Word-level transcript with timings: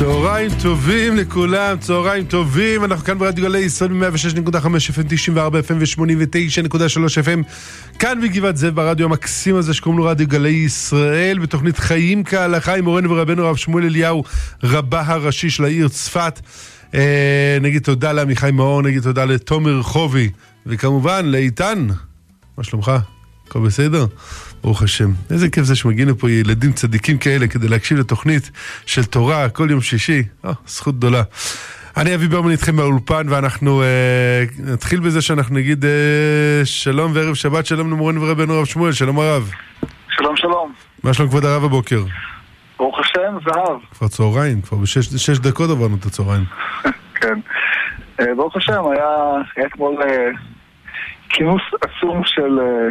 צהריים 0.00 0.50
טובים 0.62 1.16
לכולם, 1.16 1.78
צהריים 1.78 2.24
טובים, 2.24 2.84
אנחנו 2.84 3.04
כאן 3.04 3.18
ברדיו 3.18 3.44
גלי 3.44 3.58
ישראל 3.58 3.92
ב-106.5 3.92 4.66
FM, 4.66 5.02
94 5.08 5.60
FM 5.60 5.72
ו-89.3 5.72 6.76
FM 7.24 7.52
כאן 7.98 8.20
בגבעת 8.20 8.56
זאב 8.56 8.74
ברדיו 8.74 9.06
המקסים 9.06 9.56
הזה 9.56 9.74
שקוראים 9.74 9.98
לו 9.98 10.04
רדיו 10.04 10.28
גלי 10.28 10.48
ישראל 10.48 11.38
בתוכנית 11.38 11.78
חיים 11.78 12.24
כהלכה 12.24 12.74
עם 12.74 12.84
מורנו 12.84 13.10
ורבנו 13.10 13.46
הרב 13.46 13.56
שמואל 13.56 13.84
אליהו 13.84 14.24
רבה 14.62 15.02
הראשי 15.06 15.50
של 15.50 15.64
העיר 15.64 15.88
צפת 15.88 16.40
אה, 16.94 17.58
נגיד 17.60 17.82
תודה 17.82 18.12
לעמיחי 18.12 18.50
מאור, 18.50 18.82
נגיד 18.82 19.02
תודה 19.02 19.24
לתומר 19.24 19.78
רחובי 19.78 20.30
וכמובן 20.66 21.26
לאיתן, 21.26 21.86
מה 22.58 22.64
שלומך? 22.64 22.92
הכל 23.46 23.60
בסדר? 23.60 24.06
ברוך 24.62 24.82
השם. 24.82 25.10
איזה 25.30 25.50
כיף 25.50 25.64
זה 25.64 25.76
שמגיעים 25.76 26.08
לפה 26.08 26.30
ילדים 26.30 26.72
צדיקים 26.72 27.18
כאלה 27.18 27.46
כדי 27.46 27.68
להקשיב 27.68 27.98
לתוכנית 27.98 28.50
של 28.86 29.04
תורה 29.04 29.48
כל 29.48 29.70
יום 29.70 29.80
שישי. 29.80 30.22
או, 30.44 30.50
זכות 30.66 30.96
גדולה. 30.96 31.22
אני 31.96 32.14
אבי 32.14 32.28
ברמן 32.28 32.50
איתכם 32.50 32.76
מהאולפן 32.76 33.26
ואנחנו 33.28 33.82
אה, 33.82 34.44
נתחיל 34.58 35.00
בזה 35.00 35.22
שאנחנו 35.22 35.54
נגיד 35.54 35.84
אה, 35.84 35.90
שלום 36.64 37.12
וערב 37.14 37.34
שבת 37.34 37.66
שלום 37.66 37.90
למורנו 37.90 38.22
ורבנו 38.22 38.54
הרב 38.54 38.64
שמואל, 38.64 38.92
שלום 38.92 39.18
הרב. 39.18 39.50
שלום 40.08 40.36
שלום. 40.36 40.72
מה 41.04 41.14
שלום 41.14 41.28
כבוד 41.28 41.44
הרב 41.44 41.64
הבוקר? 41.64 42.02
ברוך 42.78 42.98
השם, 42.98 43.36
זהב. 43.44 43.78
כבר 43.90 44.08
צהריים, 44.08 44.60
כבר 44.60 44.76
בשש 44.76 45.38
דקות 45.38 45.70
עברנו 45.70 45.96
את 45.96 46.06
הצהריים. 46.06 46.44
כן. 47.20 47.40
אה, 48.20 48.34
ברוך 48.36 48.56
השם, 48.56 48.82
היה, 48.92 49.08
היה 49.56 49.66
אתמול 49.66 50.02
אה, 50.02 50.28
כינוס 51.28 51.62
עצום 51.80 52.22
של 52.24 52.58
אה, 52.58 52.88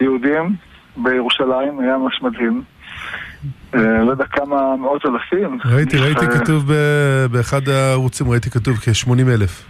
יהודים 0.00 0.56
בירושלים, 0.96 1.80
היה 1.80 1.96
ממש 1.96 2.22
מדהים. 2.22 2.62
לא 3.74 4.10
יודע 4.10 4.24
כמה 4.24 4.76
מאות 4.76 5.06
אלפים. 5.06 5.58
ראיתי, 5.64 5.98
ראיתי 5.98 6.26
כתוב 6.26 6.72
באחד 7.30 7.68
הערוצים, 7.68 8.30
ראיתי 8.30 8.50
כתוב 8.50 8.76
כ-80 8.76 9.28
אלף. 9.28 9.64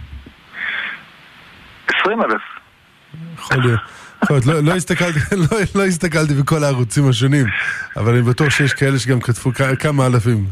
20 2.01 2.21
אלף. 2.21 2.41
יכול 3.37 3.57
להיות. 3.57 3.79
לא, 4.45 4.59
לא, 4.63 4.71
הסתכלתי, 4.71 5.19
לא, 5.51 5.57
לא 5.75 5.85
הסתכלתי 5.85 6.33
בכל 6.33 6.63
הערוצים 6.63 7.09
השונים, 7.09 7.45
אבל 7.97 8.13
אני 8.13 8.21
בטוח 8.21 8.49
שיש 8.49 8.73
כאלה 8.73 8.99
שגם 8.99 9.19
כתבו 9.19 9.51
כמה 9.79 10.05
אלפים. 10.05 10.45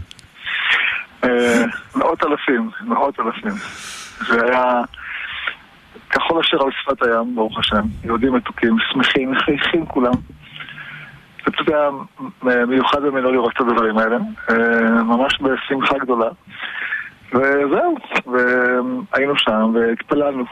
מאות 1.95 2.23
אלפים, 2.23 2.69
מאות 2.81 3.19
אלפים. 3.19 3.59
זה 4.27 4.45
היה 4.45 4.81
כחול 6.09 6.39
אשר 6.39 6.57
על 6.63 6.71
שפת 6.71 7.01
הים, 7.01 7.35
ברוך 7.35 7.59
השם. 7.59 7.81
יהודים 8.03 8.33
מתוקים, 8.33 8.77
שמחים, 8.91 9.31
מחייכים 9.31 9.85
כולם. 9.85 10.13
זה 11.45 11.51
פשוט 11.51 11.69
היה 11.69 11.89
מיוחד 12.65 13.01
במינו 13.01 13.31
לראות 13.31 13.53
את 13.55 13.61
הדברים 13.61 13.97
האלה, 13.97 14.17
אה, 14.49 15.03
ממש 15.03 15.41
בשמחה 15.41 15.97
גדולה. 15.97 16.29
וזהו, 17.33 17.95
והיינו 18.25 19.37
שם 19.37 19.75
והתפללנו, 19.75 20.43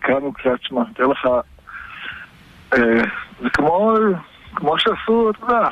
קראנו 0.00 0.32
קריאת 0.32 0.62
שמע. 0.62 0.82
תאר 0.94 1.06
לך, 1.06 1.28
אה, 2.74 3.02
זה 3.40 3.50
כמו, 3.50 3.94
כמו 4.54 4.78
שעשו, 4.78 5.30
אתה 5.30 5.44
יודע, 5.44 5.68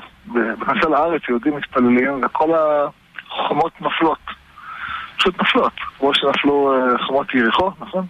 בכניסה 0.59 0.89
לארץ 0.89 1.23
יהודים 1.29 1.57
מתפללים 1.57 2.21
וכל 2.25 2.51
החומות 2.55 3.81
נופלות. 3.81 4.19
פשוט 5.17 5.39
נופלות, 5.39 5.73
כמו 5.99 6.15
שנפלו 6.15 6.75
אה, 6.75 6.99
חומות 7.07 7.35
יריחו, 7.35 7.71
נכון? 7.81 8.07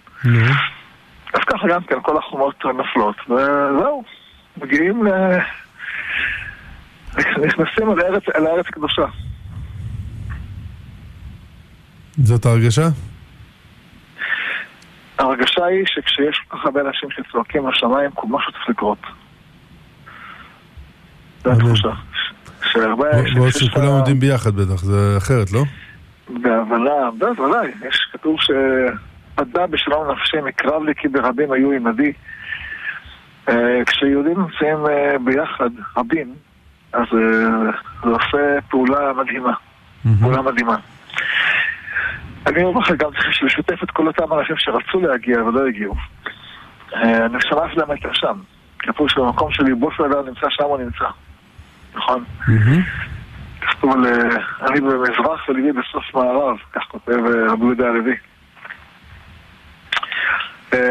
אז 1.34 1.40
ככה 1.46 1.68
גם 1.68 1.83
כן, 1.83 2.00
כל 2.02 2.16
החומות 2.16 2.64
נופלות, 2.64 3.16
וזהו, 3.28 4.05
מגיעים 4.56 5.06
ל... 5.06 5.10
נכנסים 7.18 7.91
אל 7.91 8.00
הארץ, 8.00 8.22
אל 8.36 8.46
הארץ 8.46 8.66
הקדושה. 8.68 9.05
זאת 12.16 12.46
ההרגשה? 12.46 12.88
ההרגשה 15.18 15.64
היא 15.64 15.84
שכשיש 15.86 16.40
כל 16.48 16.56
כך 16.56 16.64
הרבה 16.64 16.80
אנשים 16.80 17.08
שצועקים 17.10 17.68
לשמיים, 17.68 18.10
משהו 18.24 18.52
צריך 18.52 18.68
לקרות. 18.68 18.98
זו 21.45 21.52
התחושה. 21.52 21.89
ועוד 23.36 23.51
שכולם 23.51 23.86
עומדים 23.86 24.20
ביחד 24.20 24.55
בטח, 24.55 24.83
זה 24.83 25.14
אחרת, 25.18 25.52
לא? 25.52 25.64
בהבנה, 26.28 27.11
בוודאי, 27.18 27.70
יש 27.89 28.08
כתוב 28.12 28.36
שפדה 28.40 29.67
בשלום 29.67 30.11
נפשי 30.11 30.36
מקרב 30.45 30.83
לי 30.83 30.95
כי 30.95 31.08
ברבים 31.08 31.52
היו 31.52 31.72
עמדי. 31.72 32.12
כשיהודים 33.86 34.39
נמצאים 34.39 34.77
ביחד, 35.24 35.70
רבים, 35.96 36.34
אז 36.92 37.05
זה 38.05 38.11
עושה 38.11 38.61
פעולה 38.69 39.13
מדהימה. 39.13 39.53
פעולה 40.20 40.42
מדהימה. 40.42 40.77
אני 42.47 42.64
אומר 42.64 42.80
לך 42.80 42.91
גם 42.91 43.11
צריך 43.11 43.42
לשתף 43.42 43.83
את 43.83 43.91
כל 43.91 44.07
אותם 44.07 44.33
אנשים 44.33 44.57
שרצו 44.58 45.01
להגיע 45.01 45.45
ולא 45.45 45.67
הגיעו. 45.67 45.95
הנשמה 46.92 47.63
שלהם 47.75 47.91
הייתה 47.91 48.08
שם. 48.13 48.39
כתוב 48.79 49.08
שבמקום 49.11 49.52
של 49.52 49.64
ליבו 49.64 49.91
של 49.92 50.02
אדם 50.02 50.27
נמצא 50.27 50.47
שם 50.51 50.64
הוא 50.64 50.79
נמצא. 50.79 51.05
נכון? 51.95 52.25
כתוב 53.61 53.92
על 53.92 54.05
אני 54.70 54.81
במזרח 54.81 55.48
וליבי 55.48 55.73
בסוף 55.73 56.14
מערב, 56.14 56.57
כך 56.73 56.83
כותב 56.89 57.19
רבי 57.51 57.64
יהודה 57.64 57.89
הלוי. 57.89 58.17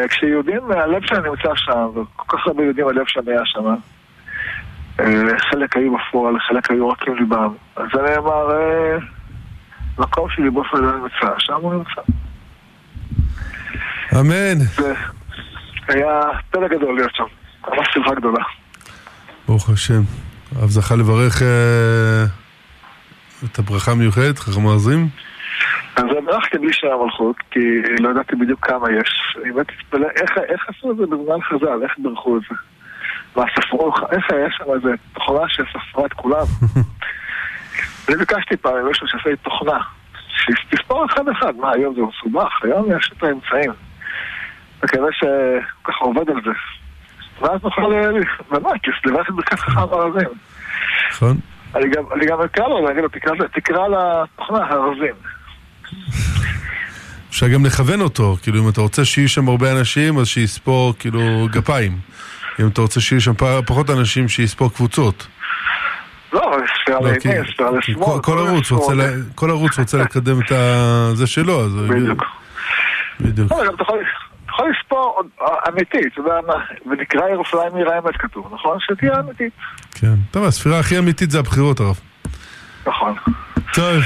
כשיהודים, 0.10 0.72
הלב 0.72 1.06
שלהם 1.06 1.26
נמצא 1.26 1.56
שם, 1.56 1.88
וכל 1.96 2.38
כך 2.38 2.48
הרבה 2.48 2.64
יהודים 2.64 2.88
הלב 2.88 3.06
שלהם 3.08 3.28
היה 3.28 3.46
שם. 3.46 3.76
חלק 5.52 5.78
היו 5.78 5.96
בפועל, 5.98 6.40
חלק 6.40 6.72
היו 6.72 6.90
רק 6.90 7.08
עם 7.08 7.16
ליבם. 7.16 7.54
אז 7.76 7.86
זה 7.94 8.02
נאמר, 8.02 8.48
מקום 10.00 10.30
שליבו 10.30 10.64
של 10.66 10.78
אדם 10.78 11.04
נמצא, 11.04 11.34
שם 11.38 11.54
הוא 11.54 11.74
נמצא. 11.74 12.02
אמן. 14.20 14.60
זה 14.78 14.94
היה 15.88 16.22
פלא 16.52 16.68
גדול 16.68 16.96
להיות 16.96 17.16
שם, 17.16 17.24
ממש 17.68 17.88
שמחה 17.94 18.16
גדולה. 18.16 18.44
ברוך 19.48 19.70
השם. 19.70 20.02
הרב 20.56 20.70
זכה 20.70 20.96
לברך 20.96 21.42
אה, 21.42 22.26
את 23.46 23.60
הברכה 23.60 23.92
המיוחדת, 23.92 24.40
חכם 24.40 24.68
הארזים? 24.68 25.08
אז 25.96 26.06
ברכתי 26.26 26.58
בלי 26.58 26.74
שעה 26.74 27.04
מלכות, 27.04 27.36
כי 27.52 27.60
לא 28.00 28.10
ידעתי 28.10 28.36
בדיוק 28.36 28.68
כמה 28.68 28.92
יש. 28.92 29.38
אני 29.44 29.52
באמת 29.52 29.68
התפלא, 29.80 30.08
איך, 30.22 30.32
איך 30.50 30.70
עשו 30.70 30.92
את 30.92 30.98
זה 30.98 31.04
בזמן 31.06 31.42
חז"ל, 31.42 31.84
איך 31.84 31.92
ברכו 31.98 32.38
את 32.38 32.42
זה? 32.50 32.56
מה, 33.36 33.44
ספרו, 33.56 33.94
איך 34.12 34.26
היה 34.32 34.48
שם 34.52 34.64
איזה 34.76 34.90
תוכנה 35.14 35.50
שספרה 35.50 36.06
את 36.06 36.14
כולם? 36.14 36.46
אני 38.10 38.18
ביקשתי 38.18 38.58
פעם 38.58 38.76
עם 38.76 38.88
מישהו 38.88 39.08
שעשה 39.08 39.30
לי 39.30 39.38
תוכנה, 39.38 39.80
שתספור 40.28 41.06
אחד 41.06 41.30
אחד, 41.30 41.56
מה 41.56 41.72
היום 41.72 41.96
זה 41.96 42.02
מסובך, 42.02 42.50
היום 42.64 42.98
יש 42.98 43.12
את 43.18 43.24
האמצעים. 43.24 43.72
וכנראה 44.84 45.10
שככה 45.12 46.06
עובד 46.06 46.30
על 46.30 46.42
זה. 46.46 46.52
ואז 47.42 47.64
נוכל, 47.64 47.82
באמת, 48.52 48.82
לברך 49.06 49.30
את 49.30 49.36
ברכת 49.36 49.60
חכם 49.60 49.80
ארזים. 49.80 50.30
נכון. 51.12 51.38
אני 52.16 52.26
גם 52.26 52.42
אקרא 52.42 52.68
לו, 52.68 52.78
אני 52.78 52.92
אגיד 52.92 53.04
לו, 53.04 53.10
תקרא 53.54 53.88
לתוכנה 53.88 54.68
ארזים. 54.72 55.16
אפשר 57.30 57.48
גם 57.48 57.66
לכוון 57.66 58.02
אותו, 58.02 58.38
כאילו 58.42 58.64
אם 58.64 58.70
אתה 58.70 58.82
רוצה 58.82 59.06
שיהיו 59.06 59.30
שם 59.30 59.48
הרבה 59.48 59.72
אנשים, 59.72 60.18
אז 60.18 60.28
שיספור 60.28 60.94
כאילו 61.00 61.48
גפיים. 61.52 61.98
אם 62.60 62.68
אתה 62.68 62.82
רוצה 62.82 63.02
שיהיו 63.02 63.22
שם 63.22 63.34
פחות 63.66 63.90
אנשים, 63.90 64.30
שיספור 64.30 64.74
קבוצות. 64.74 65.28
לא, 66.34 66.58
ספירה 66.82 67.00
לימין, 67.00 67.44
ספירה 67.54 67.72
לשמאל. 67.72 68.22
כל 69.36 69.50
ערוץ 69.50 69.80
רוצה 69.80 69.98
לקדם 69.98 70.40
את 70.42 70.52
זה 71.18 71.28
שלו, 71.28 71.66
אז... 71.66 71.76
בדיוק. 71.76 72.24
בדיוק. 73.20 73.52
אתה 73.52 73.84
יכול 74.50 74.72
לספור 74.72 75.22
אמיתית, 75.70 76.14
אתה 76.14 76.22
יודע 76.22 76.36
מה, 76.48 76.54
ונקרא 76.92 77.30
ירושלים 77.30 77.76
עיר 77.76 77.90
האמת 77.90 78.18
כתוב, 78.18 78.52
נכון? 78.54 78.78
שתהיה 78.80 79.20
אמיתית. 79.20 79.54
כן, 79.92 80.14
טוב, 80.32 80.44
הספירה 80.46 80.80
הכי 80.80 80.98
אמיתית 81.00 81.32
זה 81.32 81.40
הבחירות, 81.40 81.80
הרב. 81.80 82.00
נכון. 82.88 83.16
טוב. 83.74 84.04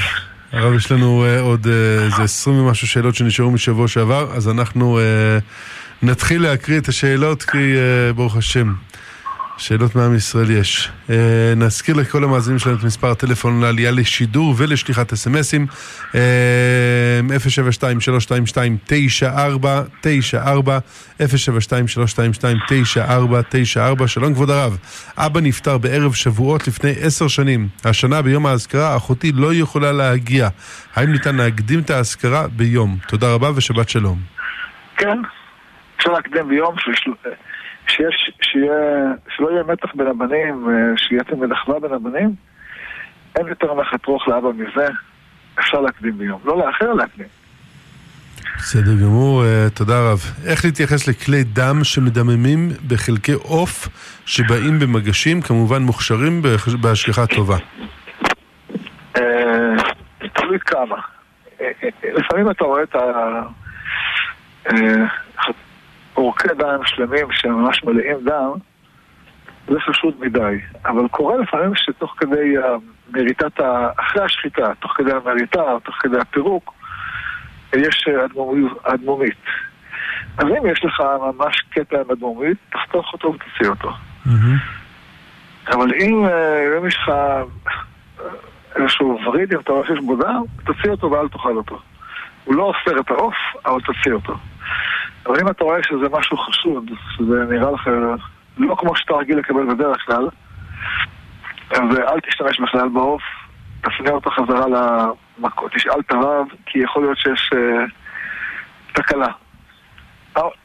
הרב, 0.52 0.74
יש 0.74 0.92
לנו 0.92 1.24
uh, 1.24 1.40
עוד 1.40 1.66
איזה 2.04 2.16
uh, 2.16 2.22
עשרים 2.22 2.58
ומשהו 2.58 2.86
שאלות 2.88 3.14
שנשארו 3.14 3.50
משבוע 3.50 3.88
שעבר, 3.88 4.32
אז 4.32 4.48
אנחנו 4.48 4.98
uh, 4.98 5.42
נתחיל 6.02 6.42
להקריא 6.42 6.78
את 6.78 6.88
השאלות, 6.88 7.42
כי 7.42 7.58
uh, 7.58 8.16
ברוך 8.16 8.36
השם, 8.36 8.74
שאלות 9.58 9.94
מעם 9.94 10.14
ישראל 10.14 10.50
יש. 10.50 10.90
Uh, 11.08 11.12
נזכיר 11.56 11.96
לכל 11.96 12.24
המאזינים 12.24 12.58
שלנו 12.58 12.76
את 12.76 12.84
מספר 12.84 13.10
הטלפון 13.10 13.60
לעלייה 13.60 13.90
לשידור 13.90 14.54
ולשליחת 14.56 15.12
אסמסים, 15.12 15.66
uh, 16.12 16.16
072-322-9494, 19.26 19.26
072-322-9494, 21.20 21.24
שלום 24.06 24.34
כבוד 24.34 24.50
הרב, 24.50 24.78
אבא 25.16 25.40
נפטר 25.40 25.78
בערב 25.78 26.14
שבועות 26.14 26.68
לפני 26.68 26.92
עשר 27.00 27.28
שנים, 27.28 27.68
השנה 27.84 28.22
ביום 28.22 28.46
האזכרה 28.46 28.96
אחותי 28.96 29.32
לא 29.32 29.54
יכולה 29.54 29.92
להגיע, 29.92 30.48
האם 30.94 31.12
ניתן 31.12 31.36
להקדים 31.36 31.80
את 31.80 31.90
האזכרה 31.90 32.48
ביום? 32.48 32.98
תודה 33.08 33.34
רבה 33.34 33.50
ושבת 33.54 33.88
שלום. 33.88 34.18
כן, 34.96 35.18
אפשר 35.96 36.12
להקדים 36.12 36.48
ביום 36.48 36.74
שיש, 37.88 38.30
שיהיה, 38.42 39.12
שלא 39.36 39.50
יהיה 39.50 39.62
מתח 39.62 39.94
בין 39.94 40.06
הבנים, 40.06 40.68
שיהיה 40.96 41.24
תמיד 41.24 41.52
אחווה 41.52 41.80
בין 41.80 41.92
הבנים. 41.92 42.34
אין 43.36 43.46
יותר 43.46 43.74
נחת 43.74 44.06
רוח 44.06 44.28
לאבא 44.28 44.48
מזה. 44.52 44.88
אפשר 45.58 45.80
להקדים 45.80 46.18
ביום. 46.18 46.40
לא 46.44 46.58
לאחר, 46.58 46.92
להקדים. 46.92 47.26
בסדר 48.56 48.94
גמור, 49.02 49.42
uh, 49.42 49.70
תודה 49.70 50.10
רב. 50.10 50.20
איך 50.46 50.64
להתייחס 50.64 51.08
לכלי 51.08 51.44
דם 51.44 51.84
שמדממים 51.84 52.68
בחלקי 52.88 53.32
עוף 53.32 53.88
שבאים 54.26 54.78
במגשים, 54.78 55.42
כמובן 55.42 55.82
מוכשרים 55.82 56.42
בהשגחה 56.80 57.26
טובה? 57.26 57.56
תלוי 60.32 60.58
כמה. 60.60 60.96
לפעמים 62.04 62.50
אתה 62.50 62.64
רואה 62.64 62.82
את 62.82 62.94
ה... 62.94 63.42
עורקי 66.16 66.48
דם 66.58 66.80
שלמים 66.84 67.26
שממש 67.32 67.84
מלאים 67.84 68.16
דם, 68.24 68.52
זה 69.68 69.80
חשוד 69.80 70.14
מדי. 70.20 70.60
אבל 70.86 71.08
קורה 71.08 71.36
לפעמים 71.36 71.72
שתוך 71.74 72.14
כדי 72.18 72.54
מריטת. 73.12 73.60
אחרי 73.96 74.24
השחיטה, 74.24 74.74
תוך 74.80 74.92
כדי 74.96 75.12
המריטה, 75.12 75.62
תוך 75.84 75.94
כדי 76.00 76.18
הפירוק, 76.18 76.74
יש 77.72 78.08
אדמומית. 78.82 79.44
אז 80.38 80.44
אם 80.44 80.66
יש 80.66 80.84
לך 80.84 81.02
ממש 81.20 81.62
קטע 81.70 81.96
עם 82.00 82.10
אדמומית, 82.10 82.56
תחתוך 82.72 83.12
אותו 83.12 83.34
ותוציא 83.34 83.70
אותו. 83.70 83.92
אבל 85.68 85.92
אם, 85.94 86.26
אם 86.78 86.86
יש 86.86 86.96
לך 86.96 87.12
איזשהו 88.76 89.18
וריד, 89.26 89.52
אם 89.54 89.60
אתה 89.60 89.72
רואה 89.72 89.86
שיש 89.86 90.00
בו 90.00 90.16
דם, 90.16 90.42
תוציא 90.64 90.90
אותו 90.90 91.10
ואל 91.10 91.28
תאכל 91.28 91.56
אותו. 91.56 91.78
הוא 92.44 92.54
לא 92.54 92.62
אוסר 92.62 93.00
את 93.00 93.10
העוף, 93.10 93.34
אבל 93.66 93.80
תוציא 93.80 94.12
אותו. 94.12 94.36
אבל 95.26 95.40
אם 95.40 95.48
אתה 95.48 95.64
רואה 95.64 95.82
שזה 95.82 96.08
משהו 96.12 96.36
חשוד, 96.36 96.90
שזה 97.16 97.44
נראה 97.50 97.70
לך 97.70 97.90
לא 98.58 98.74
כמו 98.78 98.96
שאתה 98.96 99.14
רגיל 99.14 99.38
לקבל 99.38 99.74
בדרך 99.74 100.06
כלל, 100.06 100.28
אז 101.70 101.98
אל 101.98 102.20
תשתמש 102.20 102.60
בכלל 102.60 102.88
בעוף, 102.88 103.22
תפנה 103.80 104.10
אותו 104.10 104.30
חזרה 104.30 104.66
למכות, 104.68 105.72
תשאל 105.72 106.00
את 106.00 106.10
הרב, 106.10 106.46
כי 106.66 106.78
יכול 106.78 107.02
להיות 107.02 107.18
שיש 107.18 107.50
אה, 107.54 107.84
תקלה. 108.92 109.28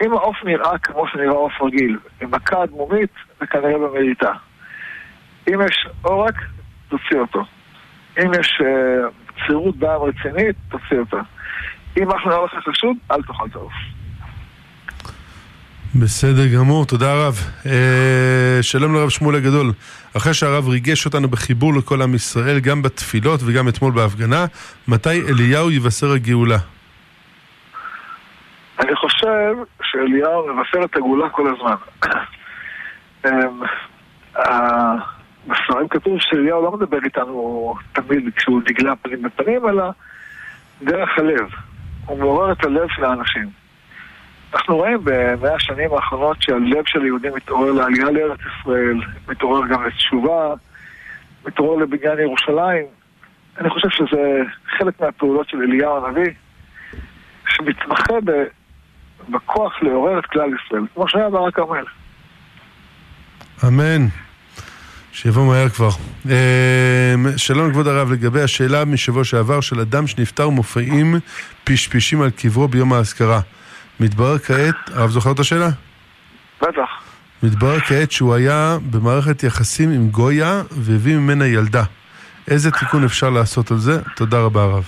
אם 0.06 0.14
העוף 0.14 0.36
נראה 0.44 0.78
כמו 0.78 1.08
שנראה 1.08 1.36
עוף 1.36 1.62
רגיל, 1.62 1.98
עם 2.22 2.32
מכה 2.32 2.64
אדמומית, 2.64 3.10
זה 3.40 3.48
כנראה 3.48 3.78
במריטה. 3.78 4.32
אם 5.48 5.60
יש 5.70 5.88
עורק, 6.02 6.36
תוציא 6.90 7.20
אותו. 7.20 7.44
אם 8.18 8.32
יש 8.40 8.62
אה, 8.66 9.08
צירות 9.48 9.78
דם 9.78 10.00
רצינית, 10.02 10.56
תוציא 10.70 11.00
אותה. 11.00 11.22
אם 11.98 12.08
משהו 12.08 12.30
נראה 12.30 12.46
לך 12.46 12.52
חשוד, 12.70 12.98
אל 13.12 13.22
תאכל 13.22 13.46
את 13.46 13.56
העוף. 13.56 13.74
בסדר 15.96 16.48
גמור, 16.56 16.86
תודה 16.86 17.14
רב. 17.14 17.36
אה, 17.66 18.58
שלום 18.62 18.96
לרב 18.96 19.10
שמואל 19.10 19.36
הגדול. 19.36 19.72
אחרי 20.18 20.34
שהרב 20.34 20.68
ריגש 20.68 21.06
אותנו 21.06 21.28
בחיבור 21.28 21.74
לכל 21.74 22.02
עם 22.02 22.16
ישראל, 22.16 22.60
גם 22.60 22.82
בתפילות 22.82 23.40
וגם 23.46 23.68
אתמול 23.68 23.92
בהפגנה, 23.92 24.46
מתי 24.88 25.22
אליהו 25.30 25.72
יבשר 25.72 26.12
הגאולה? 26.12 26.58
אני 28.80 28.96
חושב 28.96 29.54
שאליהו 29.84 30.48
מבשר 30.48 30.84
את 30.84 30.96
הגאולה 30.96 31.30
כל 31.30 31.54
הזמן. 31.54 31.76
בספרים 35.48 35.88
כתוב 35.90 36.18
שאליהו 36.20 36.64
לא 36.64 36.72
מדבר 36.72 36.98
איתנו 37.06 37.76
תמיד 37.94 38.30
כשהוא 38.36 38.62
נגלה 38.70 38.96
פנים 38.96 39.22
בפנים, 39.22 39.70
אלא 39.70 39.84
דרך 40.82 41.10
הלב. 41.18 41.50
הוא 42.12 42.20
מעורר 42.20 42.52
את 42.52 42.64
הלב 42.64 42.88
של 42.90 43.06
האנשים. 43.06 43.50
אנחנו 44.54 44.76
רואים 44.76 44.98
במאה 45.04 45.56
השנים 45.56 45.94
האחרונות 45.94 46.42
שהלב 46.42 46.84
של 46.86 47.02
היהודים 47.02 47.36
מתעורר 47.36 47.72
לעלייה 47.72 48.12
לארץ 48.12 48.40
ישראל, 48.40 49.02
מתעורר 49.28 49.68
גם 49.68 49.84
לתשובה, 49.84 50.54
מתעורר 51.46 51.84
לבניין 51.84 52.20
ירושלים. 52.20 52.86
אני 53.60 53.70
חושב 53.70 53.90
שזה 53.90 54.42
חלק 54.78 55.02
מהפעולות 55.02 55.50
של 55.50 55.58
אליהו 55.58 56.06
הנביא, 56.06 56.32
שמתמחה 57.48 58.14
בכוח 59.30 59.84
לעורר 59.84 60.20
את 60.20 60.26
כלל 60.26 60.50
ישראל, 60.66 60.84
כמו 60.94 61.08
שהיה 61.08 61.30
בהר 61.30 61.48
הכרמל. 61.48 61.86
אמן. 63.68 64.08
שיבוא 65.12 65.48
מהר 65.48 65.70
כבר. 65.70 65.90
שלום 67.38 67.72
כבוד 67.72 67.88
הרב, 67.88 68.12
לגבי 68.12 68.42
השאלה 68.42 68.86
משבוע 68.86 69.24
שעבר 69.24 69.62
של 69.62 69.80
אדם 69.80 70.08
שנפטר 70.08 70.50
מופעים 70.50 71.16
פשפשים 71.64 72.22
על 72.22 72.30
קברו 72.30 72.68
ביום 72.68 72.94
האזכרה. 72.94 73.40
מתברר 74.00 74.40
כעת, 74.40 74.76
הרב 74.94 75.10
זוכר 75.10 75.32
את 75.32 75.40
השאלה? 75.40 75.70
בטח. 76.62 76.90
מתברר 77.44 77.80
כעת 77.80 78.12
שהוא 78.12 78.34
היה 78.34 78.78
במערכת 78.92 79.44
יחסים 79.44 79.92
עם 79.92 80.10
גויה 80.10 80.62
והביא 80.72 81.18
ממנה 81.18 81.48
ילדה. 81.48 81.84
איזה 82.52 82.72
תיקון 82.72 83.04
אפשר 83.04 83.30
לעשות 83.30 83.72
על 83.72 83.78
זה? 83.78 84.02
תודה 84.16 84.40
רבה 84.40 84.64
הרב. 84.64 84.84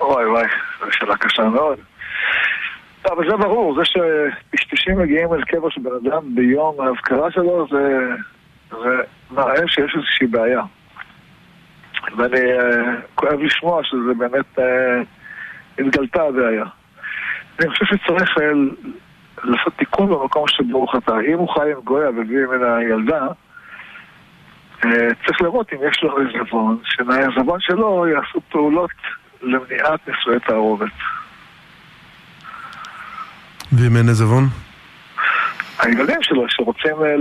וואי 0.00 0.26
וואי, 0.26 0.46
זו 0.80 0.86
שאלה 0.90 1.16
קשה 1.16 1.42
מאוד. 1.42 1.78
אבל 3.10 3.30
זה 3.30 3.36
ברור, 3.36 3.76
זה 3.78 3.82
שפשפשים 3.84 4.98
מגיעים 4.98 5.34
אל 5.34 5.42
קבר 5.44 5.70
של 5.70 5.80
בן 5.80 6.08
אדם 6.08 6.34
ביום 6.34 6.76
האזכרה 6.80 7.30
שלו, 7.30 7.66
זה, 7.70 7.98
זה 8.82 9.02
מראה 9.30 9.68
שיש 9.68 9.94
איזושהי 9.96 10.26
בעיה. 10.26 10.62
ואני 12.16 12.58
uh, 12.58 13.00
כואב 13.14 13.40
לשמוע 13.40 13.84
שזה 13.84 14.14
באמת 14.18 14.58
uh, 14.58 14.62
התגלתה 15.78 16.22
הבעיה. 16.22 16.64
אני 17.60 17.70
חושב 17.70 17.84
שצריך 17.84 18.38
אה, 18.38 18.52
לעשות 19.44 19.72
תיקון 19.76 20.08
במקום 20.08 20.48
שבו 20.48 20.78
הוא 20.78 20.88
חטא. 20.88 21.12
אם 21.32 21.38
הוא 21.38 21.48
חי 21.54 21.72
עם 21.72 21.80
גויה 21.84 22.10
והביא 22.10 22.36
ממנה 22.38 22.82
ילדה, 22.82 23.26
צריך 25.26 25.42
לראות 25.42 25.72
אם 25.72 25.78
יש 25.90 26.02
לו 26.02 26.16
עזבון, 26.18 26.78
שמהעזבון 26.84 27.60
שלו 27.60 28.06
יעשו 28.06 28.40
פעולות 28.50 28.90
למניעת 29.42 30.08
נישואי 30.08 30.40
תערובת. 30.40 30.92
ואם 33.72 33.96
אין 33.96 34.08
עזבון? 34.08 34.44
הילדים 35.78 36.22
שלו 36.22 36.44
שרוצים 36.48 36.96
אה, 37.02 37.16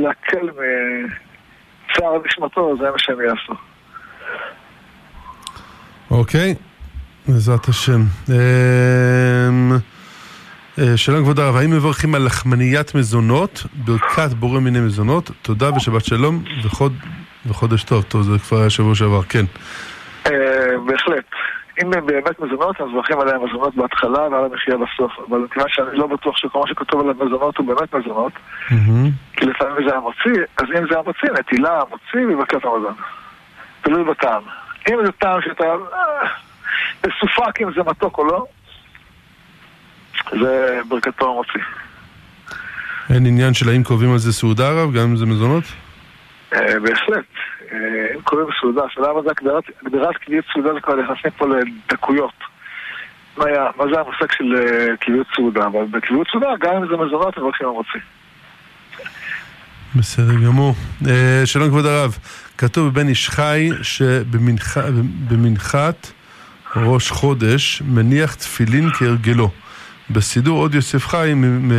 מצער 1.95 2.21
נשמתו, 2.25 2.77
זה 2.77 2.91
מה 2.91 2.99
שהם 2.99 3.21
יעשו. 3.21 3.53
אוקיי, 6.11 6.55
בעזרת 7.27 7.67
השם. 7.67 8.01
אה, 10.79 10.97
שלום 10.97 11.23
כבוד 11.23 11.39
הרב, 11.39 11.55
האם 11.55 11.71
מברכים 11.71 12.15
על 12.15 12.25
לחמניית 12.25 12.95
מזונות, 12.95 13.63
ברכת 13.73 14.33
בורא 14.33 14.59
מיני 14.59 14.79
מזונות, 14.79 15.31
תודה 15.41 15.75
ושבת 15.75 16.05
שלום 16.05 16.43
וחוד, 16.63 16.93
וחודש 17.45 17.83
טוב, 17.83 18.03
טוב 18.03 18.21
זה 18.21 18.39
כבר 18.39 18.59
היה 18.59 18.69
שבוע 18.69 18.95
שעבר, 18.95 19.23
כן. 19.23 19.45
אה, 20.25 20.31
בהחלט. 20.85 21.25
אם 21.83 21.93
הם 21.93 22.05
באמת 22.05 22.39
מזונות, 22.39 22.81
אז 22.81 22.87
מברכים 22.87 23.19
עליהם 23.19 23.45
מזונות 23.45 23.75
בהתחלה 23.75 24.21
ועל 24.21 24.45
המחיה 24.45 24.75
בסוף. 24.77 25.11
אבל 25.29 25.37
מכיוון 25.37 25.69
שאני 25.69 25.97
לא 25.97 26.07
בטוח 26.07 26.37
שכל 26.37 26.59
מה 26.59 26.67
שכתוב 26.67 27.01
על 27.01 27.09
המזונות 27.09 27.57
הוא 27.57 27.67
באמת 27.67 27.95
מזונות, 27.95 28.33
כי 29.33 29.45
לפעמים 29.45 29.89
זה 29.89 29.95
המוציא, 29.95 30.43
אז 30.57 30.65
אם 30.77 30.87
זה 30.91 30.99
המוציא, 30.99 31.29
נטילה, 31.39 31.81
המוציא 31.81 32.33
וברכת 32.33 32.65
המזון. 32.65 32.93
תלוי 33.81 34.03
בטעם. 34.03 34.41
אם 34.91 35.05
זה 35.05 35.11
טעם 35.11 35.41
שאתה... 35.41 35.63
אה, 35.63 36.27
מסופק 37.07 37.61
אם 37.61 37.73
זה 37.75 37.81
מתוק 37.83 38.17
או 38.17 38.25
לא, 38.25 38.45
זה 40.31 40.79
ברכתו 40.87 41.29
המוציא. 41.29 41.61
אין 43.09 43.25
עניין 43.25 43.53
של 43.53 43.69
האם 43.69 43.83
קובעים 43.83 44.11
על 44.11 44.17
זה 44.17 44.33
סעודה 44.33 44.71
רב, 44.71 44.93
גם 44.93 45.01
אם 45.01 45.15
זה 45.15 45.25
מזונות? 45.25 45.63
אה, 46.53 46.79
בהחלט. 46.79 47.25
אה, 47.71 48.15
אם 48.15 48.21
קובעים 48.21 48.47
סעודה, 48.61 48.83
השאלה 48.83 49.13
מה 49.13 49.21
זה 49.21 49.29
הגדרת 49.85 50.17
קביעות 50.17 50.45
סעודה 50.53 50.73
זה 50.73 50.79
כבר 50.81 50.95
נכנסים 50.95 51.31
פה 51.37 51.45
לדקויות. 51.47 52.33
מה 53.37 53.45
זה 53.93 53.99
המושג 53.99 54.31
של 54.31 54.55
אה, 54.55 54.97
קביעות 54.97 55.27
סעודה, 55.35 55.65
אבל 55.65 55.85
בקביעות 55.91 56.27
סעודה, 56.31 56.47
גם 56.59 56.75
אם 56.75 56.87
זה 56.87 56.97
מזונות, 56.97 57.37
מברכים 57.37 57.67
המוציא. 57.67 57.99
בסדר 59.95 60.35
גמור. 60.45 60.73
שלום 61.45 61.69
כבוד 61.69 61.85
הרב, 61.85 62.17
כתוב 62.57 62.87
בבן 62.89 63.07
איש 63.07 63.29
חי 63.29 63.69
שבמנחת 63.81 65.15
ראש 66.75 67.11
חודש 67.11 67.81
מניח 67.85 68.35
תפילין 68.35 68.89
כהרגלו. 68.89 69.49
בסידור 70.09 70.59
עוד 70.59 70.75
יוסף 70.75 71.07
חיים 71.07 71.69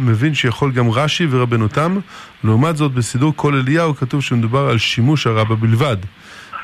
מבין 0.00 0.34
שיכול 0.34 0.72
גם 0.72 0.90
רש"י 0.90 1.26
ורבנותם, 1.30 1.98
לעומת 2.44 2.76
זאת 2.76 2.92
בסידור 2.92 3.32
כל 3.36 3.54
אליהו 3.54 3.94
כתוב 3.94 4.22
שמדובר 4.22 4.68
על 4.68 4.78
שימוש 4.78 5.26
הרבה 5.26 5.54
בלבד. 5.54 5.96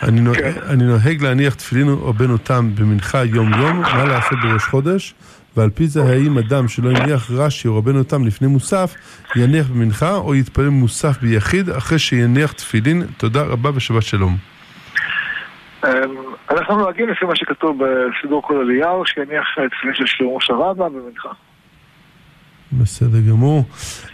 אני, 0.03 0.21
נוהג, 0.21 0.39
כן. 0.39 0.53
אני 0.69 0.85
נוהג 0.85 1.23
להניח 1.23 1.55
תפילין 1.55 1.89
או 1.89 2.13
בנותם 2.13 2.71
במנחה 2.75 3.25
יום-יום, 3.25 3.81
מה 3.81 4.05
לעשות 4.05 4.39
בראש 4.43 4.65
חודש, 4.65 5.15
ועל 5.57 5.71
פי 5.71 5.87
זה 5.87 6.03
האם 6.03 6.39
אדם 6.39 6.69
שלא 6.69 6.91
יניח 6.91 7.31
רש"י 7.31 7.69
או 7.69 7.79
רבנו 7.79 8.05
תם 8.05 8.27
לפני 8.27 8.49
מוסף, 8.49 8.95
יניח 9.37 9.67
במנחה 9.67 10.15
או 10.15 10.35
יתפלל 10.35 10.69
מוסף 10.69 11.19
ביחיד 11.23 11.71
אחרי 11.71 11.99
שיניח 11.99 12.53
תפילין. 12.53 13.03
תודה 13.17 13.43
רבה 13.43 13.71
ושבת 13.75 14.03
שלום. 14.03 14.37
אנחנו 16.53 16.77
נוהגים 16.77 17.09
לפי 17.09 17.25
מה 17.25 17.37
שכתוב 17.37 17.79
בסידור 17.85 18.43
כל 18.43 18.61
אליהו, 18.61 19.07
שיניח 19.07 19.47
תפילין 19.77 19.95
של 19.95 20.07
שלמה 20.07 20.41
שרבה 20.41 20.89
במנחה. 20.89 21.29
בסדר 22.73 23.19
גמור. 23.31 23.65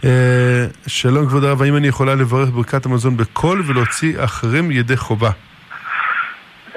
אה, 0.05 0.65
שלום 0.87 1.25
כבוד 1.27 1.43
הרב, 1.43 1.61
האם 1.61 1.75
אני 1.75 1.87
יכולה 1.87 2.15
לברך 2.15 2.49
ברכת 2.49 2.85
המזון 2.85 3.17
בקול 3.17 3.61
ולהוציא 3.67 4.23
אחרים 4.23 4.71
ידי 4.71 4.97
חובה? 4.97 5.29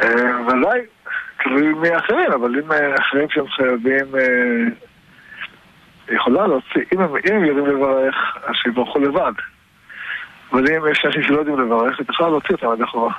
אה, 0.03 0.09
ודאי, 0.47 0.81
תלוי 1.45 1.73
מי 1.73 1.89
האחרים, 1.89 2.33
אבל 2.33 2.61
אם 2.65 2.73
אה, 2.73 2.95
אחרים 3.01 3.27
שהם 3.31 3.49
חייבים... 3.49 4.15
אה, 4.15 4.75
יכולה 6.15 6.47
להוציא, 6.47 6.81
אם 6.95 7.01
הם, 7.01 7.17
אם 7.17 7.35
הם 7.35 7.45
יודעים 7.45 7.67
לברך, 7.67 8.15
אז 8.47 8.55
שיברכו 8.63 8.99
לבד. 8.99 9.33
אבל 10.53 10.65
אם 10.69 10.83
יש 10.91 11.05
אנשים 11.05 11.23
שלא 11.23 11.39
יודעים 11.39 11.61
לברך, 11.61 11.99
היא 11.99 12.07
יכולה 12.11 12.31
להוציא 12.31 12.55
אותם 12.55 12.69
עד 12.69 12.83
אחורה. 12.83 13.13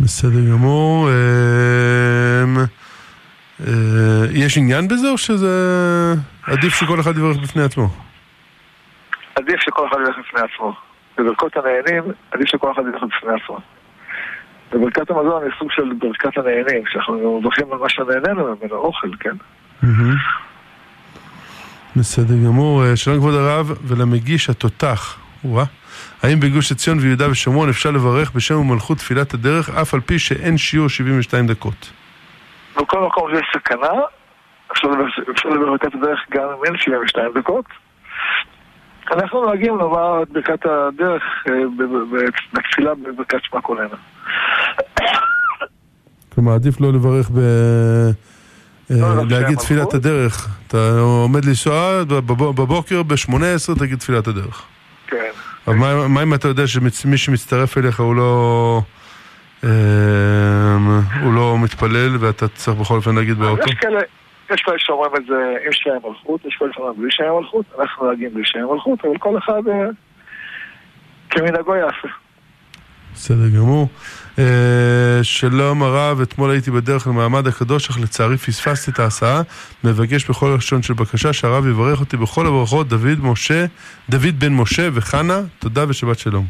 בסדר 0.00 0.50
גמור. 0.50 1.08
אמ, 1.08 2.56
אה, 3.66 4.24
יש 4.32 4.58
עניין 4.58 4.88
בזה 4.88 5.10
או 5.10 5.18
שזה 5.18 5.54
עדיף 6.42 6.74
שכל 6.74 7.00
אחד 7.00 7.16
יברך 7.18 7.36
בפני 7.36 7.62
עצמו? 7.62 7.88
עדיף 9.34 9.60
שכל 9.60 9.88
אחד 9.88 9.96
ילך 10.06 10.16
בפני 10.18 10.40
עצמו. 10.40 10.74
בברכות 11.18 11.52
הנהנים, 11.56 12.12
עדיף 12.30 12.48
שכל 12.48 12.72
אחד 12.72 12.82
ילך 12.82 13.02
בפני 13.02 13.32
עצמו. 13.42 13.58
בברכת 14.72 15.10
המזון 15.10 15.42
היא 15.42 15.52
סוג 15.58 15.68
של 15.72 15.92
ברכת 15.98 16.38
הנהנים, 16.38 16.82
שאנחנו 16.92 17.40
מברכים 17.40 17.72
על 17.72 17.78
מה 17.78 17.88
שנהנינו 17.88 18.44
ממנו, 18.44 18.74
אוכל, 18.76 19.08
כן? 19.20 19.36
בסדר 21.96 22.34
גמור. 22.46 22.84
אה, 22.84 22.96
שלום 22.96 23.16
כבוד 23.16 23.34
הרב 23.34 23.72
ולמגיש 23.82 24.50
התותח. 24.50 25.18
וואה. 25.44 25.64
האם 26.22 26.40
בגוש 26.40 26.72
עציון 26.72 26.98
ויהודה 26.98 27.30
ושומרון 27.30 27.68
אפשר 27.68 27.90
לברך 27.90 28.30
בשם 28.34 28.58
ומלכות 28.58 28.98
תפילת 28.98 29.34
הדרך 29.34 29.70
אף 29.70 29.94
על 29.94 30.00
פי 30.00 30.18
שאין 30.18 30.58
שיעור 30.58 30.88
72 30.88 31.46
דקות? 31.46 31.92
בכל 32.76 33.00
מקום 33.06 33.30
שיש 33.34 33.46
סכנה, 33.56 33.88
אפשר 34.72 34.88
לברך- 34.88 35.46
לברכת 35.46 35.94
הדרך 35.94 36.18
גם 36.30 36.42
אם 36.58 36.64
אין 36.64 36.78
72 36.78 37.30
דקות. 37.38 37.64
אנחנו 39.12 39.42
נוהגים 39.42 39.76
לומר 39.78 40.22
את 40.22 40.28
ברכת 40.30 40.66
הדרך 40.66 41.22
אה, 41.48 41.54
בתפילה 42.52 42.94
בברכת 42.94 43.38
שמע 43.42 43.60
קולנה. 43.60 43.96
כלומר, 46.34 46.52
עדיף 46.52 46.80
לא 46.80 46.92
לברך 46.92 47.30
ב... 47.30 47.38
אה, 47.38 48.96
לא, 49.00 49.26
להגיד 49.30 49.58
תפילת. 49.58 49.94
הדרך. 49.94 50.48
אתה 50.68 50.98
עומד 51.00 51.44
לנסוע 51.44 52.04
בב- 52.04 52.22
בבוקר 52.60 53.02
ב-18 53.02 53.78
תגיד 53.78 53.98
תפילת 53.98 54.26
הדרך. 54.26 54.62
כן. 55.06 55.30
אבל 55.66 55.76
מה- 55.76 56.08
מה 56.08 56.22
אם 56.22 56.34
אתה 56.34 56.48
יודע 56.48 56.66
שמי 56.66 57.16
שמצטרף 57.18 57.78
אליך 57.78 58.00
הוא 58.00 58.14
לא... 58.16 58.80
אה, 59.64 59.70
הוא 61.22 61.34
לא 61.34 61.56
מתפלל 61.62 62.16
ואתה 62.20 62.48
צריך 62.48 62.76
בכל 62.76 62.94
אופן 62.96 63.14
להגיד 63.14 63.38
באוטו? 63.38 63.62
יש 63.68 63.74
כאלה, 63.74 64.00
יש 64.54 64.62
כאלה 64.62 64.78
שאומרים 64.78 65.10
את 65.16 65.26
זה 65.28 65.34
עם 65.66 65.72
שם 65.72 65.90
מלכות, 66.08 66.44
יש 66.44 66.56
כאלה 66.58 66.70
שאומרים 66.74 67.00
בלי 67.00 67.10
שם 67.10 67.24
מלכות, 67.40 67.64
אנחנו 67.80 68.06
נוהגים 68.06 68.34
בלי 68.34 68.42
שם 68.44 68.58
מלכות, 68.72 69.04
אבל 69.04 69.18
כל 69.18 69.38
אחד 69.38 69.62
אה, 69.68 69.86
כמנהגו 71.30 71.74
יעשה. 71.74 72.08
בסדר 73.14 73.48
גמור. 73.56 73.88
אה, 74.38 75.18
שלום 75.22 75.82
הרב, 75.82 76.20
אתמול 76.20 76.50
הייתי 76.50 76.70
בדרך 76.70 77.06
למעמד 77.06 77.46
הקדוש, 77.46 77.90
אך 77.90 78.00
לצערי 78.00 78.36
פספסתי 78.36 78.90
את 78.90 78.98
ההסעה. 78.98 79.42
מבקש 79.84 80.30
בכל 80.30 80.54
לשון 80.58 80.82
של 80.82 80.94
בקשה 80.94 81.32
שהרב 81.32 81.66
יברך 81.66 82.00
אותי 82.00 82.16
בכל 82.16 82.46
הברכות, 82.46 82.88
דוד 82.88 83.18
משה, 83.22 83.64
דוד 84.08 84.38
בן 84.38 84.52
משה 84.52 84.88
וחנה, 84.92 85.40
תודה 85.58 85.88
ושבת 85.88 86.18
שלום. 86.18 86.44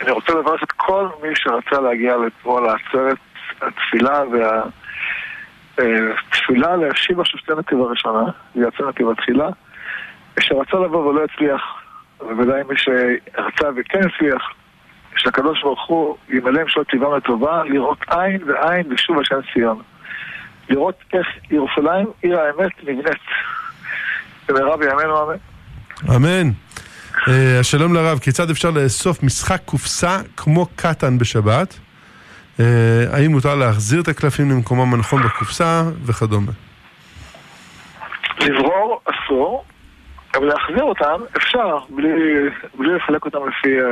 אני 0.00 0.10
רוצה 0.10 0.32
לברך 0.32 0.62
את 0.62 0.72
כל 0.72 1.08
מי 1.22 1.28
שרצה 1.34 1.80
להגיע 1.80 2.14
לפה 2.16 2.60
לעצרת 2.60 3.18
התפילה 3.62 4.22
והתפילה 5.78 6.76
להשיב 6.76 7.20
השופטי 7.20 7.52
נתיב 7.58 7.78
הראשונה, 7.78 8.24
ויצא 8.56 8.84
נתיב 8.88 9.08
התחילה, 9.10 9.48
שרצה 10.40 10.76
לבוא 10.76 11.06
ולא 11.06 11.24
הצליח, 11.24 11.62
בוודאי 12.18 12.62
מי 12.68 12.74
שרצה 12.76 13.68
וכן 13.76 13.98
הצליח, 13.98 14.42
שהקדוש 15.16 15.62
ברוך 15.62 15.88
הוא 15.88 16.16
ימלא 16.28 16.60
עם 16.60 16.68
שעות 16.68 16.86
טבעם 16.86 17.16
לטובה, 17.16 17.62
לראות 17.64 17.98
עין 18.08 18.40
ועין 18.46 18.88
בשוב 18.88 19.18
השם 19.18 19.36
ציון. 19.52 19.82
לראות 20.70 20.94
איך 21.12 21.26
ירושלים, 21.50 22.06
עיר 22.22 22.40
האמת, 22.40 22.72
נבנית. 22.82 23.22
במהרה 24.48 24.76
בימינו 24.76 25.22
אמן. 25.22 25.36
אמן. 26.16 26.50
אה, 27.28 27.58
שלום 27.62 27.94
לרב, 27.94 28.18
כיצד 28.18 28.50
אפשר 28.50 28.70
לאסוף 28.70 29.22
משחק 29.22 29.60
קופסה 29.64 30.18
כמו 30.36 30.66
קטן 30.76 31.18
בשבת? 31.18 31.78
אה, 32.60 32.64
האם 33.12 33.30
מותר 33.30 33.54
להחזיר 33.54 34.00
את 34.00 34.08
הקלפים 34.08 34.50
למקומם 34.50 34.94
הנכון 34.94 35.22
בקופסה 35.22 35.82
וכדומה? 36.06 36.52
לברור 38.40 39.00
אסור, 39.04 39.64
אבל 40.34 40.46
להחזיר 40.46 40.82
אותם 40.82 41.20
אפשר, 41.36 41.78
בלי, 41.90 42.08
בלי 42.78 42.94
לחלק 42.94 43.24
אותם 43.24 43.38
לפי, 43.48 43.80
אה, 43.80 43.86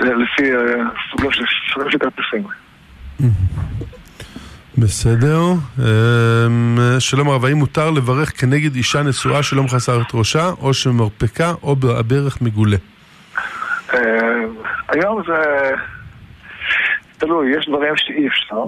לפי 0.00 0.54
אה, 0.54 1.30
של 1.30 1.44
של 1.90 1.98
כרטיסים. 1.98 2.44
בסדר. 4.78 5.40
אמ, 5.78 6.78
שלום 6.98 7.28
הרב, 7.28 7.44
האם 7.44 7.56
מותר 7.56 7.90
לברך 7.90 8.40
כנגד 8.40 8.74
אישה 8.74 9.02
נשואה 9.02 9.42
שלא 9.42 9.62
מכסה 9.62 9.92
את 9.96 10.14
ראשה, 10.14 10.50
או 10.60 10.74
שמרפקה, 10.74 11.52
או 11.62 11.76
ברך 11.76 12.42
מגולה? 12.42 12.76
אה, 13.94 14.00
היום 14.88 15.22
זה 15.26 15.70
תלוי, 17.18 17.58
יש 17.58 17.68
דברים 17.68 17.96
שאי 17.96 18.28
אפשר, 18.28 18.64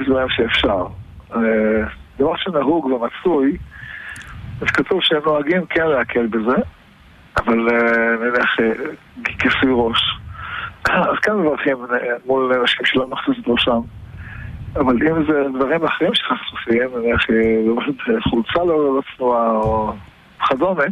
יש 0.00 0.06
דברים 0.08 0.28
שאפשר. 0.28 0.86
אה, 1.34 1.40
דבר 2.18 2.36
שנהוג 2.36 2.84
ומצוי, 2.84 3.56
אז 4.60 4.68
כתוב 4.68 4.98
שהם 5.02 5.22
נוהגים 5.26 5.66
כן 5.66 5.86
להקל 5.86 6.26
בזה, 6.26 6.56
אבל 7.36 7.58
נניח 8.20 8.56
כיסוי 9.24 9.70
ראש. 9.72 10.13
אז 10.88 11.18
כן 11.22 11.32
מברכים 11.32 11.76
אה, 11.92 11.98
מול 12.26 12.52
אנשים 12.60 12.84
שלא 12.84 13.06
מחסוס 13.08 13.36
את 13.42 13.44
ראשם. 13.46 13.80
אבל 14.76 15.08
אם 15.08 15.24
זה 15.26 15.42
דברים 15.54 15.84
אחרים 15.84 16.14
שחשופים, 16.14 16.88
נניח 16.96 17.26
אה, 17.30 18.20
חולצה 18.30 18.58
לא 18.58 18.96
לא 18.96 19.02
צנועה 19.16 19.50
או 19.50 19.92
כדומה, 20.48 20.84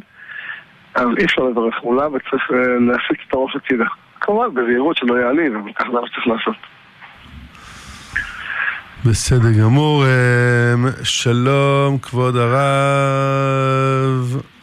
אז 0.95 1.07
אי 1.19 1.25
אפשר 1.25 1.43
לברך 1.43 1.75
מולה 1.83 2.07
וצריך 2.09 2.51
אה, 2.51 2.57
להסיט 2.81 3.19
את 3.29 3.35
הראש 3.35 3.57
הצידה. 3.57 3.85
כמובן 4.21 4.55
בזהירות 4.55 4.97
שלא 4.97 5.15
יעליב, 5.15 5.55
אבל 5.55 5.73
ככה 5.73 5.89
זה 5.93 6.01
מה 6.01 6.07
שצריך 6.07 6.27
לעשות. 6.27 6.57
בסדר 9.05 9.53
גמור. 9.63 10.05
שלום, 11.03 11.99
כבוד 11.99 12.37
הרב. 12.37 12.63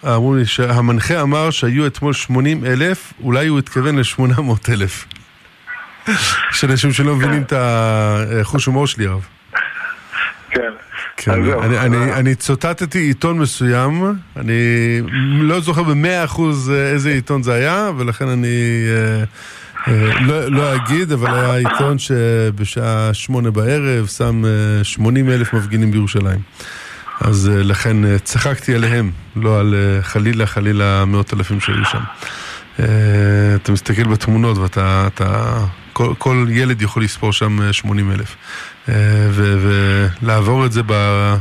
אמרו 0.05 0.36
לי 0.36 0.45
שהמנחה 0.45 1.21
אמר 1.21 1.50
שהיו 1.50 1.88
אתמול 1.88 2.13
80 2.13 2.65
אלף, 2.65 3.13
אולי 3.24 3.48
הוא 3.48 3.59
התכוון 3.59 3.95
ל-800 3.98 4.74
אלף. 4.74 5.19
יש 6.51 6.63
אנשים 6.63 6.92
שלא 6.92 7.16
מבינים 7.16 7.42
את 7.42 7.54
החוש 8.42 8.66
הומור 8.66 8.88
שלי, 8.88 9.08
הרב. 9.08 9.25
כן. 10.51 10.62
כן. 11.18 11.32
אני, 11.32 11.80
אני, 11.80 12.13
אני 12.13 12.36
צוטטתי 12.36 13.00
עיתון 13.00 13.39
מסוים, 13.39 14.16
אני 14.38 14.54
לא 15.42 15.60
זוכר 15.60 15.84
במאה 15.84 16.24
אחוז 16.24 16.72
אה, 16.72 16.89
איזה 16.89 17.10
עיתון 17.10 17.44
זה 17.44 17.54
היה, 17.54 17.89
ולכן 17.98 18.28
אני 18.28 18.48
אה, 18.88 19.24
אה, 19.88 20.20
לא, 20.22 20.51
לא 20.51 20.75
אגיד, 20.75 21.12
אבל 21.12 21.34
היה 21.34 21.56
עיתון 21.56 22.00
שבשעה 22.00 23.13
שמונה 23.13 23.51
בערב 23.51 24.08
שם 24.08 24.46
אה, 24.46 24.84
80 24.84 25.30
אלף 25.30 25.54
מפגינים 25.54 25.92
בירושלים. 25.92 26.39
אז 27.22 27.51
אה, 27.54 27.63
לכן 27.63 28.06
אה, 28.06 28.20
צחקתי 28.20 28.75
עליהם, 28.75 29.12
לא 29.36 29.60
על 29.60 29.75
חלילה 30.01 30.46
חלילה 30.46 31.06
מאות 31.06 31.34
אלפים 31.34 31.60
שהיו 31.60 31.86
שם. 31.86 32.01
אתה 33.56 33.72
מסתכל 33.72 34.04
בתמונות 34.04 34.58
ואתה, 34.58 35.08
אתה, 35.08 35.58
כל, 36.00 36.13
כל 36.18 36.46
ילד 36.50 36.82
יכול 36.82 37.03
לספור 37.03 37.34
שם 37.34 37.62
אה, 37.62 37.74
80 37.74 38.12
אלף. 38.12 38.36
אה, 38.89 38.94
ולעבור 40.22 40.65
את 40.65 40.72
זה 40.72 40.82
ב- 40.86 41.36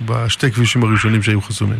בשתי 0.00 0.52
כבישים 0.52 0.82
הראשונים 0.84 1.22
שהיו 1.22 1.40
חסומים. 1.42 1.78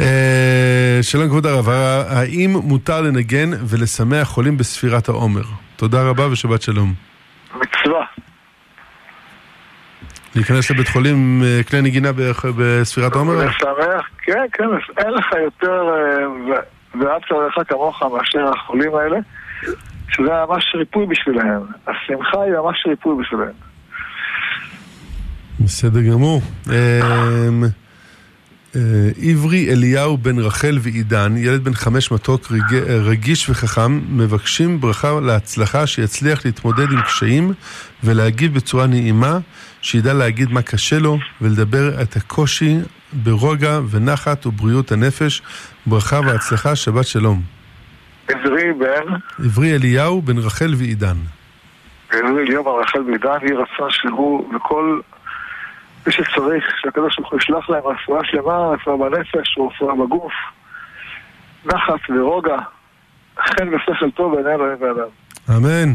אה, 0.00 0.98
שלום 1.02 1.28
כבוד 1.28 1.46
הרב, 1.46 1.68
האם 2.08 2.50
מותר 2.50 3.00
לנגן 3.00 3.50
ולשמח 3.68 4.28
חולים 4.28 4.56
בספירת 4.56 5.08
העומר? 5.08 5.42
תודה 5.76 6.02
רבה 6.02 6.26
ושבת 6.32 6.62
שלום. 6.62 6.94
מצווה. 7.54 8.04
להיכנס 10.34 10.70
לבית 10.70 10.88
חולים 10.88 11.42
אה, 11.44 11.60
כלי 11.62 11.82
נגינה 11.82 12.08
בספירת 12.56 13.12
העומר? 13.14 13.34
לשמח, 13.46 14.08
כן, 14.22 14.44
כן, 14.52 14.64
אין 14.98 15.10
לך 15.14 15.26
יותר 15.44 15.80
אה, 15.88 16.30
ו- 16.30 17.00
ואהבת 17.00 17.24
לך 17.48 17.68
כמוך 17.68 18.02
מאשר 18.02 18.50
החולים 18.56 18.94
האלה, 18.94 19.16
שזה 20.08 20.22
ממש 20.48 20.64
ריפוי 20.78 21.06
בשבילהם. 21.06 21.62
השמחה 21.82 22.42
היא 22.42 22.52
ממש 22.52 22.76
ריפוי 22.88 23.14
בשבילהם. 23.22 23.52
בסדר 25.60 26.00
גמור. 26.00 26.42
אמ, 26.66 27.64
אה, 28.76 28.80
עברי 29.22 29.72
אליהו 29.72 30.16
בן 30.18 30.38
רחל 30.38 30.78
ועידן, 30.82 31.34
ילד 31.36 31.64
בן 31.64 31.74
חמש 31.74 32.12
מתוק, 32.12 32.52
רג- 32.52 32.74
רגיש 32.90 33.50
וחכם, 33.50 34.00
מבקשים 34.18 34.80
ברכה 34.80 35.20
להצלחה, 35.20 35.86
שיצליח 35.86 36.44
להתמודד 36.44 36.92
עם 36.92 37.02
קשיים 37.02 37.52
ולהגיב 38.04 38.54
בצורה 38.54 38.86
נעימה, 38.86 39.38
שידע 39.82 40.12
להגיד 40.14 40.50
מה 40.50 40.62
קשה 40.62 40.98
לו 40.98 41.18
ולדבר 41.40 42.02
את 42.02 42.16
הקושי 42.16 42.76
ברוגע 43.12 43.80
ונחת 43.90 44.46
ובריאות 44.46 44.92
הנפש. 44.92 45.42
ברכה 45.86 46.20
והצלחה, 46.26 46.76
שבת 46.76 47.06
שלום. 47.06 47.55
עברי 48.28 48.72
בן, 48.72 49.14
עברי 49.44 49.74
אליהו 49.74 50.22
בן 50.22 50.38
רחל 50.38 50.74
ועידן. 50.76 51.16
יום 52.48 52.66
הרחל 52.66 53.02
בעידן, 53.02 53.38
יהי 53.42 53.52
רצון 53.52 53.90
שהוא 53.90 54.54
וכל 54.54 55.00
מי 56.06 56.12
שצריך, 56.12 56.64
שהקדוש 56.82 57.16
ברוך 57.16 57.32
הוא 57.32 57.38
ישלח 57.40 57.70
להם 57.70 57.82
רפואה 57.84 58.20
שלמה, 58.24 58.70
רפואה 58.72 58.96
בנפש 58.96 59.58
ורפואה 59.58 59.94
בגוף, 59.94 60.32
נחת 61.64 62.10
ורוגע, 62.10 62.56
חן 63.38 63.68
ושכל 63.68 64.10
טוב 64.10 64.34
בעיני 64.34 64.54
אלוהים 64.54 64.78
ואדם. 64.80 65.08
אמן. 65.56 65.92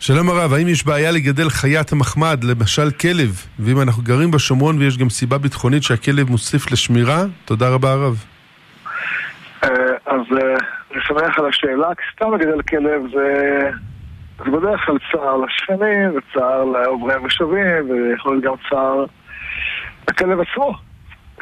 שלום 0.00 0.30
הרב, 0.30 0.52
האם 0.52 0.68
יש 0.68 0.86
בעיה 0.86 1.10
לגדל 1.10 1.50
חיית 1.50 1.92
מחמד, 1.92 2.44
למשל 2.44 2.90
כלב? 2.90 3.46
ואם 3.58 3.80
אנחנו 3.80 4.02
גרים 4.02 4.30
בשומרון 4.30 4.78
ויש 4.78 4.98
גם 4.98 5.10
סיבה 5.10 5.38
ביטחונית 5.38 5.82
שהכלב 5.82 6.30
מוסיף 6.30 6.72
לשמירה? 6.72 7.24
תודה 7.44 7.68
רבה 7.68 7.92
הרב. 7.92 8.24
אה, 9.64 9.68
אז 10.06 10.20
אה, 10.32 10.54
אני 10.92 11.00
שמח 11.02 11.38
על 11.38 11.46
השאלה, 11.46 11.94
כי 11.94 12.02
סתם 12.14 12.34
לגדל 12.34 12.62
כלב 12.62 13.02
זה, 13.14 13.70
זה 14.38 14.50
בדרך 14.50 14.86
כלל 14.86 14.96
צער 15.12 15.36
לשכנים, 15.36 16.10
וצער 16.16 16.64
לעוברים 16.64 17.24
ושבים, 17.24 17.90
ויכול 17.90 18.32
להיות 18.32 18.44
גם 18.44 18.54
צער 18.70 19.04
לכלב 20.10 20.40
עצמו, 20.40 20.74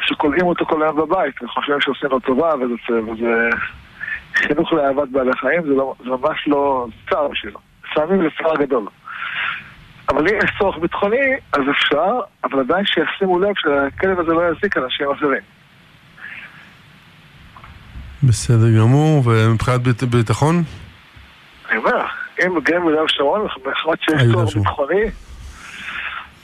שכולאים 0.01 0.45
אותו 0.45 0.65
כל 0.65 0.83
היום 0.83 0.97
בבית, 0.97 1.43
וחושבים 1.43 1.81
שעושים 1.81 2.09
לו 2.09 2.19
טובה, 2.19 2.53
וזה, 2.55 3.11
וזה 3.11 3.49
חינוך 4.35 4.73
לאהבת 4.73 5.07
בעלי 5.07 5.33
חיים, 5.33 5.61
זה, 5.61 5.73
לא, 5.73 5.93
זה 6.03 6.09
ממש 6.09 6.47
לא 6.47 6.87
צער 7.09 7.27
בשבילו. 7.27 7.59
לפעמים 7.91 8.21
זה 8.21 8.27
צער 8.37 8.55
גדול. 8.55 8.87
אבל 10.09 10.27
אם 10.27 10.35
יש 10.43 10.51
צורך 10.59 10.77
ביטחוני, 10.77 11.37
אז 11.53 11.61
אפשר, 11.71 12.19
אבל 12.43 12.59
עדיין 12.59 12.85
שישימו 12.85 13.39
לב 13.39 13.53
שהכלב 13.55 14.19
הזה 14.19 14.33
לא 14.33 14.41
יזיק 14.51 14.77
אנשים 14.77 15.11
אחרים. 15.11 15.41
בסדר 18.23 18.77
גמור, 18.77 19.23
ומבחינת 19.25 19.81
בית, 19.81 20.03
ביטחון? 20.03 20.63
אני 21.69 21.77
אומר, 21.77 22.05
אם 22.45 22.55
מגיעים 22.55 22.81
ליהודה 22.81 23.03
ושומרון, 23.03 23.47
בהחלט 23.65 23.99
שיש 24.01 24.31
צורך 24.31 24.55
ביטחוני, 24.55 25.03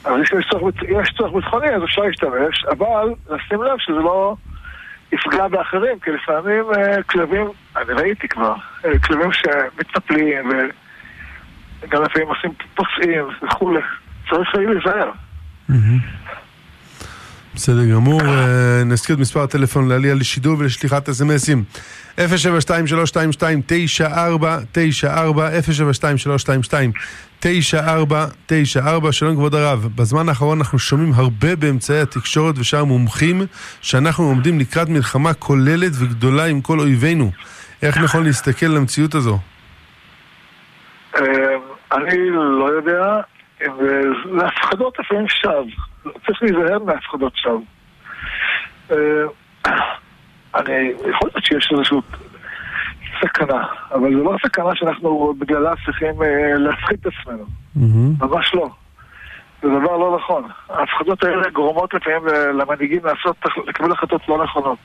אז 0.04 0.12
אם 0.12 0.22
יש 1.00 1.12
צורך 1.16 1.32
ביטחוני 1.34 1.68
אז 1.70 1.84
אפשר 1.84 2.02
להשתמש, 2.02 2.64
אבל 2.70 3.08
לשים 3.30 3.62
לב 3.62 3.78
שזה 3.78 3.96
לא 3.96 4.36
יפגע 5.12 5.48
באחרים, 5.48 5.98
כי 5.98 6.10
לפעמים 6.10 6.64
uh, 6.70 7.02
כלבים, 7.02 7.46
אני 7.76 7.92
ראיתי 7.92 8.28
כבר, 8.28 8.54
uh, 8.54 8.86
כלבים 9.06 9.32
שמתנפלים 9.32 10.50
וגם 11.80 12.02
לפעמים 12.02 12.28
עושים 12.28 12.50
פוסעים 12.74 13.24
וכולי, 13.42 13.80
צריך 14.30 14.54
להיזהר. 14.54 15.10
בסדר 17.58 17.84
גמור, 17.84 18.20
נזכיר 18.86 19.16
את 19.16 19.20
מספר 19.20 19.42
הטלפון 19.42 19.88
לעלייה 19.88 20.14
לשידור 20.14 20.56
ולשליחת 20.58 21.08
אסמסים 21.08 21.64
072-322-9494 22.18 22.20
072-322-9494 27.42 27.46
שלום 29.12 29.36
כבוד 29.36 29.54
הרב, 29.54 29.88
בזמן 29.96 30.28
האחרון 30.28 30.58
אנחנו 30.58 30.78
שומעים 30.78 31.12
הרבה 31.14 31.56
באמצעי 31.56 32.00
התקשורת 32.00 32.58
ושאר 32.58 32.84
מומחים 32.84 33.42
שאנחנו 33.80 34.24
עומדים 34.24 34.60
לקראת 34.60 34.88
מלחמה 34.88 35.34
כוללת 35.34 35.92
וגדולה 35.94 36.44
עם 36.44 36.60
כל 36.60 36.80
אויבינו. 36.80 37.30
איך 37.82 37.98
נכון 37.98 38.24
להסתכל 38.24 38.66
על 38.66 38.76
המציאות 38.76 39.14
הזו? 39.14 39.38
אני 41.92 42.30
לא 42.60 42.70
יודע, 42.76 43.20
זה 43.60 44.46
הפחדות 44.46 44.98
לפעמים 44.98 45.28
שווא 45.28 45.64
צריך 46.26 46.42
להיזהר 46.42 46.78
מהפחדות 46.78 47.32
שווא. 47.36 47.60
אני, 50.54 50.92
יכול 51.10 51.30
להיות 51.34 51.44
שיש 51.44 51.68
איזושהי 51.72 51.98
סכנה, 53.20 53.66
אבל 53.92 54.12
זו 54.12 54.24
לא 54.24 54.36
סכנה 54.46 54.70
שאנחנו 54.74 55.34
בגללה 55.38 55.72
צריכים 55.84 56.22
אה, 56.22 56.54
להפחיד 56.58 56.98
את 57.00 57.06
עצמנו. 57.06 57.44
ממש 58.20 58.54
לא. 58.54 58.68
זה 59.62 59.68
דבר 59.68 59.96
לא 59.96 60.16
נכון. 60.16 60.44
ההפחדות 60.68 61.24
האלה 61.24 61.50
גורמות 61.50 61.94
לפעמים 61.94 62.28
אה, 62.28 62.52
למנהיגים 62.52 63.04
לעשות, 63.04 63.36
לקבל 63.66 63.92
החלטות 63.92 64.28
לא 64.28 64.44
נכונות. 64.44 64.78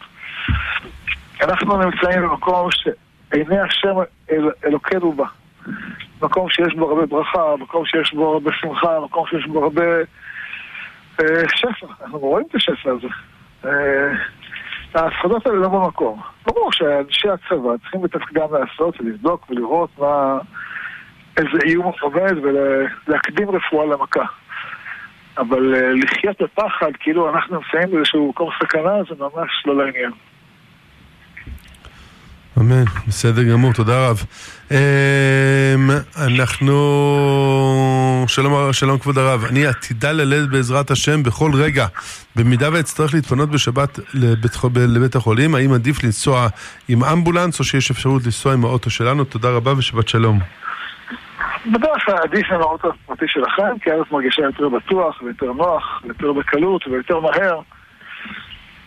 אנחנו 1.41 1.77
נמצאים 1.77 2.21
במקום 2.21 2.69
שעיני 2.71 3.59
השם 3.59 3.95
אל, 4.31 4.49
אלוקינו 4.65 5.11
בה. 5.11 5.25
מקום 6.23 6.49
שיש 6.49 6.75
בו 6.75 6.89
הרבה 6.89 7.05
ברכה, 7.05 7.55
מקום 7.59 7.85
שיש 7.85 8.13
בו 8.13 8.33
הרבה 8.33 8.51
שמחה, 8.61 8.99
מקום 8.99 9.27
שיש 9.27 9.45
בו 9.45 9.63
הרבה 9.63 9.83
אה, 11.21 11.43
שפע, 11.55 11.87
אנחנו 12.03 12.19
רואים 12.19 12.45
את 12.49 12.55
השפע 12.55 12.91
הזה. 12.91 13.07
אה, 13.65 14.15
ההפחדות 14.95 15.47
האלה 15.47 15.57
לא 15.57 15.67
במקום. 15.67 16.21
ברור 16.47 16.71
שאנשי 16.71 17.29
הצבא 17.29 17.69
צריכים 17.81 18.01
בתפקידם 18.01 18.47
לעשות 18.53 19.01
ולבדוק 19.01 19.49
ולראות 19.49 19.89
מה... 19.99 20.37
איזה 21.37 21.65
איום 21.65 21.91
עובד 22.01 22.33
ולהקדים 22.41 23.49
רפואה 23.49 23.85
למכה. 23.85 24.23
אבל 25.37 25.75
אה, 25.75 25.91
לחיות 25.93 26.41
בפחד, 26.41 26.91
כאילו 26.99 27.29
אנחנו 27.29 27.55
נמצאים 27.55 27.91
באיזשהו 27.91 28.29
מקום 28.29 28.49
סכנה, 28.63 29.03
זה 29.09 29.15
ממש 29.19 29.63
לא 29.65 29.85
לעניין. 29.85 30.11
אמן, 32.57 32.83
בסדר 33.07 33.43
גמור, 33.43 33.73
תודה 33.73 34.09
רב. 34.09 34.23
אמ, 34.71 34.77
אנחנו... 36.27 36.75
שלום, 38.27 38.73
שלום 38.73 38.97
כבוד 38.99 39.17
הרב, 39.17 39.45
אני 39.45 39.67
עתידה 39.67 40.11
ללדת 40.11 40.49
בעזרת 40.49 40.91
השם 40.91 41.23
בכל 41.23 41.51
רגע. 41.53 41.85
במידה 42.35 42.69
ואצטרך 42.73 43.13
להתפנות 43.13 43.49
בשבת 43.49 43.99
לבית, 44.13 44.51
לבית 44.75 45.15
החולים, 45.15 45.55
האם 45.55 45.73
עדיף 45.73 46.03
לנסוע 46.03 46.47
עם 46.89 47.03
אמבולנס 47.03 47.59
או 47.59 47.63
שיש 47.63 47.91
אפשרות 47.91 48.23
לנסוע 48.25 48.53
עם 48.53 48.65
האוטו 48.65 48.89
שלנו? 48.89 49.23
תודה 49.23 49.49
רבה 49.49 49.77
ושבת 49.77 50.07
שלום. 50.07 50.39
בדרך 51.65 52.05
כלל 52.05 52.17
עדיף 52.23 52.51
עם 52.51 52.61
האוטו 52.61 52.89
הפרטי 52.89 53.25
שלכם, 53.27 53.79
כי 53.81 53.89
את 53.89 54.11
מרגישה 54.11 54.41
יותר 54.41 54.69
בטוח 54.69 55.21
ויותר 55.21 55.53
נוח, 55.53 56.01
ויותר 56.03 56.33
בקלות 56.33 56.87
ויותר 56.87 57.19
מהר. 57.19 57.59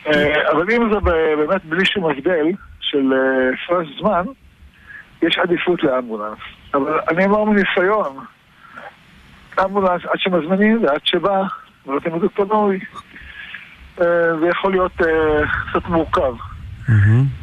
אה, 0.07 0.51
אבל 0.51 0.71
אם 0.73 0.93
זה 0.93 1.01
באמת 1.01 1.65
בלי 1.65 1.87
שום 1.87 2.05
הבדל, 2.11 2.47
של 2.91 3.13
הפרש 3.55 3.89
אה, 3.89 4.01
זמן, 4.01 4.33
יש 5.23 5.39
עדיפות 5.39 5.83
לאמבולנס. 5.83 6.39
אבל 6.75 7.01
אני 7.11 7.25
אומר 7.25 7.45
מניסיון, 7.45 8.25
אמבולנס 9.65 10.03
עד 10.05 10.19
שמזמינים 10.19 10.85
ועד 10.85 11.01
שבא, 11.05 11.43
ולא 11.87 12.01
תמיד 12.01 12.23
הוא 12.23 12.31
פנוי, 12.35 12.81
אה, 14.01 14.39
זה 14.41 14.49
יכול 14.49 14.73
להיות 14.73 14.93
אה, 15.01 15.43
קצת 15.71 15.89
מורכב. 15.89 16.35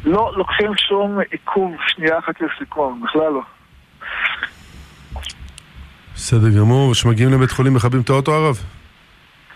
לא 0.04 0.32
לוקחים 0.36 0.70
שום 0.76 1.18
עיכוב 1.30 1.76
שנייה 1.86 2.18
אחת 2.18 2.34
לסיכון, 2.40 3.00
בכלל 3.04 3.32
לא. 3.32 3.42
בסדר 6.14 6.48
גמור, 6.58 6.92
כשמגיעים 6.92 7.32
לבית 7.32 7.50
חולים 7.50 7.74
מכבים 7.74 8.00
את 8.00 8.10
האוטו 8.10 8.32
הרב? 8.32 8.56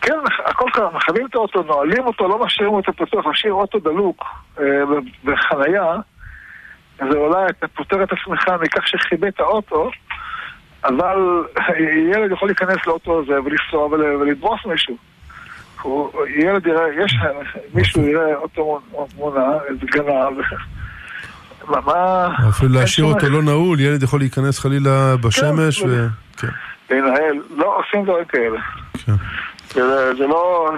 כן, 0.01 0.19
הכל 0.45 0.71
קרה, 0.73 0.91
מכבים 0.95 1.27
את 1.27 1.35
האוטו, 1.35 1.63
נועלים 1.63 2.07
אותו, 2.07 2.29
לא 2.29 2.45
משאירים 2.45 2.75
אותו 2.75 2.93
פתוח, 2.93 3.27
משאיר 3.27 3.53
אוטו 3.53 3.79
דלוק 3.79 4.25
אה, 4.61 4.65
בחנייה, 5.25 5.95
זה 6.99 7.19
אולי 7.19 7.47
אתה 7.51 7.69
פותר 7.69 8.03
את 8.03 8.09
עצמך 8.13 8.49
מכך 8.63 8.89
שכיבה 8.89 9.29
את 9.29 9.41
האוטו, 9.41 9.91
אבל 10.85 11.45
ילד 12.13 12.33
יכול 12.33 12.49
להיכנס 12.49 12.87
לאוטו 12.87 13.21
הזה 13.21 13.43
ולנסוע 13.43 13.87
ולדרוס 13.87 14.61
מישהו. 14.67 14.97
הוא, 15.83 16.27
ילד 16.27 16.67
יראה, 16.67 17.05
יש, 17.05 17.17
מישהו 17.75 18.03
יראה 18.03 18.37
אוטו 18.37 18.81
מונע, 19.17 19.47
איזה 19.69 19.87
גנב. 19.87 20.41
מה... 21.69 22.29
אפילו 22.49 22.73
להשאיר 22.73 23.07
אותו 23.07 23.29
לא 23.29 23.43
נעול, 23.43 23.81
ילד 23.81 24.03
יכול 24.03 24.21
להיכנס 24.21 24.59
חלילה 24.59 25.17
בשמש 25.17 25.83
כן, 25.83 25.89
ו... 25.89 26.07
כן. 26.37 26.49
לנהל, 26.91 27.43
לא 27.57 27.79
עושים 27.79 28.05
דברים 28.05 28.25
כאלה. 28.25 28.61
כן. 29.07 29.13
זה, 29.75 30.15
זה 30.15 30.27
לא... 30.27 30.71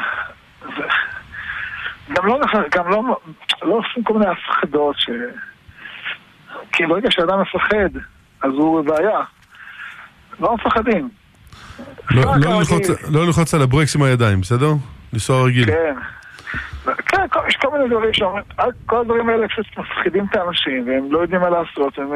גם 2.13 2.27
לא, 2.27 2.41
גם 2.71 2.91
לא, 2.91 3.21
לא 3.63 3.75
עושים 3.75 4.05
כל 4.05 4.15
מיני 4.15 4.27
הפחדות 4.27 4.97
ש... 4.99 5.11
כי 6.73 6.87
ברגע 6.87 7.11
שאדם 7.11 7.41
מפחד, 7.41 8.01
אז 8.43 8.51
הוא 8.53 8.83
בבעיה. 8.83 9.21
לא 10.41 10.55
מפחדים. 10.55 11.09
לא, 12.11 12.23
לא, 12.23 12.59
ללחוץ, 12.59 12.89
לא 13.11 13.27
ללחוץ 13.27 13.55
על 13.55 13.63
הברקס 13.63 13.97
עם 13.97 14.03
הידיים, 14.03 14.41
בסדר? 14.41 14.71
לנסוע 15.13 15.47
רגיל. 15.47 15.67
כן. 15.67 15.95
כן, 16.85 17.23
יש 17.49 17.57
כל 17.57 17.69
מיני 17.73 17.89
דברים 17.89 18.13
שאומרים, 18.13 18.45
כל 18.87 19.01
הדברים 19.01 19.29
האלה 19.29 19.49
קצת 19.49 19.79
מפחידים 19.79 20.27
את 20.31 20.37
האנשים, 20.37 20.89
והם 20.89 21.13
לא 21.13 21.19
יודעים 21.19 21.41
מה 21.41 21.51
לעשות, 21.51 21.99
הם 21.99 22.09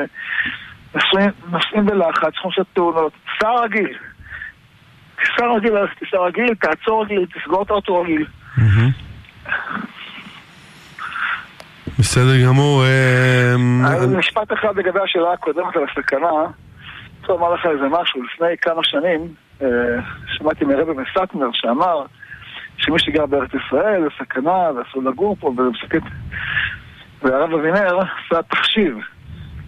נוסעים 1.49 1.87
בלחץ, 1.87 2.23
צריכים 2.23 2.51
לעשות 2.51 2.67
תאונות. 2.73 3.13
סע 3.41 3.49
רגיל. 3.65 3.99
טיסה 5.25 5.47
רגיל, 5.57 5.73
טיסה 5.99 6.17
רגיל, 6.17 6.55
תעצור 6.55 7.05
רגיל, 7.05 7.27
תסגור 7.35 7.63
את 7.63 7.71
האוטו 7.71 8.01
רגיל. 8.01 8.25
בסדר 11.99 12.45
גמור. 12.47 12.85
אה, 12.85 13.55
משפט 14.19 14.53
אחד 14.53 14.77
לגבי 14.77 15.01
השאלה 15.05 15.33
הקודמת 15.33 15.77
על 15.77 15.83
הסכנה. 15.91 16.29
אני 16.29 17.21
רוצה 17.21 17.33
לומר 17.33 17.55
לך 17.55 17.67
איזה 17.67 17.89
משהו. 17.91 18.23
לפני 18.23 18.57
כמה 18.63 18.85
שנים 18.85 19.35
אה, 19.63 19.69
שמעתי 20.27 20.65
מרבי 20.65 20.93
מסטמר 20.93 21.47
שאמר 21.53 22.05
שמי 22.77 22.99
שגר 22.99 23.27
בארץ 23.27 23.51
ישראל 23.55 24.03
זה 24.03 24.09
סכנה 24.25 24.71
ואסור 24.73 25.03
לגור 25.03 25.37
פה 25.41 25.49
וזה 25.49 25.63
מסכת. 25.71 26.03
והרב 27.23 27.53
אבינר 27.53 27.99
עשה 27.99 28.43
תחשיב 28.43 28.99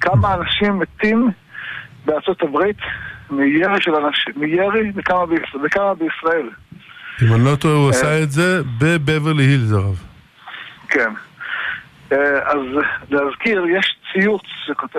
כמה 0.01 0.35
אנשים 0.35 0.79
מתים 0.79 1.31
בארצות 2.05 2.43
הברית 2.43 2.79
מירי 3.31 3.81
של 3.81 3.95
אנשים, 3.95 4.33
מירי 4.37 4.93
וכמה, 4.95 5.27
ביש, 5.27 5.55
וכמה 5.65 5.95
בישראל. 5.95 6.49
אם 7.23 7.35
אני 7.35 7.45
לא 7.45 7.57
טועה, 7.57 7.75
הוא 7.75 7.91
עשה 7.91 8.23
את 8.23 8.31
זה 8.31 8.63
בבברלי 8.79 9.45
הילס, 9.45 9.73
הרב. 9.73 10.03
כן. 10.89 11.11
אה, 12.13 12.51
אז 12.51 12.59
להזכיר, 13.11 13.65
יש 13.67 13.97
ציוץ 14.13 14.43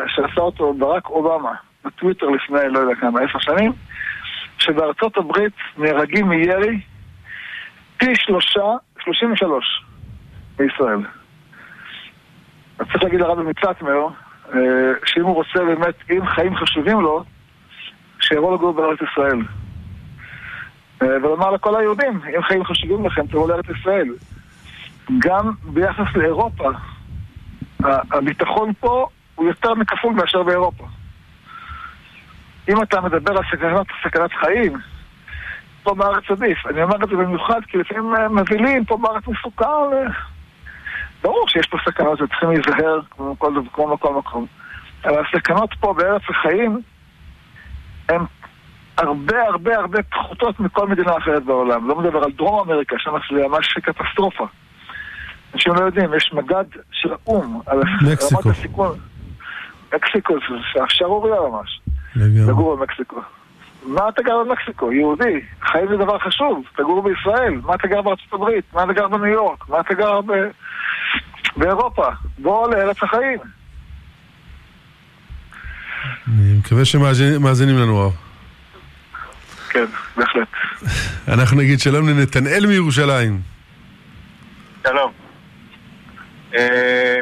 שעשה 0.07 0.41
אותו 0.41 0.73
ברק 0.73 1.09
אובמה 1.09 1.53
בטוויטר 1.85 2.25
לפני, 2.25 2.59
לא 2.73 2.79
יודע 2.79 2.95
כמה, 2.95 3.19
עשר 3.21 3.39
שנים, 3.39 3.71
שבארצות 4.59 5.17
הברית 5.17 5.53
נהרגים 5.77 6.29
מירי 6.29 6.79
פי 7.97 8.15
שלושה, 8.15 8.73
שלושים 9.03 9.31
ושלוש 9.31 9.83
בישראל. 10.57 10.99
אז 12.79 12.85
צריך 12.91 13.03
להגיד 13.03 13.19
לרבי 13.19 13.43
מצטמר, 13.43 14.07
אה, 14.53 14.59
שאם 15.05 15.23
הוא 15.23 15.35
רוצה 15.35 15.59
באמת, 15.59 15.95
אם 16.11 16.25
חיים 16.25 16.55
חשובים 16.55 17.01
לו, 17.01 17.23
שיבוא 18.27 18.55
לגור 18.55 18.73
בארץ 18.73 18.99
ישראל. 19.11 19.41
אה, 21.01 21.07
ולומר 21.07 21.51
לכל 21.51 21.79
היהודים, 21.79 22.21
אם 22.37 22.41
חיים 22.41 22.63
חשובים 22.63 23.05
לכם, 23.05 23.27
תבואו 23.27 23.47
לארץ 23.47 23.65
ישראל. 23.79 24.07
גם 25.19 25.51
ביחס 25.63 26.15
לאירופה, 26.15 26.69
הביטחון 27.83 28.73
פה 28.79 29.07
הוא 29.35 29.47
יותר 29.47 29.73
מכפול 29.73 30.13
מאשר 30.13 30.43
באירופה. 30.43 30.83
אם 32.69 32.81
אתה 32.81 33.01
מדבר 33.01 33.37
על 33.37 33.43
סכנת, 33.51 33.87
סכנת 34.03 34.33
חיים, 34.33 34.73
פה 35.83 35.93
בארץ 35.93 36.23
עדיף. 36.29 36.65
אני 36.65 36.83
אומר 36.83 36.95
את 37.03 37.09
זה 37.09 37.15
במיוחד 37.15 37.61
כי 37.67 37.77
לפעמים 37.77 38.15
אה, 38.15 38.29
מבהילים, 38.29 38.85
פה 38.85 38.97
בארץ 38.97 39.23
מסוכן. 39.27 39.65
אה. 39.65 40.11
ברור 41.23 41.47
שיש 41.47 41.67
פה 41.67 41.77
סכנות 41.85 42.21
וצריכים 42.21 42.49
להיזהר 42.49 42.99
כמו 43.09 43.35
כל, 43.39 43.53
כמו 43.73 43.97
בכל 43.97 44.13
מקום. 44.13 44.45
אבל 45.05 45.23
הסכנות 45.25 45.69
פה 45.79 45.93
בארץ 45.93 46.21
החיים 46.29 46.81
הן 48.09 48.21
הרבה 48.97 49.43
הרבה 49.43 49.77
הרבה 49.77 50.03
פחותות 50.03 50.59
מכל 50.59 50.87
מדינה 50.87 51.17
אחרת 51.17 51.43
בעולם. 51.43 51.87
לא 51.87 51.95
מדבר 51.95 52.23
על 52.23 52.31
דרום 52.31 52.59
אמריקה, 52.59 52.95
שם 52.99 53.11
זה 53.35 53.47
ממש 53.47 53.73
קטסטרופה. 53.73 54.45
אנשים 55.53 55.73
לא 55.75 55.85
יודעים, 55.85 56.13
יש 56.13 56.33
מדד 56.33 56.65
של 56.91 57.09
האו"ם 57.13 57.61
על 57.65 57.79
מקסיקו. 58.11 58.35
רמת 58.35 58.45
הסיכון. 58.45 58.99
מקסיקו 59.95 60.33
זה 60.33 60.79
שערוריה 60.87 61.35
ממש. 61.49 61.81
לגור 62.15 62.75
במקסיקו. 62.75 63.21
מה 63.83 64.09
אתה 64.09 64.23
גר 64.23 64.43
במקסיקו? 64.43 64.91
יהודי. 64.91 65.41
חיים 65.61 65.87
זה 65.87 65.97
דבר 65.97 66.19
חשוב, 66.19 66.63
תגור 66.75 67.03
בישראל. 67.03 67.53
מה 67.63 67.75
אתה 67.75 67.87
גר 67.87 68.01
בארצות 68.01 68.33
הברית? 68.33 68.65
מה 68.73 68.83
אתה 68.83 68.93
גר 68.93 69.07
בניו 69.07 69.25
יורק? 69.25 69.69
מה 69.69 69.79
אתה 69.79 69.93
גר 69.93 70.21
ב... 70.21 70.31
באירופה? 71.57 72.05
בוא 72.39 72.69
לארץ 72.69 73.03
החיים. 73.03 73.39
אני 76.27 76.53
מקווה 76.59 76.85
שמאזינים 76.85 77.77
לנו, 77.77 77.99
הרב. 78.01 78.13
כן, 79.69 79.85
בהחלט. 80.17 80.47
אנחנו 81.27 81.57
נגיד 81.57 81.79
שלום 81.79 82.09
לנתנאל 82.09 82.65
מירושלים. 82.67 83.39
שלום. 84.87 85.11
אה, 86.57 87.15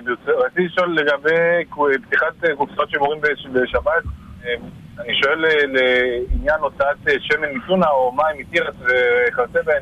רציתי 0.45 0.61
לשאול 0.65 0.95
לגבי 0.97 1.65
פתיחת 2.07 2.25
קופסאות 2.57 2.89
שימורים 2.89 3.21
בש- 3.21 3.47
בשבת. 3.53 4.03
אה, 4.45 4.53
אני 4.99 5.13
שואל 5.23 5.45
אה, 5.45 5.51
לעניין 5.67 6.59
הוצאת 6.59 6.97
שמן 7.19 7.47
מטונה 7.55 7.87
או 7.87 8.11
מים 8.11 8.37
מתירס 8.39 8.75
וכיוצא 8.79 9.61
בהן. 9.65 9.81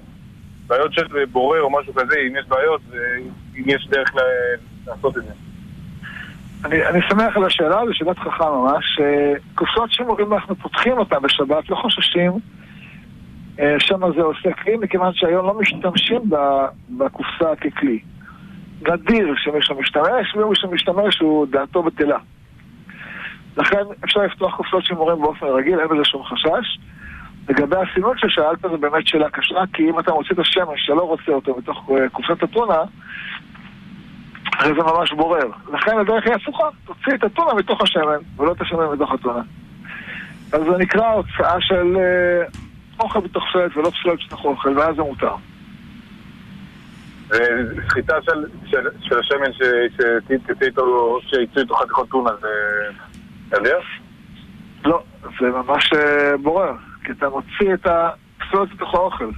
בעיות 0.68 0.94
של 0.94 1.04
בורר 1.32 1.62
או 1.62 1.80
משהו 1.80 1.94
כזה, 1.94 2.16
אם 2.28 2.36
יש 2.40 2.46
בעיות, 2.48 2.82
אם 3.58 3.64
יש 3.66 3.88
דרך 3.90 4.10
לעשות 4.88 5.18
את 5.18 5.24
זה. 5.24 5.32
אני, 6.66 6.86
אני 6.86 7.00
שמח 7.10 7.38
על 7.38 7.46
השאלה, 7.46 7.82
זו 7.86 7.94
שאלת 7.94 8.20
חכם 8.20 8.44
ממש. 8.44 9.00
קופסאות 9.56 9.92
שימורים 9.92 10.34
אנחנו 10.34 10.56
פותחים 10.56 10.98
אותן 10.98 11.22
בשבת, 11.22 11.70
לא 11.70 11.76
חוששים. 11.76 12.32
אה, 13.60 13.76
שם 13.80 14.14
זה 14.16 14.22
עושה 14.22 14.54
כלי, 14.54 14.76
מכיוון 14.78 15.14
שהיום 15.14 15.46
לא 15.46 15.54
משתמשים 15.60 16.22
בקופסה 16.90 17.56
ככלי. 17.56 18.00
נדיר 18.82 19.34
שמישהו 19.38 19.80
משתמש, 19.80 20.36
ומי 20.36 20.56
שמשתמש 20.56 21.20
הוא 21.20 21.48
דעתו 21.50 21.84
בטלה. 21.84 22.18
לכן 23.58 23.84
אפשר 24.04 24.20
לפתוח 24.20 24.56
קופסאות 24.56 24.86
שימורים 24.86 25.22
באופן 25.22 25.46
רגיל, 25.46 25.80
אין 25.80 25.88
בזה 25.88 26.06
שום 26.06 26.24
חשש. 26.24 26.80
לגבי 27.50 27.76
הסינון 27.76 28.18
ששאלת, 28.18 28.62
זו 28.62 28.78
באמת 28.78 29.08
שאלה 29.08 29.30
קשה, 29.30 29.60
כי 29.74 29.90
אם 29.90 30.00
אתה 30.00 30.12
מוציא 30.12 30.32
את 30.34 30.40
השמן 30.40 30.74
שלא 30.78 31.02
רוצה 31.02 31.32
אותו 31.32 31.54
בתוך 31.54 31.90
אה, 31.90 32.10
קופסת 32.10 32.44
הטונה, 32.44 32.80
הרי 34.60 34.74
זה 34.74 34.84
ממש 34.84 35.14
בורר. 35.14 35.48
לכן 35.74 35.98
הדרך 36.00 36.26
היא 36.26 36.34
הפוכה, 36.34 36.64
תוציא 36.86 37.14
את 37.14 37.24
הטונה 37.24 37.54
מתוך 37.54 37.82
השמן, 37.82 38.18
ולא 38.38 38.52
את 38.52 38.62
השמן 38.62 38.86
מתוך 38.94 39.12
הטונה. 39.12 39.42
אז 40.54 40.62
זה 40.62 40.78
נקרא 40.78 41.08
הוצאה 41.08 41.62
של 41.62 41.98
אה, 41.98 42.46
אוכל 43.00 43.20
בתוך 43.20 43.44
פסולת 43.50 43.78
ולא 43.78 43.90
פסולת 43.90 44.20
בתוך 44.28 44.46
אוכל, 44.46 44.78
ואז 44.78 44.96
זה 44.96 45.02
מותר. 45.02 45.36
וסחיטה 47.30 48.22
של, 48.22 48.46
של, 48.66 48.88
של 49.02 49.20
השמן 49.20 49.54
שתצא 49.54 50.66
איתו, 50.66 51.20
שיצאו 51.22 51.62
איתו 51.62 51.76
חתיכות 51.76 52.10
טונה, 52.10 52.30
זה... 52.42 52.48
אתה 53.48 53.58
יודע? 53.58 53.78
לא, 54.86 55.04
זה 55.22 55.48
ממש 55.48 55.94
אה, 55.94 56.38
בורר, 56.38 56.74
כי 57.04 57.12
אתה 57.12 57.30
מוציא 57.30 57.74
את 57.74 57.88
הפסולת 57.88 58.72
מתוך 58.74 58.94
האוכל. 58.96 59.30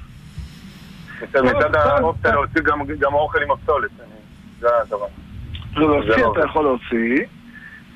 מצד 1.22 1.42
מצד 1.42 1.76
האופציה 1.76 2.32
להוציא 2.32 2.62
גם 3.00 3.14
האוכל 3.14 3.44
עם 3.44 3.52
הפסולת. 3.52 3.92
זה 4.60 4.68
הדבר. 4.82 5.06
לא 5.76 5.90
להוציא 6.00 6.24
לא 6.24 6.34
אתה. 6.34 6.46
יכול 6.46 6.64
להוציא, 6.64 7.26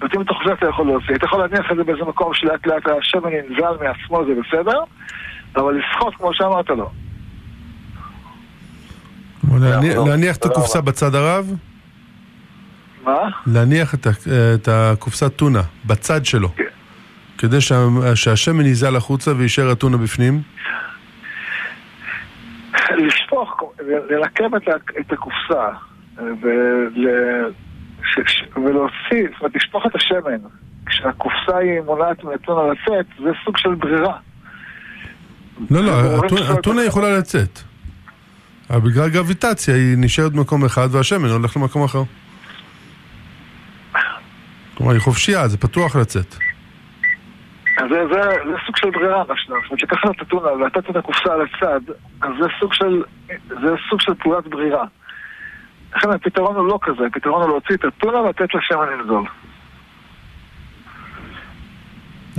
להוציא 0.01 0.19
מתוך 0.19 0.37
זה 0.47 0.53
אתה 0.53 0.65
יכול 0.69 0.85
להוציא. 0.87 1.15
אתה 1.15 1.25
יכול 1.25 1.39
להניח 1.39 1.71
את 1.71 1.77
זה 1.77 1.83
באיזה 1.83 2.01
מקום 2.03 2.33
שלאט 2.33 2.67
לאט 2.67 2.83
השמן 2.87 3.29
ינזל 3.31 3.73
מעצמו, 3.81 4.25
זה 4.25 4.31
בסדר, 4.41 4.79
אבל 5.55 5.73
לסחוט 5.79 6.13
כמו 6.15 6.33
שאמרת 6.33 6.69
לא. 6.69 6.89
להניח- 9.59 9.95
לא, 9.95 10.07
להניח 10.07 10.35
את 10.37 10.45
הקופסה. 10.45 10.81
בצד 10.81 11.15
הרב, 11.15 11.53
מה? 13.03 13.17
להניח 13.47 13.93
את 13.95 14.67
הקופסת 14.67 15.35
טונה 15.35 15.61
בצד 15.85 16.25
שלו, 16.25 16.49
כן. 16.55 16.63
כדי 17.37 17.61
שה- 17.61 17.75
שהשמן 18.15 18.65
ייזל 18.65 18.95
החוצה 18.95 19.31
ויישאר 19.37 19.69
הטונה 19.69 19.97
בפנים. 19.97 20.41
לשפוך, 22.97 23.63
ללקם 24.09 24.55
את, 24.55 24.67
ה- 24.67 24.99
את 24.99 25.11
הקופסה 25.11 25.67
ול, 26.41 26.93
ש, 28.03 28.19
ש, 28.27 28.43
אומרת, 28.55 28.91
לשפוך 29.55 29.85
את 29.85 29.95
השמן 29.95 30.37
כשהקופסה 30.85 31.57
היא 31.57 31.81
מונעת 31.85 32.23
מהטונה 32.23 32.73
לצאת, 32.73 33.05
זה 33.19 33.29
סוג 33.45 33.57
של 33.57 33.73
ברירה. 33.75 34.17
לא, 35.71 35.83
לא, 35.83 35.91
הטונה 36.57 36.83
יכולה 36.83 37.17
לצאת. 37.17 37.59
אבל 38.69 38.79
בגלל 38.91 39.09
גרביטציה 39.09 39.75
היא 39.75 39.95
נשארת 39.97 40.31
במקום 40.33 40.65
אחד 40.65 40.87
והשמן 40.91 41.29
הולך 41.29 41.57
למקום 41.57 41.83
אחר. 41.83 42.01
כלומר, 44.77 44.91
היא 44.93 45.01
חופשייה, 45.01 45.47
זה 45.47 45.57
פתוח 45.57 45.95
לצאת. 45.95 46.35
זה, 47.89 47.99
זה, 48.13 48.21
זה 48.21 48.55
סוג 48.65 48.77
של 48.77 48.89
ברירה, 48.89 49.23
מה 49.29 49.33
שאתה- 49.37 49.53
זאת 49.63 49.69
אומרת, 49.71 49.83
לקחת 49.83 50.09
את 50.15 50.21
הטונה 50.21 50.51
ולתת 50.51 50.89
את 50.89 50.95
הקופסה 50.95 51.29
לצד, 51.37 51.81
אז 52.21 52.29
זה 52.41 52.45
סוג 52.59 52.73
של, 52.73 53.03
זה 53.49 53.67
סוג 53.89 54.01
של 54.01 54.13
פעולת 54.13 54.47
ברירה. 54.47 54.85
לכן 55.95 56.09
הפתרון 56.11 56.55
הוא 56.55 56.67
לא 56.67 56.79
כזה, 56.81 57.05
הפתרון 57.11 57.41
הוא 57.41 57.49
להוציא 57.49 57.75
את 57.75 57.85
הטונה 57.85 58.17
ולתת 58.17 58.53
לה 58.53 58.61
שמן 58.61 58.85
לנזול. 58.99 59.25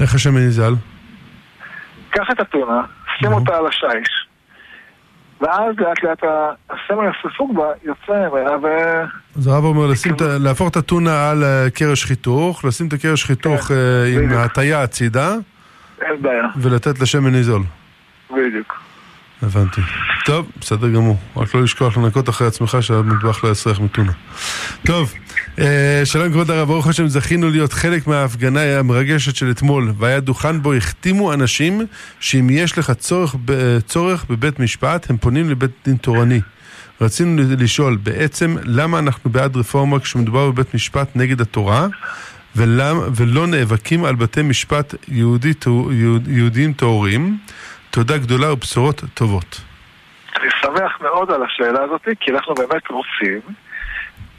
איך 0.01 0.15
השמן 0.15 0.41
יזל? 0.41 0.73
קח 2.11 2.27
את 2.33 2.41
הטונה, 2.41 2.81
שים. 3.19 3.33
אותה 3.33 3.57
על 3.57 3.67
השיש, 3.67 4.27
ואז 5.41 5.75
לאט 5.79 6.03
לאט 6.03 6.23
הסמל 6.71 7.11
הספוג 7.11 7.57
בה 7.57 7.65
יוצא 7.85 8.13
ממנה 8.13 8.57
ו... 8.63 8.67
אז 9.37 9.47
הרב 9.47 9.65
אומר 9.65 9.91
ה- 10.21 10.39
להפוך 10.39 10.69
את 10.71 10.77
הטונה 10.77 11.31
על 11.31 11.45
אה, 11.45 11.71
קרש 11.75 12.05
חיתוך, 12.05 12.65
לשים 12.65 12.89
את 12.89 12.93
הקרש 12.93 13.25
חיתוך 13.25 13.61
כן, 13.63 13.75
אה, 13.75 14.23
עם. 14.25 14.33
ההטייה 14.33 14.83
הצידה, 14.83 15.35
ולתת 16.57 17.01
לשמן 17.01 17.35
לזול. 17.35 17.63
בדיוק. 18.31 18.81
הבנתי. 19.43 19.81
טוב, 20.31 20.51
בסדר 20.61 20.89
גמור. 20.89 21.17
רק 21.37 21.55
לא 21.55 21.63
לשכוח 21.63 21.97
לנקות 21.97 22.29
אחרי 22.29 22.47
עצמך 22.47 22.79
שהמטבח 22.81 23.45
לא 23.45 23.51
יסריח 23.51 23.81
מטונה. 23.81 24.13
טוב, 24.87 25.13
אה, 25.59 26.03
שלום 26.05 26.33
כבוד 26.33 26.51
הרב, 26.51 26.69
ברוך 26.69 26.87
השם 26.87 27.09
זכינו 27.09 27.51
להיות 27.51 27.73
חלק 27.73 28.07
מההפגנה 28.07 28.79
המרגשת 28.79 29.37
של 29.37 29.51
אתמול, 29.51 29.93
והיה 29.99 30.21
דוכן 30.21 30.63
בו 30.63 30.75
החתימו 30.75 31.33
אנשים 31.33 31.87
שאם 32.21 32.51
יש 32.51 32.79
לך 32.79 32.91
צורך, 32.91 33.35
צורך 33.87 34.25
בבית 34.31 34.61
משפט, 34.61 35.11
הם 35.11 35.17
פונים 35.17 35.51
לבית 35.51 35.71
דין 35.85 35.97
תורני. 35.97 36.41
רצינו 37.01 37.43
לשאול, 37.59 37.97
בעצם, 37.97 38.57
למה 38.65 38.99
אנחנו 38.99 39.31
בעד 39.31 39.57
רפורמה 39.57 40.01
כשמדובר 40.01 40.51
בבית 40.51 40.75
משפט 40.75 41.09
נגד 41.15 41.41
התורה, 41.41 41.87
ולמ, 42.57 42.99
ולא 43.17 43.47
נאבקים 43.47 44.05
על 44.05 44.15
בתי 44.15 44.43
משפט 44.43 44.95
יהודי, 45.09 45.53
יהוד, 45.91 46.29
יהודיים 46.29 46.73
טהורים? 46.73 47.39
תודה 47.91 48.19
גדולה 48.19 48.53
ובשורות 48.53 49.05
טובות. 49.15 49.70
אני 50.37 50.51
שמח 50.51 51.01
מאוד 51.01 51.31
על 51.31 51.43
השאלה 51.43 51.83
הזאת, 51.83 52.09
כי 52.21 52.31
אנחנו 52.31 52.55
באמת 52.55 52.91
רוצים 52.91 53.41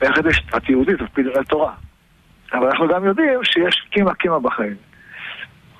ללכת 0.02 0.26
לשפט 0.26 0.70
יהודית 0.70 1.02
על 1.02 1.08
דברי 1.18 1.46
תורה. 1.46 1.74
אבל 2.54 2.68
אנחנו 2.68 2.88
גם 2.88 3.06
יודעים 3.06 3.44
שיש 3.44 3.86
קימה 3.90 4.14
קימה 4.14 4.40
בחיים. 4.40 4.76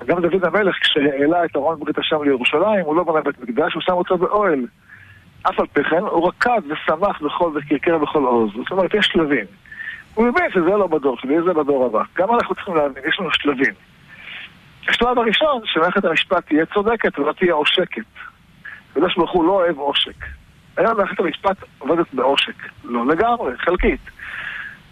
גם 0.06 0.20
דוד 0.20 0.44
המלך, 0.44 0.76
כשהעלה 0.80 1.44
את 1.44 1.56
ארון 1.56 1.78
ברית 1.78 1.98
השם 1.98 2.22
לירושלים, 2.22 2.84
הוא 2.84 2.96
לא 2.96 3.04
בנה 3.04 3.20
בית 3.20 3.40
מקדש, 3.40 3.74
הוא 3.74 3.82
שם 3.82 3.92
אותו 3.92 4.18
באוהל. 4.18 4.66
אף 5.42 5.60
על 5.60 5.66
פי 5.66 5.84
כן, 5.84 5.98
הוא 5.98 6.28
רקד 6.28 6.60
ושמח 6.68 7.22
בכל 7.22 7.50
וקרקר 7.54 7.98
בכל 7.98 8.24
עוז. 8.24 8.50
זאת 8.56 8.70
אומרת, 8.70 8.94
יש 8.94 9.06
שלבים. 9.06 9.44
הוא 10.14 10.26
מבין 10.26 10.50
שזה 10.50 10.60
לא 10.60 10.86
בדור 10.86 11.16
שלי, 11.16 11.42
זה 11.42 11.52
בדור 11.52 11.86
הבא. 11.86 12.02
גם 12.16 12.34
אנחנו 12.34 12.54
צריכים 12.54 12.74
להבין, 12.76 13.02
יש 13.08 13.20
לנו 13.20 13.30
שלבים. 13.32 13.74
השלב 14.88 15.18
הראשון, 15.18 15.60
שמערכת 15.64 16.04
המשפט 16.04 16.46
תהיה 16.46 16.66
צודקת 16.66 17.18
ולא 17.18 17.32
תהיה 17.32 17.54
עושקת. 17.54 18.04
הקדוש 18.92 19.16
ברוך 19.16 19.30
הוא 19.30 19.44
לא 19.44 19.52
אוהב 19.52 19.78
עושק. 19.78 20.24
היום 20.76 20.96
מערכת 20.96 21.20
המשפט 21.20 21.56
עובדת 21.78 22.14
בעושק. 22.14 22.54
לא 22.84 23.06
לגמרי, 23.06 23.52
חלקית. 23.58 24.00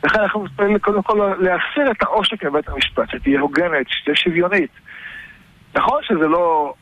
לכן 0.04 0.20
אנחנו 0.20 0.44
מתפללים 0.44 0.78
קודם 0.78 1.02
כל 1.02 1.34
להסיר 1.38 1.90
את 1.90 2.02
העושק 2.02 2.44
מבית 2.44 2.68
המשפט, 2.68 3.10
שתהיה 3.10 3.40
הוגנת, 3.40 3.86
שתהיה 3.88 4.16
שוויונית. 4.16 4.70
נכון 5.74 6.02
שזה 6.02 6.28
לא 6.28 6.74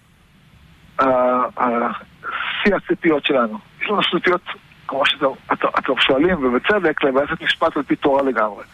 שיא 2.62 2.74
הציפיות 2.74 3.24
שלנו. 3.26 3.58
יש 3.82 3.88
לנו 3.88 4.00
ציפיות, 4.10 4.42
כמו 4.86 5.06
שאתם 5.06 5.92
שואלים, 6.00 6.44
ובצדק, 6.44 7.04
למערכת 7.04 7.42
משפט 7.42 7.76
על 7.76 7.82
פי 7.82 7.96
תורה 7.96 8.22
לגמרי. 8.22 8.64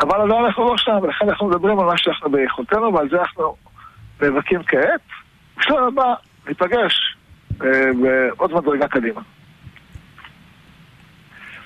אבל 0.00 0.20
עדיין 0.20 0.44
אנחנו 0.44 0.68
לא 0.68 0.76
שם, 0.76 0.98
ולכן 1.02 1.28
אנחנו 1.28 1.48
מדברים 1.48 1.80
על 1.80 1.86
מה 1.86 1.98
שאנחנו 1.98 2.30
ביכולתנו, 2.30 2.94
ועל 2.94 3.08
זה 3.08 3.20
אנחנו 3.20 3.56
נאבקים 4.22 4.62
כעת. 4.62 5.00
בשלב 5.58 5.78
הבא 5.88 6.14
ניפגש 6.48 7.11
אה, 7.64 7.90
בעוד 8.36 8.52
מדרגה 8.52 8.88
קדימה. 8.88 9.20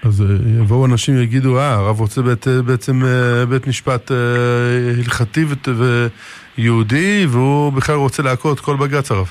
אז 0.06 0.22
אה, 0.22 0.60
יבואו 0.60 0.86
אנשים 0.86 1.16
ויגידו, 1.16 1.58
אה, 1.58 1.74
הרב 1.74 2.00
רוצה 2.00 2.22
בית, 2.22 2.48
אה, 2.48 2.62
בעצם 2.62 2.92
בית 3.48 3.66
משפט 3.66 4.10
הלכתי 4.98 5.44
ויהודי, 6.58 7.26
והוא 7.28 7.72
בכלל 7.72 7.94
רוצה 7.94 8.22
לעקור 8.22 8.52
את 8.52 8.60
כל 8.60 8.76
בג"ץ 8.76 9.10
הרב. 9.10 9.26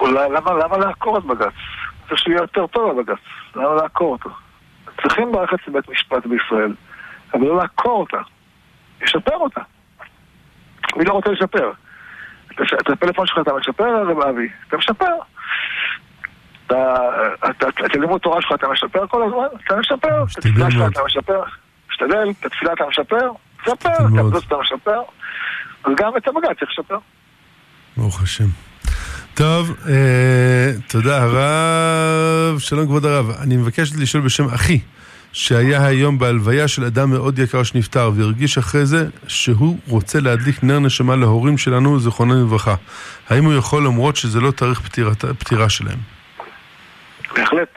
אולי, 0.00 0.28
למה, 0.30 0.52
למה 0.52 0.78
לעקור 0.78 1.18
את 1.18 1.24
בג"ץ? 1.24 1.52
זה 2.10 2.16
שיהיה 2.16 2.36
יותר 2.36 2.66
טוב 2.66 2.98
הבג"ץ, 2.98 3.18
למה 3.56 3.74
לעקור 3.74 4.12
אותו? 4.12 4.30
צריכים 5.02 5.32
מערכת 5.32 5.68
לבית 5.68 5.88
משפט 5.88 6.26
בישראל, 6.26 6.74
אבל 7.34 7.46
לא 7.46 7.56
לעקור 7.56 8.00
אותה, 8.00 8.18
לשפר 9.02 9.36
אותה. 9.36 9.60
מי 10.96 11.04
לא 11.04 11.12
רוצה 11.12 11.30
לשפר? 11.30 11.70
את 12.52 12.90
הפלאפון 12.90 13.26
שלך 13.26 13.38
אתה 13.42 13.50
משפר, 13.60 13.84
הרב 13.84 14.20
אבי? 14.20 14.48
אתה 14.68 14.76
משפר. 14.76 15.14
את 16.66 17.94
הלימוד 17.94 18.20
תורה 18.20 18.42
שלך 18.42 18.52
אתה 18.54 18.68
משפר 18.68 19.06
כל 19.06 19.22
הזמן? 19.22 19.58
אתה 19.66 19.76
משפר. 19.76 20.24
את 20.32 20.38
התפילה 20.38 20.70
שלך 20.70 20.92
אתה 20.92 21.00
משפר. 21.06 21.42
משתדל, 21.90 22.28
את 22.40 22.46
התפילה 22.46 22.72
אתה 22.72 22.84
משפר. 22.88 23.30
משפר, 23.60 23.72
את 23.72 23.86
העבודות 24.16 24.44
אתה 24.46 24.54
משפר. 24.60 25.00
אז 25.84 25.92
גם 25.96 26.16
את 26.16 26.28
הבג"ץ 26.28 26.58
צריך 26.58 26.70
לשפר. 26.78 26.98
ברוך 27.96 28.22
השם. 28.22 28.44
טוב, 29.34 29.76
אה, 29.88 30.70
תודה 30.88 31.22
הרב. 31.22 32.58
שלום 32.58 32.86
כבוד 32.86 33.04
הרב. 33.04 33.30
אני 33.42 33.56
מבקש 33.56 33.92
לשאול 33.98 34.22
בשם 34.22 34.44
אחי, 34.44 34.80
שהיה 35.32 35.86
היום 35.86 36.18
בהלוויה 36.18 36.68
של 36.68 36.84
אדם 36.84 37.10
מאוד 37.10 37.38
יקר 37.38 37.62
שנפטר, 37.62 38.10
והרגיש 38.14 38.58
אחרי 38.58 38.86
זה 38.86 39.06
שהוא 39.28 39.78
רוצה 39.88 40.20
להדליק 40.20 40.62
נר 40.62 40.78
נשמה 40.78 41.16
להורים 41.16 41.58
שלנו, 41.58 42.00
זיכרוננו 42.00 42.46
לברכה. 42.46 42.74
האם 43.28 43.44
הוא 43.44 43.54
יכול 43.54 43.84
למרות 43.84 44.16
שזה 44.16 44.40
לא 44.40 44.50
תאריך 44.50 44.80
פטירה 45.38 45.68
שלהם? 45.68 45.98
בהחלט. 47.36 47.68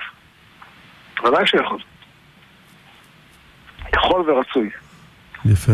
ודאי 1.24 1.48
שיכול. 1.48 1.80
יכול 3.94 4.32
ורצוי. 4.32 4.70
יפה. 5.46 5.74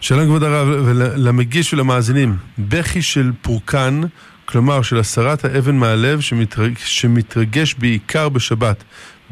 שלום 0.00 0.24
כבוד 0.24 0.42
הרב, 0.42 0.68
ולמגיש 0.68 1.74
ולמאזינים, 1.74 2.36
בכי 2.58 3.02
של 3.02 3.32
פורקן, 3.42 4.00
כלומר 4.44 4.82
של 4.82 4.98
הסרת 4.98 5.44
האבן 5.44 5.76
מהלב 5.76 6.20
שמתרג... 6.20 6.78
שמתרגש 6.78 7.74
בעיקר 7.74 8.28
בשבת, 8.28 8.84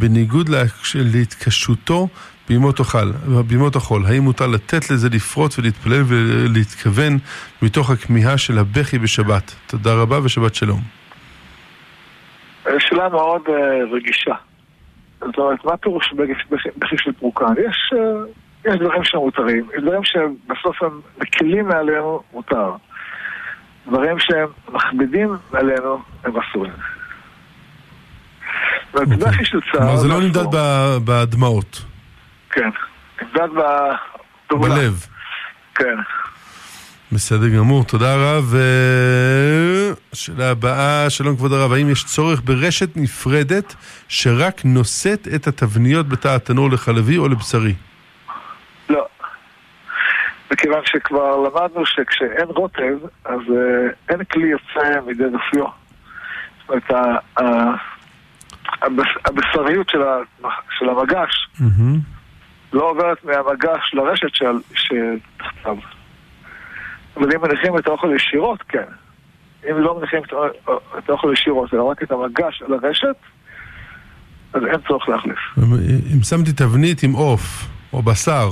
בניגוד 0.03 0.49
להתקשותו 0.95 2.09
בימות 2.49 2.81
החול, 2.81 3.13
בימות 3.47 3.77
החול. 3.77 4.03
האם 4.07 4.23
מותר 4.23 4.47
לתת 4.47 4.91
לזה 4.91 5.09
לפרוץ 5.13 5.59
ולהתפלל 5.59 6.03
ולהתכוון 6.07 7.19
מתוך 7.63 7.91
הכמיהה 7.91 8.39
של 8.39 8.59
הבכי 8.59 8.99
בשבת? 8.99 9.55
תודה 9.67 9.95
רבה 9.95 10.25
ושבת 10.25 10.55
שלום. 10.55 10.81
שאלה 12.79 13.09
מאוד 13.09 13.43
uh, 13.47 13.51
רגישה. 13.95 14.35
זאת 15.21 15.39
אומרת, 15.39 15.65
מה 15.65 15.77
פירוש 15.77 16.15
בכי 16.77 16.97
של 16.97 17.13
פרוקן? 17.13 17.53
יש, 17.69 17.93
uh, 17.95 18.69
יש 18.71 18.77
דברים 18.77 19.05
שמותרים, 19.05 19.65
יש 19.77 19.83
דברים 19.83 20.05
שבסוף 20.05 20.83
הם 20.83 21.01
מקלים 21.21 21.69
מעלינו, 21.69 22.23
מותר. 22.33 22.73
דברים 23.87 24.19
שהם 24.19 24.49
מכבידים 24.69 25.37
עלינו, 25.53 25.99
הם 26.25 26.33
אסורים. 26.37 26.73
אוקיי. 28.95 29.17
בכי 29.17 29.45
של 29.45 29.61
צער... 29.61 29.81
כלומר, 29.81 29.97
זה 29.97 30.09
לא 30.09 30.21
נמדד 30.21 30.47
בדמעות. 31.05 31.85
כן, 32.51 32.71
נמדד 33.23 33.49
בלב. 34.51 35.07
כן. 35.75 35.97
בסדר 37.13 37.49
גמור, 37.49 37.85
תודה 37.85 38.17
רב. 38.17 38.55
שאלה 40.13 40.51
הבאה, 40.51 41.11
שלום 41.11 41.37
כבוד 41.37 41.53
הרב, 41.53 41.73
האם 41.73 41.91
יש 41.91 42.05
צורך 42.05 42.41
ברשת 42.45 42.97
נפרדת 42.97 43.75
שרק 44.09 44.65
נושאת 44.65 45.29
את 45.35 45.47
התבניות 45.47 46.09
בתא 46.09 46.29
התנור 46.29 46.71
לחלבי 46.71 47.19
או 47.19 47.29
לבשרי? 47.29 47.75
לא. 48.89 49.07
מכיוון 50.53 50.81
שכבר 50.85 51.37
למדנו 51.37 51.87
שכשאין 51.87 52.47
רוטב, 52.49 52.99
אז 53.25 53.41
uh, 53.49 53.53
אין 54.09 54.25
כלי 54.25 54.49
יוצא 54.49 55.01
מידי 55.07 55.25
נופיו. 55.25 55.67
זאת 56.61 56.69
אומרת, 56.69 56.91
הבשריות 59.25 59.89
של, 59.89 60.03
ה, 60.03 60.19
של 60.79 60.89
המגש 60.89 61.49
mm-hmm. 61.57 61.99
לא 62.73 62.91
עוברת 62.91 63.25
מהמגש 63.25 63.95
לרשת 63.95 64.29
שתחתיו. 64.75 65.77
אבל 67.17 67.33
אם 67.35 67.43
מניחים 67.43 67.79
את 67.79 67.87
האוכל 67.87 68.11
ישירות, 68.17 68.63
כן. 68.69 68.85
אם 69.71 69.79
לא 69.79 69.99
מניחים 69.99 70.23
את 70.99 71.09
האוכל 71.09 71.33
ישירות, 71.33 71.75
אלא 71.75 71.83
רק 71.83 72.03
את 72.03 72.11
המגש 72.11 72.63
על 72.63 72.75
הרשת, 72.75 73.17
אז 74.53 74.63
אין 74.65 74.81
צורך 74.89 75.09
להחליף. 75.09 75.39
אם 76.15 76.23
שמתי 76.23 76.53
תבנית 76.53 77.03
עם 77.03 77.13
עוף 77.13 77.65
או 77.93 78.03
בשר 78.03 78.51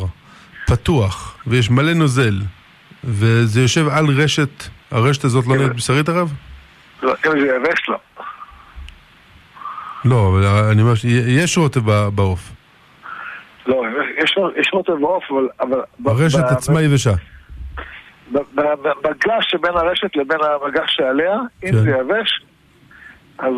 פתוח, 0.66 1.36
ויש 1.46 1.70
מלא 1.70 1.94
נוזל, 1.94 2.34
וזה 3.04 3.60
יושב 3.60 3.88
על 3.88 4.06
רשת, 4.06 4.64
הרשת 4.90 5.24
הזאת 5.24 5.46
לא 5.46 5.56
נראית 5.56 5.72
בשרית 5.72 6.08
הרב? 6.08 6.32
לא, 7.02 7.14
אם 7.26 7.40
זה 7.40 7.46
יבש 7.46 7.88
לא. 7.88 7.98
לא, 10.04 10.28
אבל 10.28 10.46
אני 10.72 10.82
אומר 10.82 10.94
שיש 10.94 11.58
רוטב 11.58 12.10
בעוף. 12.10 12.52
לא, 13.66 13.82
יש 14.56 14.70
רוטב 14.72 14.92
בעוף, 14.92 15.24
אבל... 15.60 15.80
הרשת 16.06 16.44
עצמה 16.44 16.82
יבשה. 16.82 17.12
בגש 19.02 19.44
שבין 19.50 19.72
הרשת 19.74 20.16
לבין 20.16 20.38
המגש 20.42 20.96
שעליה, 20.96 21.34
אם 21.64 21.70
כן. 21.70 21.76
זה 21.76 21.90
יבש, 21.90 22.40
אז 23.38 23.54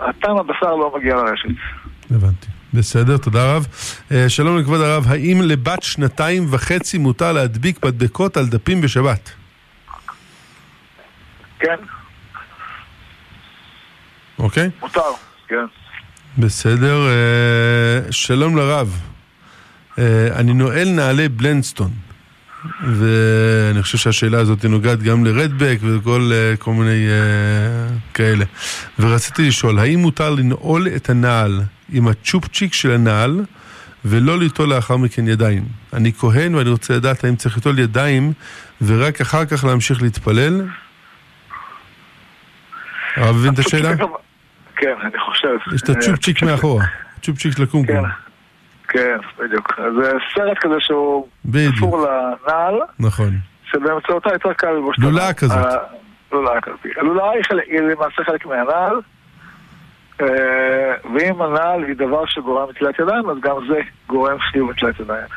הטעם 0.00 0.36
הבשר 0.38 0.74
לא 0.74 0.94
מגיע 0.98 1.14
לרשת. 1.14 1.48
הבנתי. 2.10 2.46
בסדר, 2.74 3.16
תודה 3.16 3.56
רב. 3.56 3.66
אה, 4.12 4.28
שלום 4.28 4.58
לכבוד 4.58 4.80
הרב, 4.80 5.04
האם 5.08 5.38
לבת 5.42 5.82
שנתיים 5.82 6.46
וחצי 6.50 6.98
מותר 6.98 7.32
להדביק 7.32 7.84
מדבקות 7.84 8.36
על 8.36 8.46
דפים 8.46 8.80
בשבת? 8.80 9.30
כן. 11.58 11.76
אוקיי? 14.38 14.70
מותר, 14.80 15.00
כן. 15.48 15.64
בסדר, 16.38 17.08
אה, 17.08 18.12
שלום 18.12 18.56
לרב. 18.56 19.00
אה, 19.98 20.28
אני 20.36 20.54
נועל 20.54 20.88
נעלי 20.88 21.28
בלנסטון. 21.28 21.90
ואני 22.82 23.82
חושב 23.82 23.98
שהשאלה 23.98 24.38
הזאת 24.38 24.64
נוגעת 24.64 25.02
גם 25.02 25.24
לרדבק 25.24 25.78
וכל 25.82 26.30
אה, 26.32 26.56
כל 26.56 26.72
מיני 26.72 27.06
uh, 27.06 28.14
כאלה. 28.14 28.44
ורציתי 28.98 29.48
לשאול, 29.48 29.78
האם 29.78 29.98
מותר 29.98 30.30
לנעול 30.30 30.88
את 30.96 31.10
הנעל 31.10 31.60
עם 31.92 32.08
הצ'ופצ'יק 32.08 32.74
של 32.74 32.90
הנעל 32.90 33.44
ולא 34.04 34.38
ליטול 34.38 34.68
לאחר 34.74 34.96
מכן 34.96 35.28
ידיים? 35.28 35.64
אני 35.92 36.12
כהן 36.12 36.54
ואני 36.54 36.70
רוצה 36.70 36.96
לדעת 36.96 37.24
האם 37.24 37.36
צריך 37.36 37.56
ליטול 37.56 37.78
ידיים 37.78 38.32
ורק 38.82 39.20
אחר 39.20 39.44
כך 39.44 39.64
להמשיך 39.64 40.02
להתפלל? 40.02 40.66
הרב 43.16 43.36
מבין 43.36 43.54
את 43.54 43.58
השאלה? 43.58 43.92
כן, 44.78 44.94
אני 45.02 45.18
חושב. 45.18 45.74
יש 45.74 45.82
את 45.82 45.88
הצ'ופצ'יק 45.88 46.42
מאחורה, 46.42 46.84
צ'ופצ'יק 47.22 47.56
של 47.56 47.62
הקומקום. 47.62 48.04
כן. 48.04 48.28
כן, 48.88 49.16
בדיוק. 49.38 49.80
זה 50.00 50.12
סרט 50.34 50.58
כזה 50.60 50.74
שהוא 50.80 51.28
קשור 51.74 52.06
לנעל. 52.06 52.74
נכון. 52.98 53.30
שבאמצעותה 53.70 54.30
יותר 54.32 54.52
קל 54.52 54.70
ללבוש 54.70 54.98
את. 54.98 55.02
לולאה 55.04 55.32
כזאת. 55.32 55.66
לולאה 56.32 56.60
כזאת. 56.60 56.78
הלולאה 56.96 57.30
היא 57.66 57.80
למעשה 57.80 58.24
חלק 58.24 58.46
מהנעל, 58.46 59.00
אה, 60.20 60.26
ואם 61.14 61.42
הנעל 61.42 61.84
היא 61.84 61.96
דבר 61.96 62.26
שגורם 62.26 62.68
מטילת 62.70 62.98
ידיים, 62.98 63.30
אז 63.30 63.36
גם 63.42 63.56
זה 63.68 63.80
גורם 64.06 64.38
חיוב 64.38 64.70
מטילת 64.70 65.00
ידיים. 65.00 65.28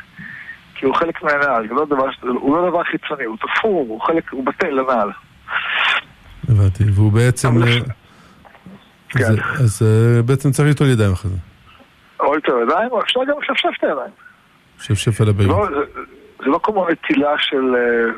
כי 0.74 0.86
הוא 0.86 0.94
חלק 0.94 1.22
מהנעל, 1.22 1.66
לא 1.70 1.84
דבר, 1.84 2.08
הוא 2.22 2.56
לא 2.56 2.68
דבר 2.70 2.84
חיצוני, 2.84 3.24
הוא 3.24 3.36
תפור, 3.36 3.86
הוא 3.88 4.00
חלק, 4.00 4.32
הוא 4.32 4.44
בטל 4.46 4.70
לנעל. 4.70 5.10
הבנתי, 6.48 6.84
והוא 6.94 7.12
בעצם... 7.12 7.48
כן. 9.18 9.24
אז, 9.24 9.60
אז 9.64 9.82
uh, 9.82 10.22
בעצם 10.22 10.50
צריך 10.50 10.68
ליטול 10.68 10.88
ידיים 10.88 11.12
אחרי 11.12 11.30
זה. 11.30 11.36
או 12.20 12.34
יותר 12.34 12.52
ידיים, 12.66 12.90
או 12.90 13.02
אפשר 13.02 13.20
גם 13.28 13.34
לשפשף 13.42 13.68
את 13.78 13.84
הידיים. 13.84 14.12
שפשף 14.80 15.20
על 15.20 15.28
הבעיות. 15.28 15.70
לא, 15.70 15.78
זה, 15.78 16.02
זה 16.38 16.46
לא 16.46 16.60
כמו 16.62 16.88
נטילה 16.90 17.30
של, 17.38 17.74
אה, 17.76 18.12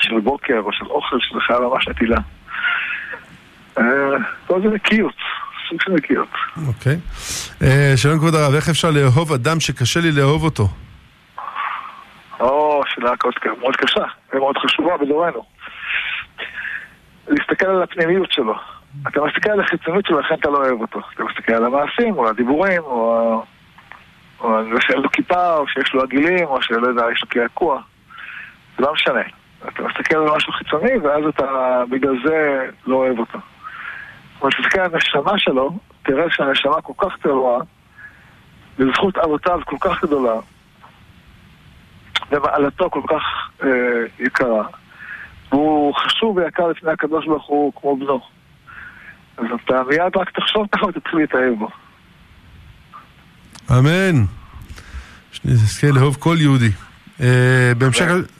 של 0.00 0.20
בוקר 0.20 0.58
או 0.58 0.72
של 0.72 0.86
אוכל, 0.86 1.16
שזה 1.20 1.40
חייב 1.46 1.60
ממש 1.60 1.88
נטילה. 1.88 2.18
אה, 3.78 3.84
לא, 4.50 4.60
זה 4.62 4.68
נקיות, 4.68 5.14
סוג 5.68 5.80
של 5.82 5.92
נקיות. 5.92 6.28
אוקיי. 6.66 6.96
אה, 7.62 7.92
שלום 7.96 8.18
כבוד 8.18 8.34
הרב, 8.34 8.54
איך 8.54 8.68
אפשר 8.68 8.90
לאהוב 8.90 9.32
אדם 9.32 9.60
שקשה 9.60 10.00
לי 10.00 10.12
לאהוב 10.12 10.44
אותו? 10.44 10.68
או, 12.40 12.82
שאלה 12.86 13.12
מאוד 13.60 13.76
קשה 13.76 14.04
ומאוד 14.32 14.56
חשובה 14.58 14.96
בדורנו. 14.96 15.44
להסתכל 17.28 17.66
על 17.66 17.82
הפנימיות 17.82 18.32
שלו. 18.32 18.54
אתה 19.02 19.20
מסתכל 19.24 19.50
על 19.50 19.60
החיצוניות 19.60 20.06
שלו, 20.06 20.20
לכן 20.20 20.34
אתה 20.34 20.50
לא 20.50 20.58
אוהב 20.58 20.80
אותו. 20.80 21.00
אתה 21.14 21.24
מסתכל 21.24 21.52
על 21.52 21.64
המעשים, 21.64 22.18
או 22.18 22.28
הדיבורים, 22.28 22.82
או, 22.82 23.42
על 24.40 24.64
זה 24.74 24.80
שאין 24.80 25.02
לו 25.02 25.10
כיפה, 25.10 25.54
או 25.54 25.68
שיש 25.68 25.94
לו 25.94 26.02
עגילים, 26.02 26.46
או 26.46 26.62
שלא 26.62 26.86
יודע, 26.86 27.04
יש 27.12 27.22
לו 27.22 27.28
קעקוע. 27.28 27.80
זה 28.78 28.84
לא 28.84 28.92
משנה. 28.92 29.22
אתה 29.68 29.82
מסתכל 29.82 30.16
על 30.16 30.36
משהו 30.36 30.52
חיצוני, 30.52 30.96
ואז 31.02 31.24
אתה 31.28 31.82
בגלל 31.90 32.16
זה 32.24 32.68
לא 32.86 32.96
אוהב 32.96 33.18
אותו. 33.18 33.38
אבל 34.40 34.50
תסתכל 34.50 34.80
על 34.80 34.90
הנשמה 34.94 35.38
שלו, 35.38 35.70
תראה 36.02 36.24
שהנשמה 36.30 36.80
כל 36.80 36.92
כך 36.98 37.16
טהורה, 37.22 37.58
וזכות 38.78 39.18
אבותיו 39.18 39.60
כל 39.64 39.76
כך 39.80 40.04
גדולה, 40.04 40.34
ומעלתו 42.30 42.90
כל 42.90 43.02
כך 43.06 43.50
אה, 43.62 43.68
יקרה. 44.18 44.64
והוא 45.52 45.94
חשוב 45.94 46.36
ויקר 46.36 46.68
לפני 46.68 46.92
הקדוש 46.92 47.26
ברוך 47.26 47.46
הוא 47.46 47.72
כמו 47.80 47.96
בנו. 47.96 48.33
אז 49.36 49.44
אתה 49.64 49.82
מיד 49.88 50.16
רק 50.16 50.30
תחשוב 50.30 50.66
ככה 50.72 50.86
ותתחיל 50.86 51.18
להתאהב 51.18 51.58
בו. 51.58 51.68
אמן. 53.70 54.24
שנזכה 55.32 55.90
לאהוב 55.90 56.16
כל 56.20 56.36
יהודי. 56.40 56.70
Uh, 57.18 57.22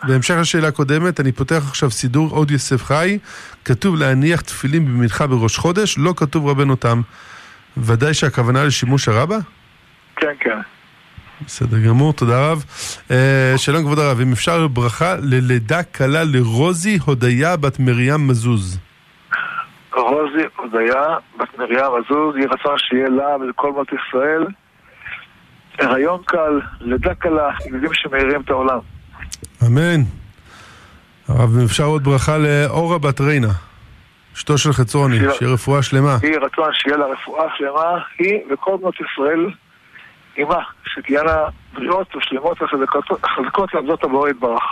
בהמשך, 0.03 0.37
לשאלה 0.41 0.69
הקודמת, 0.69 1.21
אני 1.21 1.33
פותח 1.33 1.63
עכשיו 1.69 1.91
סידור 1.91 2.31
עוד 2.31 2.51
יוסף 2.51 2.85
חי, 2.85 3.19
כתוב 3.65 3.97
להניח 3.97 4.41
תפילין 4.41 4.85
במנחה 4.85 5.27
בראש 5.27 5.57
חודש, 5.57 5.99
לא 5.99 6.15
כתוב 6.17 6.47
רבנו 6.49 6.77
תם. 6.77 7.01
ודאי 7.77 8.15
שהכוונה 8.15 8.65
לשימוש 8.65 9.09
הרבה? 9.09 9.37
כן, 10.17 10.27
כן. 10.41 10.59
בסדר 11.47 11.79
גמור, 11.79 12.13
תודה 12.13 12.51
רב. 12.51 12.65
Uh, 13.09 13.13
שלום 13.57 13.83
כבוד 13.83 13.99
הרב, 13.99 14.21
אם 14.21 14.33
אפשר 14.33 14.69
ברכה 14.69 15.17
ללידה 15.17 15.83
קלה 15.83 16.25
לרוזי 16.25 16.99
הודיה 17.05 17.57
בת 17.57 17.79
מרים 17.79 18.27
מזוז. 18.27 18.79
רוזי 19.97 20.45
הודיה 20.57 21.03
בת 21.39 21.59
מרים 21.59 21.77
מזוז, 21.79 22.37
יהי 22.37 22.47
רצון 22.47 22.79
שיהיה 22.79 23.09
לה 23.09 23.37
ולכל 23.41 23.73
מות 23.73 23.89
ישראל. 23.93 24.47
הריון 25.79 26.23
קל, 26.25 26.61
לידה 26.81 27.15
קלה, 27.15 27.51
ילדים 27.67 27.95
שמאירים 27.95 28.41
את 28.41 28.51
העולם. 28.51 28.79
אמן. 29.67 30.01
הרב, 31.29 31.59
אם 31.59 31.65
אפשר 31.65 31.85
עוד 31.85 32.05
ברכה 32.05 32.39
לאורה 32.39 32.99
בת 32.99 33.21
ריינה, 33.21 33.53
אשתו 34.35 34.59
של 34.59 34.73
חצרוני, 34.73 35.19
שיהיה 35.39 35.53
רפואה 35.53 35.83
שלמה. 35.83 36.17
יהי 36.23 36.37
רצון 36.37 36.71
שיהיה 36.73 36.97
לה 36.97 37.07
רפואה 37.07 37.45
שלמה, 37.59 37.99
היא 38.19 38.41
וכל 38.51 38.77
בנות 38.81 38.95
ישראל 39.01 39.51
עימה, 40.37 40.61
שתהיינה 40.85 41.37
בריאות 41.75 42.17
ושלמות 42.17 42.59
וחזקות 42.63 43.75
לעבדות 43.75 44.05
הבורא 44.05 44.31
יתברך. 44.31 44.63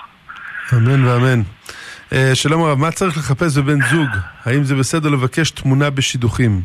אמן 0.73 1.05
ואמן. 1.05 1.41
Uh, 2.13 2.15
שלום 2.35 2.63
הרב, 2.63 2.79
מה 2.79 2.91
צריך 2.91 3.17
לחפש 3.17 3.59
בבן 3.59 3.81
זוג? 3.91 4.09
האם 4.45 4.65
זה 4.65 4.75
בסדר 4.75 5.09
לבקש 5.09 5.51
תמונה 5.51 5.91
בשידוכים? 5.91 6.61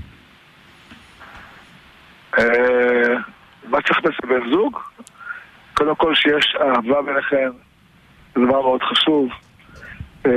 Uh, 2.36 2.42
מה 3.68 3.82
צריך 3.82 4.00
לחפש 4.00 4.18
בבן 4.24 4.52
זוג? 4.52 4.80
קודם 5.74 5.96
כל 5.96 6.16
שיש 6.16 6.56
אהבה 6.62 7.02
ביניכם, 7.02 7.50
זה 8.36 8.42
דבר 8.42 8.62
מאוד 8.62 8.82
חשוב. 8.84 9.30
Uh, 10.24 10.30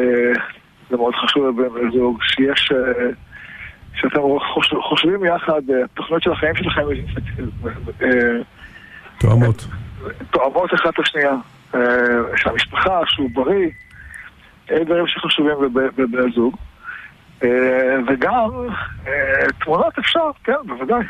זה 0.90 0.96
מאוד 0.96 1.14
חשוב 1.14 1.62
בבן 1.62 1.90
זוג, 1.90 2.18
שיש... 2.23 2.73
שאתם 3.94 4.20
חושבים 4.88 5.25
יחד, 5.25 5.62
התוכניות 5.85 6.23
של 6.23 6.33
החיים 6.33 6.57
שלכם 6.57 6.83
תואמות. 9.18 9.66
תואמות 10.31 10.75
אחת 10.75 10.94
את 10.94 10.99
השנייה. 10.99 11.35
שהמשפחה, 12.37 13.01
שהוא 13.07 13.31
בריא, 13.35 13.68
דברים 14.87 15.06
שחשובים 15.06 15.56
בבני 15.96 16.33
זוג. 16.35 16.56
וגם 18.09 18.50
תמונות 19.59 19.98
אפשר, 19.98 20.30
כן, 20.44 20.52
בוודאי. 20.66 21.04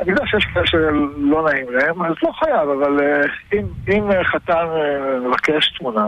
אני 0.00 0.10
יודע 0.10 0.26
שיש 0.26 0.44
כאלה 0.44 0.66
שלא 0.66 1.48
נעים 1.50 1.66
להם, 1.70 2.02
אז 2.02 2.14
לא 2.22 2.32
חייב, 2.32 2.68
אבל 2.68 3.00
אם, 3.52 3.66
אם 3.88 4.10
חתן 4.24 4.66
מבקש 5.26 5.72
תמונה, 5.78 6.06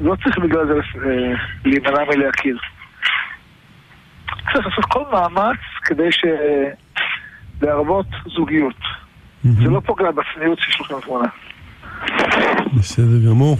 לא 0.00 0.16
צריך 0.22 0.38
בגלל 0.38 0.66
זה 0.66 0.74
להימנע 1.64 2.04
מלהכיר. 2.04 2.58
צריך 4.52 4.66
לעשות 4.66 4.84
כל 4.84 5.04
מאמץ 5.12 5.58
כדי 5.84 6.12
ש... 6.12 6.24
להרבות 7.62 8.06
זוגיות. 8.36 8.76
זה 9.42 9.70
לא 9.70 9.80
פוגע 9.86 10.10
בצניעות 10.10 10.58
שיש 10.58 10.80
לכם 10.80 10.94
תמונה. 11.00 11.28
בסדר 12.76 13.30
גמור. 13.30 13.56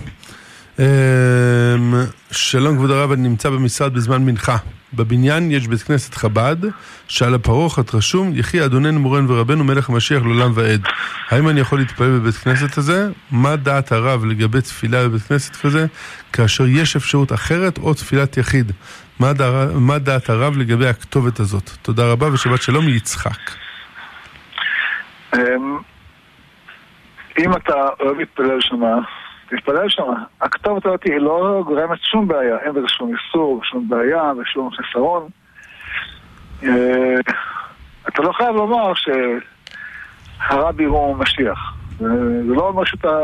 שלום 2.30 2.76
כבוד 2.76 2.90
הרב, 2.90 3.12
אני 3.12 3.28
נמצא 3.28 3.50
במשרד 3.50 3.94
בזמן 3.94 4.24
מנחה. 4.24 4.56
בבניין 4.94 5.50
יש 5.50 5.66
בית 5.66 5.82
כנסת 5.82 6.14
חב"ד, 6.14 6.56
שעל 7.08 7.34
הפרוכת 7.34 7.94
רשום, 7.94 8.30
יחי 8.34 8.64
אדוננו 8.64 9.00
מורנו 9.00 9.28
ורבנו 9.28 9.64
מלך 9.64 9.88
המשיח 9.88 10.22
לעולם 10.22 10.50
ועד. 10.54 10.82
האם 11.28 11.48
אני 11.48 11.60
יכול 11.60 11.78
להתפלל 11.78 12.18
בבית 12.18 12.34
כנסת 12.34 12.78
הזה? 12.78 13.08
מה 13.30 13.56
דעת 13.56 13.92
הרב 13.92 14.24
לגבי 14.24 14.60
תפילה 14.60 15.08
בבית 15.08 15.22
כנסת 15.22 15.56
כזה, 15.56 15.86
כאשר 16.32 16.66
יש 16.66 16.96
אפשרות 16.96 17.32
אחרת 17.32 17.78
או 17.78 17.94
תפילת 17.94 18.36
יחיד? 18.36 18.72
מה, 19.20 19.32
דע, 19.32 19.66
מה 19.74 19.98
דעת 19.98 20.30
הרב 20.30 20.56
לגבי 20.56 20.86
הכתובת 20.88 21.40
הזאת? 21.40 21.70
תודה 21.82 22.12
רבה 22.12 22.32
ושבת 22.32 22.62
שלום 22.62 22.88
יצחק. 22.88 23.50
אם 27.38 27.56
אתה 27.56 27.74
אוהב 28.00 28.16
להתפלל 28.18 28.60
שמה, 28.60 28.96
תתפלל 29.50 29.88
שמה. 29.88 30.24
הכתובת 30.40 30.86
הזאת 30.86 31.04
היא 31.04 31.16
לא 31.18 31.62
גורמת 31.66 31.98
שום 32.02 32.28
בעיה, 32.28 32.58
אין 32.58 32.72
בזה 32.72 32.88
שום 32.88 33.12
איסור, 33.16 33.60
שום 33.64 33.88
בעיה 33.88 34.32
ושום 34.38 34.70
חסרון. 34.70 35.28
אתה 38.08 38.22
לא 38.22 38.32
חייב 38.32 38.56
לומר 38.56 38.92
שהרבי 38.94 40.84
הוא 40.84 41.16
משיח. 41.16 41.74
זה 41.98 42.54
לא 42.54 42.68
אומר 42.68 42.84
שאתה 42.84 43.18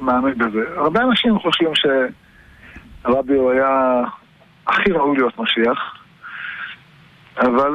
מאמין 0.00 0.38
בזה. 0.38 0.64
הרבה 0.76 1.00
אנשים 1.02 1.38
חושבים 1.38 1.70
שהרבי 1.74 3.34
הוא 3.34 3.50
היה 3.50 4.00
הכי 4.66 4.92
ראוי 4.92 5.16
להיות 5.16 5.38
משיח, 5.38 5.94
אבל 7.36 7.70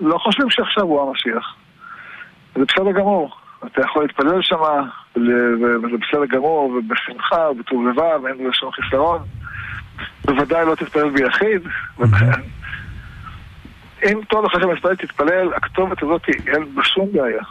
לא 0.00 0.18
חושבים 0.18 0.50
שעכשיו 0.50 0.84
הוא 0.84 1.08
המשיח. 1.08 1.54
זה 2.54 2.64
בסדר 2.64 2.92
גמור. 2.92 3.36
אתה 3.66 3.82
יכול 3.82 4.02
להתפלל 4.02 4.42
שם, 4.42 4.56
וזה 5.16 5.96
בסדר 6.00 6.26
גמור, 6.26 6.78
ובשמחה, 6.78 7.50
ובטוב 7.50 7.88
לבב, 7.88 8.26
אין 8.26 8.34
בזה 8.38 8.52
שום 8.52 8.70
חיסרון. 8.72 9.18
בוודאי 10.24 10.66
לא 10.66 10.74
תתפלל 10.74 11.10
ביחיד. 11.10 11.62
אם 14.04 14.20
טוב 14.28 14.44
לך 14.44 14.52
שמתפלל, 14.62 14.94
תתפלל, 14.94 15.48
הכתובת 15.56 16.02
הזאת 16.02 16.22
אין 16.46 16.74
בה 16.74 16.84
שום 16.84 17.08
בעיה. 17.12 17.42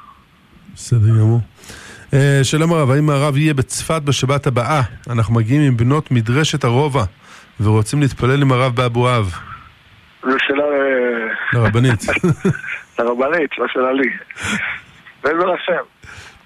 בסדר 0.75 1.09
גמור. 1.19 1.39
שלום 2.43 2.73
הרב, 2.73 2.91
האם 2.91 3.09
הרב 3.09 3.37
יהיה 3.37 3.53
בצפת 3.53 4.01
בשבת 4.01 4.47
הבאה? 4.47 4.81
אנחנו 5.09 5.33
מגיעים 5.33 5.61
עם 5.61 5.77
בנות 5.77 6.11
מדרשת 6.11 6.63
הרובע, 6.63 7.03
ורוצים 7.61 8.01
להתפלל 8.01 8.41
עם 8.41 8.51
הרב 8.51 8.75
באבואב. 8.75 9.33
זו 10.23 10.37
שאלה... 10.47 10.63
לרבנית. 11.53 11.99
לרבנית, 12.99 13.57
לא 13.57 13.65
שאלה 13.73 13.91
לי. 13.93 14.09
בעזר 15.23 15.53
השם. 15.53 15.83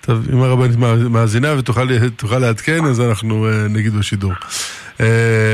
טוב, 0.02 0.30
אם 0.34 0.42
הרבנית 0.42 0.78
מאזינה 1.10 1.54
ותוכל 1.58 2.40
לעדכן, 2.40 2.86
אז 2.86 3.02
אנחנו 3.02 3.48
נגיד 3.70 3.94
בשידור. 3.94 4.34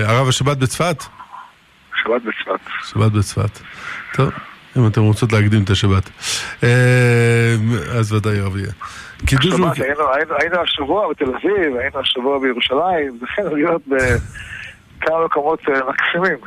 הרב 0.05 0.27
השבת 0.27 0.57
בצפת? 0.57 1.03
שבת 2.03 2.21
בצפת. 2.21 2.69
שבת 2.89 3.11
בצפת. 3.11 3.59
טוב, 4.13 4.31
אם 4.77 4.87
אתם 4.87 5.01
רוצות 5.01 5.33
להקדים 5.33 5.63
את 5.63 5.69
השבת. 5.69 6.09
אז 7.91 8.13
ודאי 8.13 8.39
הרב 8.39 8.57
יהיה. 8.57 8.71
שבת, 9.29 9.77
היינו 10.39 10.61
השבוע 10.63 11.09
בתל 11.09 11.25
אביב, 11.25 11.75
היינו 11.79 11.99
השבוע 11.99 12.39
בירושלים, 12.39 13.19
זכינו 13.21 13.55
להיות 13.55 13.81
בכמה 13.87 15.25
מקומות 15.25 15.59
מקסימים. 15.89 16.37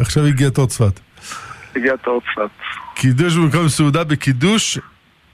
עכשיו 0.00 0.26
הגיע 0.26 0.50
תור 0.50 0.66
צפת. 0.66 1.00
הגיע 1.76 1.96
תור 1.96 2.20
צפת. 2.20 2.50
קידוש 2.94 3.36
במקום 3.36 3.68
סעודה 3.68 4.04
בקידוש 4.04 4.78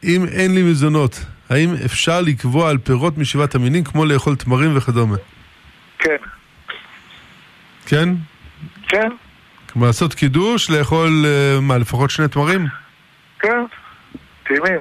אם 0.04 0.24
אין 0.32 0.54
לי 0.54 0.62
מזונות. 0.62 1.20
האם 1.50 1.74
אפשר 1.84 2.20
לקבוע 2.20 2.70
על 2.70 2.78
פירות 2.78 3.18
משבעת 3.18 3.54
המינים 3.54 3.84
כמו 3.84 4.04
לאכול 4.04 4.36
תמרים 4.36 4.76
וכדומה? 4.76 5.16
כן. 5.98 6.16
כן? 7.86 8.08
כן? 8.88 9.08
כמו 9.68 9.86
לעשות 9.86 10.14
קידוש, 10.14 10.70
לאכול, 10.70 11.24
אה, 11.26 11.60
מה, 11.60 11.78
לפחות 11.78 12.10
שני 12.10 12.28
תמרים? 12.28 12.66
כן. 13.38 13.64
טעימים. 14.48 14.80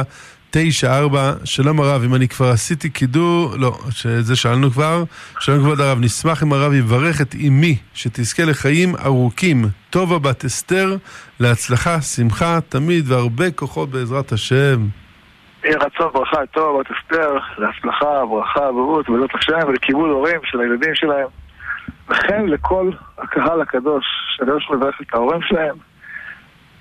שלום 1.45 1.81
הרב, 1.81 2.03
אם 2.05 2.15
אני 2.15 2.29
כבר 2.29 2.47
עשיתי 2.47 2.91
קידור, 2.91 3.51
לא, 3.59 3.73
שזה 3.91 4.37
שאלנו 4.37 4.71
כבר, 4.71 5.05
שלום 5.41 5.59
כבוד 5.59 5.81
הרב, 5.81 5.99
נשמח 6.01 6.43
אם 6.43 6.53
הרב 6.53 6.73
יברך 6.73 7.21
את 7.21 7.35
אמי 7.47 7.77
שתזכה 7.95 8.45
לחיים 8.45 8.95
ארוכים, 9.05 9.65
טובה 9.91 10.19
בת 10.19 10.45
אסתר, 10.45 10.97
להצלחה, 11.41 12.01
שמחה, 12.01 12.59
תמיד 12.69 13.11
והרבה 13.11 13.51
כוחות 13.51 13.91
בעזרת 13.91 14.33
השם. 14.33 14.77
יהי 15.65 15.75
רצון 15.75 16.11
ברכה 16.13 16.47
טוב, 16.47 16.81
בת 16.81 16.87
אסתר, 16.91 17.39
להצלחה, 17.59 18.27
ברכה, 18.31 18.73
בריאות, 18.73 19.09
בעזרת 19.09 19.35
השם, 19.35 19.69
ולכיבוד 19.69 20.11
הורים 20.11 20.41
של 20.45 20.61
הילדים 20.61 20.95
שלהם. 20.95 21.29
וכן 22.09 22.47
לכל 22.47 22.91
הקהל 23.19 23.61
הקדוש, 23.61 24.05
שהקדוש 24.37 24.71
מברך 24.71 25.01
את 25.01 25.15
ההורים 25.15 25.43
שלהם. 25.43 25.77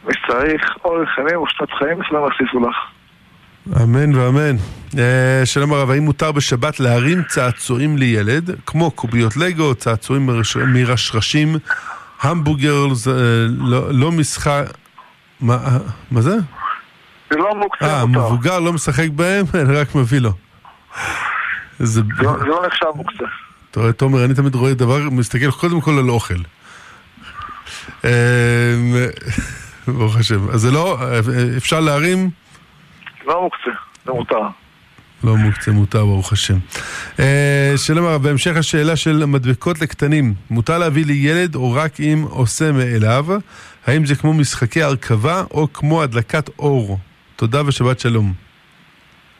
מי 0.05 0.13
שצריך 0.13 0.77
אורך 0.85 1.17
ימים 1.17 1.41
ושנות 1.41 1.71
חיים, 1.71 2.03
שלום 2.03 2.23
יוסיפו 2.23 2.59
לך. 2.59 2.94
אמן 3.73 4.15
ואמן. 4.15 4.55
אה, 4.97 5.45
שלום 5.45 5.73
הרב, 5.73 5.89
האם 5.89 6.03
מותר 6.03 6.31
בשבת 6.31 6.79
להרים 6.79 7.23
צעצועים 7.27 7.97
לילד, 7.97 8.49
כמו 8.65 8.91
קוביות 8.91 9.37
לגו, 9.37 9.75
צעצועים 9.75 10.25
מרש- 10.29 10.57
מרשרשים, 10.57 11.55
המבורגר, 12.21 12.93
זה, 12.93 13.11
אה, 13.11 13.15
לא, 13.49 13.91
לא 13.93 14.11
משחק... 14.11 14.63
מה, 15.41 15.53
אה, 15.65 15.77
מה 16.11 16.21
זה? 16.21 16.35
זה 17.31 17.37
לא 17.37 17.55
מוקצה 17.55 17.85
אה, 17.99 18.05
מותר. 18.05 18.19
מבוגר 18.27 18.59
לא 18.59 18.73
משחק 18.73 19.07
בהם, 19.15 19.45
רק 19.79 19.95
מביא 19.95 20.19
לו. 20.19 20.31
זה... 21.79 22.01
לא- 22.17 22.47
לא 22.47 22.63
נחשב 22.67 22.85
מוקצה. 22.95 23.23
אתה 23.71 23.79
רואה, 23.79 23.93
תומר, 23.93 24.25
אני 24.25 24.33
תמיד 24.33 24.55
רואה 24.55 24.73
דבר, 24.73 25.09
מסתכל 25.09 25.51
קודם 25.51 25.81
כל 25.81 25.97
על 25.99 26.09
אוכל. 26.09 26.33
אה, 28.05 28.11
ברוך 29.87 30.15
השם. 30.17 30.49
אז 30.49 30.61
זה 30.61 30.71
לא, 30.71 30.97
אה, 31.01 31.19
אפשר 31.57 31.79
להרים... 31.79 32.29
לא 33.25 33.41
מוקצה, 33.41 33.79
זה 34.05 34.11
מותר. 34.11 34.41
לא 35.23 35.35
מוקצה, 35.35 35.71
מותר, 35.71 36.05
ברוך 36.05 36.33
השם. 36.33 36.57
אה, 37.19 37.73
שלום 37.77 38.05
הרב, 38.05 38.23
בהמשך 38.23 38.57
השאלה 38.57 38.95
של 38.95 39.25
מדבקות 39.25 39.81
לקטנים, 39.81 40.33
מותר 40.49 40.77
להביא 40.77 41.05
לילד 41.05 41.55
או 41.55 41.73
רק 41.73 41.99
אם 41.99 42.25
עושה 42.29 42.71
מאליו? 42.71 43.25
האם 43.87 44.05
זה 44.05 44.15
כמו 44.15 44.33
משחקי 44.33 44.83
הרכבה 44.83 45.43
או 45.51 45.73
כמו 45.73 46.03
הדלקת 46.03 46.49
אור? 46.59 46.99
תודה 47.35 47.67
ושבת 47.67 47.99
שלום. 47.99 48.33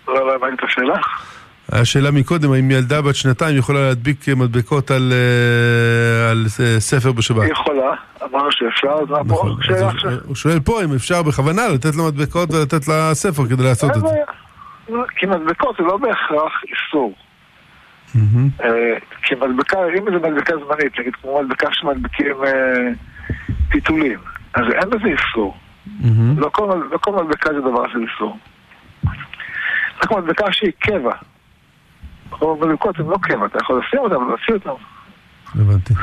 לא, 0.08 0.28
לא 0.28 0.36
הבנתי 0.36 0.56
את 0.66 0.70
השאלה. 0.70 0.96
השאלה 1.72 2.12
מקודם, 2.12 2.52
האם 2.52 2.72
ילדה 2.72 3.02
בת 3.02 3.16
שנתיים 3.16 3.58
יכולה 3.58 3.80
להדביק 3.80 4.28
מדבקות 4.28 4.92
על, 4.92 5.14
אה, 5.14 6.32
על 6.32 6.46
אה, 6.60 6.80
ספר 6.80 7.12
בשבת? 7.12 7.44
היא 7.44 7.52
יכולה, 7.52 7.94
אמרנו 8.24 8.52
שאפשר, 8.52 9.06
פה? 9.08 9.24
נכון. 9.26 9.58
שאלה 9.62 9.88
עכשיו. 9.88 10.12
הוא 10.26 10.36
שואל 10.36 10.60
פה 10.60 10.84
אם 10.84 10.94
אפשר 10.96 11.24
בכוונה 11.24 11.68
לתת 11.68 11.96
לו 11.96 12.08
מדבקות 12.08 12.54
ולתת 12.54 12.88
לה 12.88 13.14
ספר 13.14 13.46
כדי 13.46 13.64
לעשות 13.64 13.90
את 13.90 13.96
זה. 13.96 14.02
בעיה. 14.02 14.26
לא, 14.90 15.04
כי 15.16 15.26
מדבקות 15.26 15.76
זה 15.78 15.84
לא 15.84 15.98
בהכרח 15.98 16.62
איסור. 16.64 17.14
אה, 18.64 18.98
כי 19.24 19.36
מדבקה, 19.36 19.78
אם 19.98 20.06
זה 20.06 20.30
מדבקה 20.30 20.54
זמנית, 20.66 21.00
נגיד 21.00 21.16
כמו 21.16 21.42
מדבקה 21.44 21.68
שמדביקים 21.72 22.36
אה, 22.44 22.88
פיתולים, 23.70 24.20
אז 24.54 24.64
אין 24.74 24.90
בזה 24.90 25.06
איסור. 25.06 25.58
לא 26.38 26.50
לא 26.92 26.98
כל 26.98 27.12
מדבקה 27.12 27.54
זה 27.54 27.62
דבר 27.62 27.88
של 27.88 28.00
איסור. 28.12 28.38
רק 30.04 30.12
מדבקה 30.12 30.46
שהיא 30.52 30.72
קבע. 30.80 31.12
כל 32.30 32.56
מדבקות 32.62 33.00
הן 33.00 33.06
לא 33.06 33.18
קבע, 33.22 33.46
אתה 33.46 33.58
יכול 33.62 33.82
לשים 33.88 34.00
אותן 34.00 34.16
ולהוציא 34.16 34.54
אותן. 34.54 34.70
הבנתי. 35.62 35.94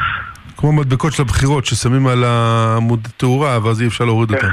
כמו 0.57 0.73
מדבקות 0.73 1.13
של 1.13 1.23
הבחירות 1.23 1.65
ששמים 1.67 2.07
על 2.07 2.25
העמוד 2.25 3.09
תאורה 3.17 3.59
ואז 3.67 3.83
אי 3.83 3.87
אפשר 3.87 4.05
להוריד 4.05 4.29
כן. 4.29 4.35
אותן. 4.37 4.49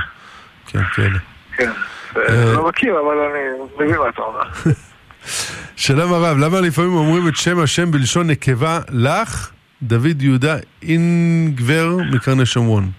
כן, 0.67 0.83
כאלה. 0.83 1.19
כן. 1.57 1.71
אה. 2.17 2.53
לא 2.53 2.67
מכיר, 2.67 2.93
אבל 2.99 3.17
אני 3.17 3.39
מבין 3.75 3.97
מה 3.99 4.09
אתה 4.09 4.21
אומר. 4.21 4.41
שלום 5.75 6.13
הרב, 6.13 6.37
למה 6.37 6.61
לפעמים 6.61 6.93
אומרים 6.93 7.27
את 7.27 7.35
שם 7.35 7.59
השם 7.59 7.91
בלשון 7.91 8.27
נקבה 8.29 8.79
לך, 8.89 9.51
דוד 9.81 10.21
יהודה 10.21 10.55
אינגבר 10.83 11.97
מקרני 12.11 12.45
שומרון? 12.45 12.89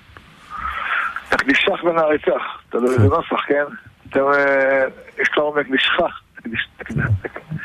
תקדישך 1.29 1.85
ונעריצך, 1.85 2.43
תלוי 2.71 2.99
בנוסח, 2.99 3.41
כן? 3.49 3.65
אתם, 4.11 4.21
אה, 4.21 4.85
יש 5.23 5.29
מקדישך. 5.57 5.57
תקדיש- 5.57 5.57
תקדיש- 5.57 6.30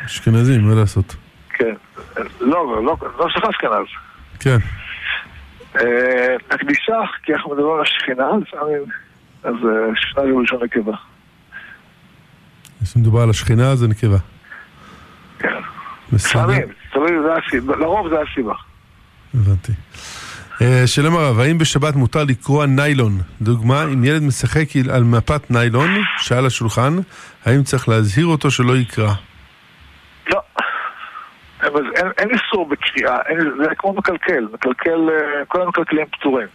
אשכנזים, 0.05 0.61
מה 0.61 0.75
לעשות? 0.75 1.15
כן. 1.49 1.73
לא, 2.41 2.83
לא, 2.83 2.95
לא 3.19 3.29
שלך 3.29 3.43
אשכנז. 3.43 3.87
כן. 4.39 4.57
אה, 5.75 6.35
תקדישך, 6.47 7.09
כי 7.23 7.33
אנחנו 7.33 7.55
מדברים 7.55 7.75
על 7.75 7.81
השכינה 7.81 8.27
לפעמים, 8.41 8.81
אז 9.43 9.53
אה, 9.53 9.95
שכינה 9.95 10.27
זה 10.27 10.37
בלשון 10.37 10.63
נקבה. 10.63 10.97
כשמדובר 12.83 13.21
על 13.21 13.29
השכינה 13.29 13.75
זה 13.75 13.87
נקבה. 13.87 14.17
כן. 15.39 15.61
לפעמים, 16.13 16.61
לרוב 17.67 18.09
זה 18.09 18.15
הסיבה. 18.21 18.53
הבנתי. 19.33 19.71
אה, 20.61 20.87
שלום 20.87 21.15
הרב, 21.17 21.39
האם 21.39 21.57
בשבת 21.57 21.95
מותר 21.95 22.23
לקרוע 22.23 22.65
ניילון? 22.65 23.11
דוגמה, 23.41 23.83
אם 23.83 24.03
ילד 24.03 24.23
משחק 24.23 24.67
על 24.93 25.03
מפת 25.03 25.51
ניילון 25.51 25.89
שעל 26.17 26.45
השולחן, 26.45 26.93
האם 27.45 27.63
צריך 27.63 27.89
להזהיר 27.89 28.25
אותו 28.25 28.51
שלא 28.51 28.77
יקרא? 28.77 29.11
לא. 30.29 30.39
אבל 31.63 31.91
אין, 32.17 32.29
איסור 32.29 32.69
בקריאה, 32.69 33.17
זה 33.63 33.75
כמו 33.77 33.93
מקלקל, 33.93 34.47
מקלקל, 34.53 35.09
אה, 35.09 35.45
כל 35.45 35.61
המקלקלים 35.61 36.05
פטורים. 36.05 36.47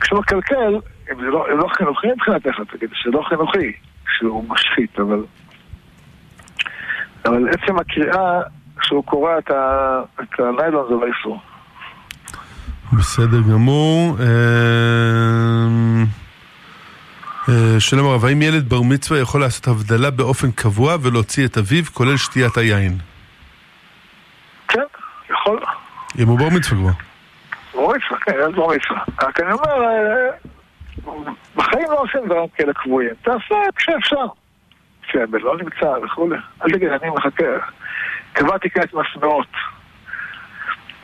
כשהוא 0.00 0.18
מקלקל, 0.20 0.74
אם 1.12 1.20
זה 1.20 1.26
לא, 1.26 1.46
אם 1.52 1.58
לא 1.58 1.68
חינוכי 1.76 2.06
מבחינתך, 2.06 2.60
תגיד 2.72 2.90
שזה 2.92 3.10
לא 3.16 3.22
חינוכי, 3.28 3.72
שהוא 4.18 4.44
משחית, 4.48 4.98
אבל... 5.00 5.24
אבל 7.24 7.48
עצם 7.48 7.78
הקריאה, 7.78 8.40
כשהוא 8.78 9.04
קורא 9.04 9.38
את 9.38 10.40
הניילון 10.40 10.86
זה 10.88 10.94
לא 10.94 11.06
איסור. 11.16 11.40
בסדר 12.92 13.40
גמור. 13.52 14.16
אה, 14.20 14.26
אה, 17.48 17.80
שלום 17.80 18.06
הרב, 18.06 18.24
האם 18.24 18.42
ילד 18.42 18.68
בר 18.68 18.82
מצווה 18.82 19.20
יכול 19.20 19.40
לעשות 19.40 19.66
הבדלה 19.68 20.10
באופן 20.10 20.50
קבוע 20.50 20.96
ולהוציא 21.02 21.46
את 21.46 21.58
אביו, 21.58 21.84
כולל 21.92 22.16
שתיית 22.16 22.56
היין? 22.56 22.98
כן, 24.68 24.80
יכול. 25.30 25.60
אם 26.18 26.28
הוא 26.28 26.38
בר 26.38 26.48
מצווה 26.48 26.80
כבר. 26.80 26.90
בר 27.74 27.96
מצווה, 27.96 28.20
כן, 28.20 28.32
ילד 28.34 28.54
בר 28.54 28.66
מצווה. 28.66 29.00
רק 29.22 29.40
אני 29.40 29.52
אומר, 29.52 29.82
אה, 29.82 30.30
בחיים 31.56 31.86
לא 31.90 32.00
עושים 32.00 32.20
דברים 32.26 32.48
כאלה 32.56 32.72
קבועים. 32.72 33.10
תעשה 33.22 33.54
כשאפשר. 33.76 34.26
כשהבן 35.08 35.38
לא 35.38 35.56
נמצא 35.56 35.86
וכולי. 36.04 36.36
אל 36.62 36.70
תגיד, 36.70 36.88
אני 36.88 37.10
מחכה. 37.10 37.44
קבעתי 38.32 38.70
כעת 38.70 38.94
מסמאות. 38.94 39.46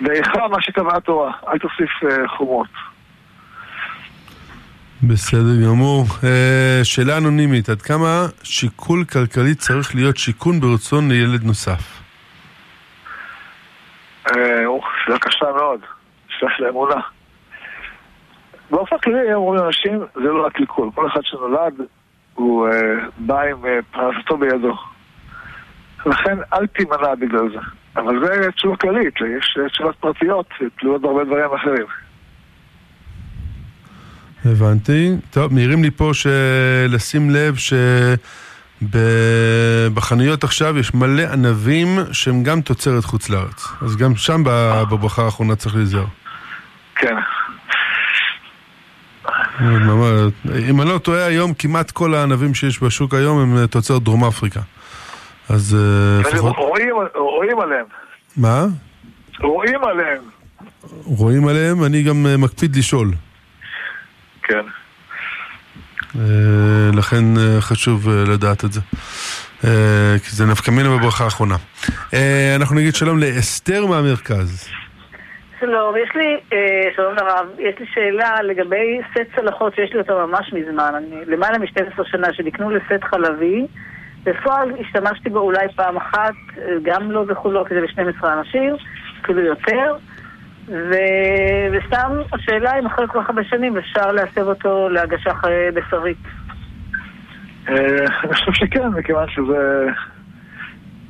ואיכה 0.01 0.49
מה 0.49 0.62
שקבעה 0.62 0.97
התורה, 0.97 1.32
אל 1.49 1.59
תוסיף 1.59 1.90
אה, 2.05 2.28
חומות. 2.28 2.68
בסדר 5.03 5.66
גמור. 5.66 6.05
אה, 6.24 6.80
שאלה 6.84 7.18
אנונימית, 7.18 7.68
עד 7.68 7.82
כמה 7.82 8.26
שיקול 8.42 9.05
כלכלי 9.05 9.55
צריך 9.55 9.95
להיות 9.95 10.16
שיכון 10.16 10.61
ברצון 10.61 11.09
לילד 11.09 11.45
נוסף? 11.45 12.03
אה, 14.26 14.66
אוח, 14.66 14.84
שאלה 15.05 15.18
קשה 15.18 15.47
מאוד. 15.57 15.80
שאלה 16.28 16.51
של 16.57 16.66
אמונה. 16.66 17.01
באופן 18.70 18.99
כללי 18.99 19.34
אומרים 19.34 19.64
אנשים, 19.64 20.01
זה 20.14 20.20
לא 20.20 20.47
רק 20.47 20.61
ליקול. 20.61 20.90
כל 20.95 21.07
אחד 21.07 21.20
שנולד, 21.22 21.74
הוא 22.34 22.68
בא 23.18 23.40
עם 23.40 23.64
פרנסתו 23.90 24.36
בידו. 24.36 24.76
לכן 26.07 26.38
אל 26.53 26.66
תימנע 26.66 27.14
בגלל 27.14 27.51
זה. 27.51 27.84
אבל 27.97 28.14
זה 28.24 28.51
תשובה 28.53 28.76
כללית, 28.76 29.14
יש 29.38 29.59
תשובות 29.72 29.97
פרטיות, 30.01 30.47
תלויות 30.78 31.03
בהרבה 31.03 31.24
דברים 31.24 31.55
אחרים. 31.55 31.86
הבנתי. 34.45 35.11
טוב, 35.30 35.53
מעירים 35.53 35.82
לי 35.82 35.90
פה 35.90 36.11
שלשים 36.14 37.30
לב 37.30 37.57
שבחנויות 38.82 40.45
עכשיו 40.45 40.78
יש 40.78 40.95
מלא 40.95 41.22
ענבים 41.22 41.99
שהם 42.12 42.42
גם 42.42 42.61
תוצרת 42.61 43.05
חוץ 43.05 43.30
לארץ. 43.30 43.68
אז 43.82 43.97
גם 43.97 44.16
שם 44.16 44.42
בברכה 44.90 45.24
האחרונה 45.24 45.57
צריך 45.57 45.76
להיזהר. 45.76 46.07
כן. 46.97 47.16
אם 50.68 50.80
אני 50.80 50.88
לא 50.88 50.99
טועה 50.99 51.26
היום, 51.26 51.55
כמעט 51.55 51.90
כל 51.90 52.14
הענבים 52.14 52.55
שיש 52.55 52.82
בשוק 52.82 53.14
היום 53.14 53.38
הם 53.38 53.57
אה, 53.57 53.66
תוצרת 53.66 54.03
דרום 54.03 54.24
אפריקה. 54.24 54.61
אז 55.49 55.76
אה, 55.76 56.30
לפחות... 56.30 56.57
רואים, 56.57 56.95
רואים 57.14 57.61
עליהם. 57.61 57.84
מה? 58.36 58.64
רואים 59.40 59.84
עליהם. 59.84 60.22
רואים 61.05 61.49
עליהם, 61.49 61.84
אני 61.84 62.03
גם 62.03 62.26
אה, 62.26 62.36
מקפיד 62.36 62.76
לשאול. 62.76 63.09
כן. 64.42 64.64
אה, 66.18 66.90
לכן 66.95 67.24
חשוב 67.61 68.09
לדעת 68.09 68.64
את 68.64 68.72
זה. 68.72 68.80
כי 70.24 70.30
זה 70.30 70.47
נפקא 70.47 70.70
מינה 70.70 70.88
בברכה 70.88 71.24
האחרונה. 71.24 71.57
אנחנו 72.57 72.76
נגיד 72.76 72.95
שלום 72.95 73.18
לאסתר 73.18 73.86
מהמרכז. 73.86 74.68
שלום, 75.64 75.95
יש 75.97 76.11
לי, 76.14 76.40
אה, 76.53 76.90
שלום 76.97 77.14
לרב, 77.14 77.47
יש 77.59 77.74
לי 77.80 77.86
שאלה 77.95 78.42
לגבי 78.42 79.01
סט 79.11 79.36
צלחות 79.36 79.74
שיש 79.74 79.92
לי 79.92 79.99
אותו 79.99 80.26
ממש 80.26 80.53
מזמן, 80.53 80.92
אני 80.97 81.24
למעלה 81.26 81.59
מ-12 81.59 82.05
שנה 82.05 82.32
שנקנו 82.32 82.70
לסט 82.70 83.05
חלבי, 83.05 83.66
בפועל 84.25 84.72
השתמשתי 84.81 85.31
בו 85.31 85.39
אולי 85.39 85.66
פעם 85.77 85.97
אחת, 85.97 86.35
גם 86.83 87.11
לא 87.11 87.25
בכולו, 87.25 87.64
כי 87.64 87.75
זה 87.75 87.81
ל-12 87.81 88.27
אנשים, 88.27 88.75
אפילו 89.22 89.41
יותר, 89.41 89.97
ו... 90.68 90.93
וסתם 91.72 92.12
השאלה 92.33 92.79
אם 92.79 92.87
אחרי 92.87 93.07
כל 93.09 93.20
כך 93.22 93.29
הרבה 93.29 93.45
שנים 93.45 93.77
אפשר 93.77 94.12
להסב 94.12 94.49
אותו 94.49 94.89
להגשה 94.89 95.31
בשרית. 95.75 96.18
אה, 97.68 97.75
אני 98.25 98.35
חושב 98.35 98.53
שכן, 98.53 98.89
מכיוון 98.89 99.29
שזה... 99.29 99.87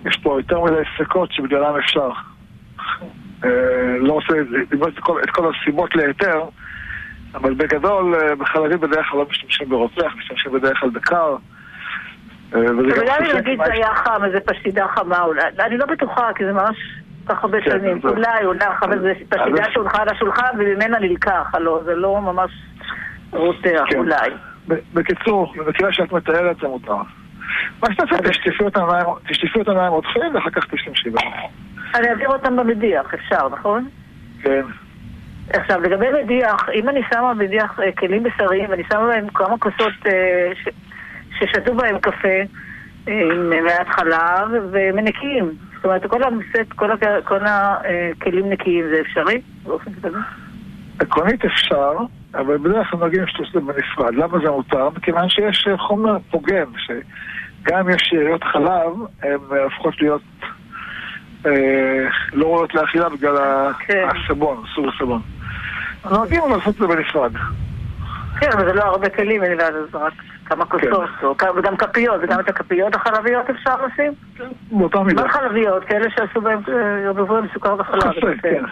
יש 0.07 0.17
פה 0.23 0.39
יותר 0.41 0.61
מדי 0.61 0.83
ספקות 0.97 1.33
שבגללם 1.33 1.77
אפשר. 1.77 2.11
אה, 3.45 3.97
לא 3.99 4.12
רוצה 4.12 4.35
את 5.25 5.31
כל- 5.31 5.51
הסיבות 5.62 5.97
להיתר, 5.97 6.43
אבל 7.35 7.55
בגדול, 7.55 8.15
אה, 8.15 8.35
בחלבים 8.35 8.81
בדרך 8.81 9.07
כלל 9.11 9.21
לא 9.21 9.27
משתמשים 9.31 9.69
ברותח, 9.69 10.15
משתמשים 10.19 10.53
בדרך 10.53 10.81
כלל 10.81 10.91
בקר. 10.91 11.37
אה, 12.55 12.61
חושק 12.95 13.35
נגיד 13.35 13.59
מה 13.59 13.65
זה 13.67 13.73
היה 13.73 13.95
חם, 13.95 14.25
איזה 14.25 14.41
פשידה 14.41 14.87
חמה, 14.89 15.23
אולי, 15.23 15.43
אני 15.61 15.77
לא 15.77 15.87
בטוחה, 15.87 16.33
כי 16.35 16.45
זה 16.45 16.53
ממש 16.53 16.77
כך 17.29 17.45
הרבה 17.45 17.61
כן, 17.61 17.71
שנים. 17.71 18.01
אולי 18.05 18.45
הונח, 18.45 18.83
אבל 18.83 18.99
זה 19.01 19.13
פשידה 19.29 19.65
שהונחה 19.73 20.03
על 20.03 20.09
השולחן 20.09 20.51
וממנה 20.59 20.99
נלקח, 20.99 21.51
הלוא 21.55 21.83
זה 21.85 21.95
לא 21.95 22.21
ממש 22.21 22.51
רותח, 23.31 23.85
כן. 23.91 23.99
אולי. 23.99 24.31
בקיצור, 24.95 25.55
במקרה 25.57 25.93
שאת 25.93 26.13
מתארת 26.13 26.57
זה 26.61 26.69
מותר. 26.69 26.97
מה 27.83 27.93
שתעשה, 27.93 28.17
תשטפי 28.31 28.65
אותם 28.65 28.81
מים- 28.87 29.29
תשטפי 29.29 29.59
אותם 29.59 29.75
מים 29.75 29.93
רותחים 29.93 30.35
ואחר 30.35 30.51
כך 30.51 30.67
תשתמשי 30.75 31.11
בהם. 31.11 31.33
אני 31.95 32.09
אעביר 32.09 32.29
אותם 32.29 32.57
במדיח, 32.57 33.15
אפשר, 33.15 33.49
נכון? 33.49 33.89
כן. 34.43 34.63
עכשיו, 35.53 35.81
לגבי 35.81 36.07
מדיח, 36.23 36.69
אם 36.75 36.89
אני 36.89 37.01
שמה 37.15 37.35
מדיח 37.35 37.81
אה, 37.81 37.93
כלים 37.93 38.23
בשריים 38.23 38.71
ואני 38.71 38.83
שמה 38.93 39.07
בהם 39.07 39.29
כמה 39.29 39.59
כוסות 39.59 39.93
אה, 40.07 40.53
ששתו 41.39 41.74
בהם 41.74 41.99
קפה 41.99 42.28
אה, 43.09 43.20
עם 43.32 43.51
מעט 43.64 43.87
חלב 43.89 44.49
ומנקים, 44.72 45.51
זאת 45.74 45.85
אומרת, 45.85 46.07
כל 46.07 46.22
המסט, 46.22 46.72
כל 46.76 46.91
הכ- 46.93 47.22
כל 47.24 47.39
הכלים 47.47 48.51
נקיים 48.51 48.85
זה 48.89 49.01
אפשרי 49.01 49.41
באופן 49.62 49.91
כזה? 50.03 50.18
עקרונית 50.99 51.45
אפשר, 51.45 51.93
אבל 52.35 52.57
בדרך 52.59 52.91
כלל 52.91 53.01
נוהגים 53.01 53.22
לשתות 53.22 53.47
את 53.47 53.53
זה 53.53 53.61
בנפרד. 53.61 54.14
למה 54.14 54.39
זה 54.45 54.51
מותר? 54.51 54.89
מכיוון 54.97 55.28
שיש 55.28 55.68
אה, 55.70 55.78
חומר 55.78 56.16
פוגם, 56.30 56.72
שגם 56.76 57.78
אם 57.78 57.91
יש 57.91 58.03
שאריות 58.05 58.45
חלב, 58.45 58.93
הן 59.22 59.39
אה, 59.53 59.62
הופכות 59.64 59.95
להיות 60.01 60.22
אה, 61.47 61.53
לא 62.32 62.47
ראויות 62.47 62.74
לאכילה 62.74 63.09
בגלל 63.09 63.37
כן. 63.78 64.07
הסבון, 64.09 64.62
סוג 64.74 64.87
הסבון. 64.95 65.20
נוהגים 66.11 66.43
לעשות 66.51 66.74
את 66.74 66.80
זה 66.80 66.87
בנפרד. 66.87 67.32
כן, 68.41 68.49
אבל 68.53 68.64
זה 68.64 68.72
לא 68.72 68.82
הרבה 68.82 69.09
כלים, 69.09 69.43
אני 69.43 69.51
יודעת, 69.51 69.72
זה 69.93 69.99
רק 69.99 70.12
כמה 70.47 70.65
כוסות, 70.65 71.11
או 71.23 71.37
כ- 71.39 71.57
וגם 71.57 71.77
כפיות, 71.77 72.21
וגם 72.23 72.41
את 72.41 72.49
הכפיות 72.49 72.95
החלביות 72.95 73.51
אפשר 73.51 73.75
לשים? 73.87 74.13
באותה 74.71 74.99
מידה. 75.03 75.23
מה 75.23 75.29
חלביות? 75.33 75.85
כאלה 75.85 76.07
שעשו 76.17 76.41
בהם, 76.41 76.59
אה, 76.69 76.75
ערבבו 77.07 77.37
עם 77.37 77.45
סוכר 77.55 77.77
וחלב. 77.79 78.01
חסר. 78.01 78.13
כן. 78.43 78.65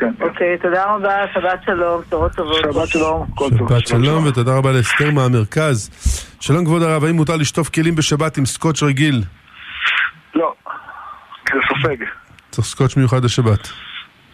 כן. 0.00 0.12
אוקיי, 0.20 0.58
תודה 0.58 0.84
רבה, 0.84 1.14
שבת 1.34 1.60
שלום, 1.66 2.00
בשורות 2.06 2.32
טובות. 2.32 2.56
שבת 2.74 2.86
שלום, 2.88 3.26
כל 3.34 3.48
טוב. 3.58 3.68
שבת 3.72 3.86
שלום 3.86 4.26
ותודה 4.26 4.56
רבה 4.58 4.72
לאסתר 4.72 5.10
מהמרכז. 5.10 5.90
שלום 6.40 6.64
כבוד 6.64 6.82
הרב, 6.82 7.04
האם 7.04 7.14
מותר 7.14 7.36
לשטוף 7.36 7.68
כלים 7.68 7.94
בשבת 7.94 8.36
עם 8.38 8.46
סקוץ' 8.46 8.82
רגיל? 8.82 9.22
לא, 10.34 10.54
זה 11.52 11.58
סופג. 11.68 11.96
צריך 12.50 12.66
סקוץ' 12.66 12.96
מיוחד 12.96 13.24
לשבת. 13.24 13.68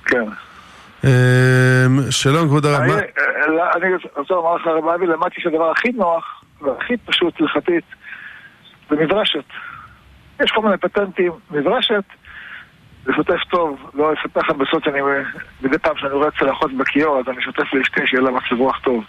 כן. 0.07 0.25
אה, 1.05 1.11
שלום 2.11 2.49
כבוד 2.49 2.67
הרב, 2.67 2.81
אני 2.81 2.89
מה- 2.93 2.99
אה, 2.99 3.71
אני 3.77 3.87
רוצה 4.17 4.35
לומר 4.35 4.55
לך, 4.57 4.67
רב 4.67 4.89
אבי, 4.89 5.07
למדתי 5.07 5.35
שהדבר 5.41 5.71
הכי 5.71 5.89
נוח 5.93 6.40
והכי 6.61 6.97
פשוט 6.97 7.41
הלכתית 7.41 7.85
זה 8.91 8.97
מברשת. 8.97 9.45
יש 10.45 10.51
כל 10.51 10.63
מיני 10.63 10.77
פטנטים, 10.77 11.33
מברשת 11.51 12.05
זה 13.05 13.13
שוטף 13.17 13.45
טוב, 13.51 13.91
לא 13.95 14.13
אספר 14.13 14.41
לך 14.41 14.51
בסוד 14.51 14.85
שאני, 14.85 14.99
מדי 15.63 15.79
פעם 15.79 15.97
שאני 15.97 16.13
רואה 16.13 16.31
צלחות 16.39 16.73
בכיור, 16.73 17.19
אז 17.19 17.29
אני 17.29 17.43
שוטף 17.43 17.75
לאשתי 17.75 18.07
שיהיה 18.07 18.23
לה 18.23 18.31
מצב 18.31 18.59
רוח 18.59 18.79
טוב. 18.79 19.05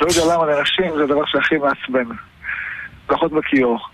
לא 0.00 0.06
יודע 0.06 0.34
למה 0.34 0.46
לנשים 0.46 0.96
זה 0.96 1.04
הדבר 1.04 1.24
שהכי 1.26 1.58
מעצבן. 1.58 2.14
צלחות 3.08 3.32
בכיור. 3.32 3.88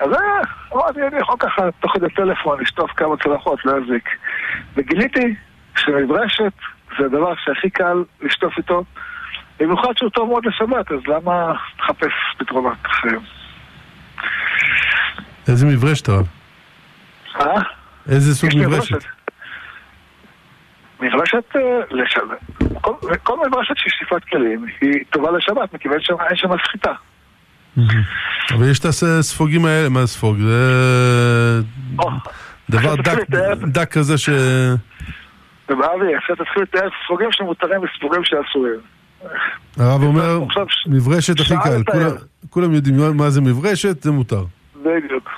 אז 0.00 0.12
אה, 0.12 0.40
אמרתי, 0.72 1.02
אני 1.02 1.18
יכול 1.18 1.36
ככה 1.38 1.68
תוך 1.80 1.92
כדי 1.92 2.10
טלפון 2.10 2.60
לשטוף 2.60 2.90
כמה 2.90 3.16
צלחות, 3.16 3.64
לא 3.64 3.72
יזיק. 3.78 4.08
וגיליתי 4.74 5.34
שמברשת 5.76 6.52
זה 6.98 7.04
הדבר 7.06 7.34
שהכי 7.44 7.70
קל 7.70 8.04
לשטוף 8.20 8.58
איתו, 8.58 8.84
במיוחד 9.60 9.96
שהוא 9.96 10.10
טוב 10.10 10.28
מאוד 10.28 10.46
לשבת, 10.46 10.92
אז 10.92 10.98
למה 11.06 11.52
לחפש 11.78 12.12
פתרונות 12.38 12.78
אחרים? 12.82 13.20
איזה 15.48 15.66
מברשת 15.66 16.08
הרב? 16.08 16.26
אה? 17.40 17.62
איזה 18.08 18.34
סוג 18.34 18.50
מברשת? 18.56 19.04
מברשת 21.00 21.56
אה, 21.56 21.60
לשבת. 21.90 22.38
כל, 22.80 22.92
כל 23.22 23.36
מברשת 23.48 23.76
של 23.76 23.90
שטיפת 23.90 24.24
כלים 24.24 24.66
היא 24.80 25.04
טובה 25.10 25.30
לשבת, 25.30 25.74
מכיוון 25.74 25.98
שאין 26.00 26.36
שם 26.36 26.48
סחיטה. 26.66 26.92
אבל 28.54 28.70
יש 28.70 28.78
את 28.78 28.84
הספוגים 28.84 29.64
האלה, 29.64 29.88
מה 29.88 30.06
ספוג? 30.06 30.38
זה 30.38 31.62
דבר. 32.70 32.94
דק 33.66 33.92
כזה 33.92 34.18
ש... 34.18 34.28
ובאבי, 35.68 36.14
עכשיו 36.16 36.36
תתחיל 36.36 36.62
לתאר 36.62 36.88
ספוגים 37.04 37.28
שמותרים 37.32 37.80
וספוגים 37.82 38.24
שאסורים. 38.24 38.80
הרב 39.76 40.02
אומר, 40.02 40.40
מברשת 40.86 41.40
הכי 41.40 41.54
קל. 41.64 41.82
כולם- 41.92 42.16
כולם 42.50 42.72
יודעים 42.74 43.16
מה- 43.16 43.30
זה 43.30 43.40
מברשת, 43.40 44.02
זה 44.02 44.10
מותר. 44.10 44.44
בדיוק. 44.82 45.28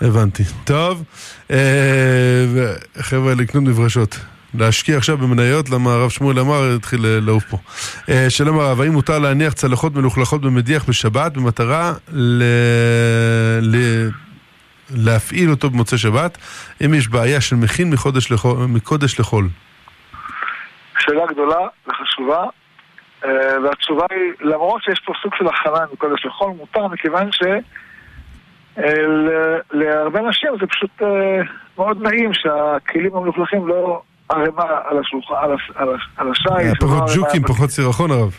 הבנתי. 0.00 0.42
טוב, 0.64 1.04
אה, 1.50 1.56
חבר'ה, 2.98 3.34
לקנות 3.34 3.64
מברשות. 3.64 4.18
להשקיע 4.54 4.96
עכשיו 4.96 5.18
במניות, 5.18 5.70
למה 5.70 5.92
הרב 5.92 6.10
שמואל 6.10 6.38
אמר, 6.38 6.74
התחיל 6.76 7.00
לעוף 7.06 7.44
פה. 7.44 7.58
אה, 8.08 8.30
שלום 8.30 8.58
הרב, 8.58 8.80
האם 8.80 8.92
מותר 8.92 9.18
להניח 9.18 9.52
צלחות 9.52 9.94
מלוכלכות 9.94 10.40
במדיח 10.40 10.84
בשבת 10.88 11.32
במטרה 11.32 11.92
ל... 12.12 12.42
ל... 13.62 13.76
להפעיל 14.90 15.50
אותו 15.50 15.70
במוצאי 15.70 15.98
שבת, 15.98 16.38
אם 16.84 16.94
יש 16.94 17.08
בעיה 17.08 17.40
של 17.40 17.56
מכין 17.56 17.90
מחודש 17.90 18.32
לחול, 18.32 18.66
מקודש 18.66 19.20
לחול? 19.20 19.48
שאלה 20.98 21.22
גדולה 21.32 21.56
וחשובה, 21.88 22.44
והתשובה 23.64 24.06
היא, 24.10 24.32
למרות 24.40 24.82
שיש 24.82 25.00
פה 25.06 25.12
סוג 25.22 25.32
של 25.38 25.46
הכנה 25.48 25.84
מקודש 25.92 26.26
לחול, 26.26 26.50
מותר 26.58 26.86
מכיוון 26.86 27.32
ש... 27.32 27.42
אה, 28.78 28.84
להרבה 29.72 30.20
נשים 30.20 30.50
זה 30.60 30.66
פשוט 30.66 30.90
אה, 31.02 31.06
מאוד 31.78 32.02
נעים 32.02 32.30
שהכלים 32.34 33.16
המלוכלכים 33.16 33.68
לא 33.68 34.02
ערימה 34.28 34.64
על 34.90 34.98
השולחן, 34.98 35.34
על, 35.42 35.52
הש- 35.54 35.70
על, 35.74 35.94
הש- 35.94 36.08
על 36.16 36.30
השיש. 36.30 36.46
היה 36.56 36.72
ולא 36.80 36.90
פחות 36.90 37.10
ג'וקים, 37.16 37.42
פחות 37.42 37.70
סירחון 37.70 38.10
הרב. 38.10 38.34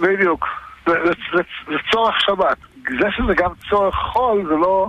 בדיוק. 0.00 0.46
זה, 0.86 0.92
צורך 1.92 2.20
שבת. 2.20 2.56
זה 3.00 3.06
שזה 3.16 3.34
גם 3.36 3.50
צורך 3.70 3.94
חול, 3.94 4.44
זה 4.48 4.54
לא 4.54 4.88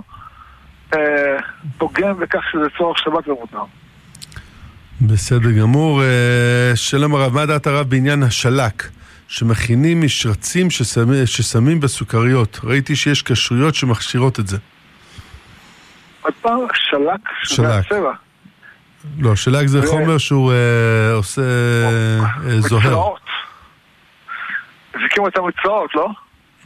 אה, 0.94 1.36
פוגם 1.78 2.18
בכך 2.18 2.42
שזה 2.52 2.64
צורך 2.78 2.98
שבת 2.98 3.28
ומותר. 3.28 3.62
בסדר 5.00 5.50
גמור. 5.60 6.02
אה, 6.02 6.72
שלום 6.74 7.14
הרב, 7.14 7.34
מה 7.34 7.46
דעת 7.46 7.66
הרב 7.66 7.86
בעניין 7.90 8.22
השלק? 8.22 8.82
שמכינים 9.32 10.00
משרצים 10.00 10.70
ששמים, 10.70 11.26
ששמים 11.26 11.80
בסוכריות. 11.80 12.60
ראיתי 12.64 12.96
שיש 12.96 13.22
כשרויות 13.22 13.74
שמכשירות 13.74 14.40
את 14.40 14.46
זה. 14.48 14.56
עוד 16.22 16.34
פעם, 16.40 16.58
שלק, 16.74 17.20
שזה. 17.44 17.78
הצבע. 17.78 18.12
לא, 19.18 19.36
שלק 19.36 19.66
זה 19.66 19.86
חומר 19.86 20.18
שהוא 20.18 20.52
אה, 20.52 21.12
עושה 21.12 21.42
אה, 21.42 22.60
זוהר. 22.60 22.80
מצרעות. 22.80 23.20
זיקים 25.02 25.22
אותם 25.24 25.40
מצרעות, 25.46 25.94
לא? 25.94 26.08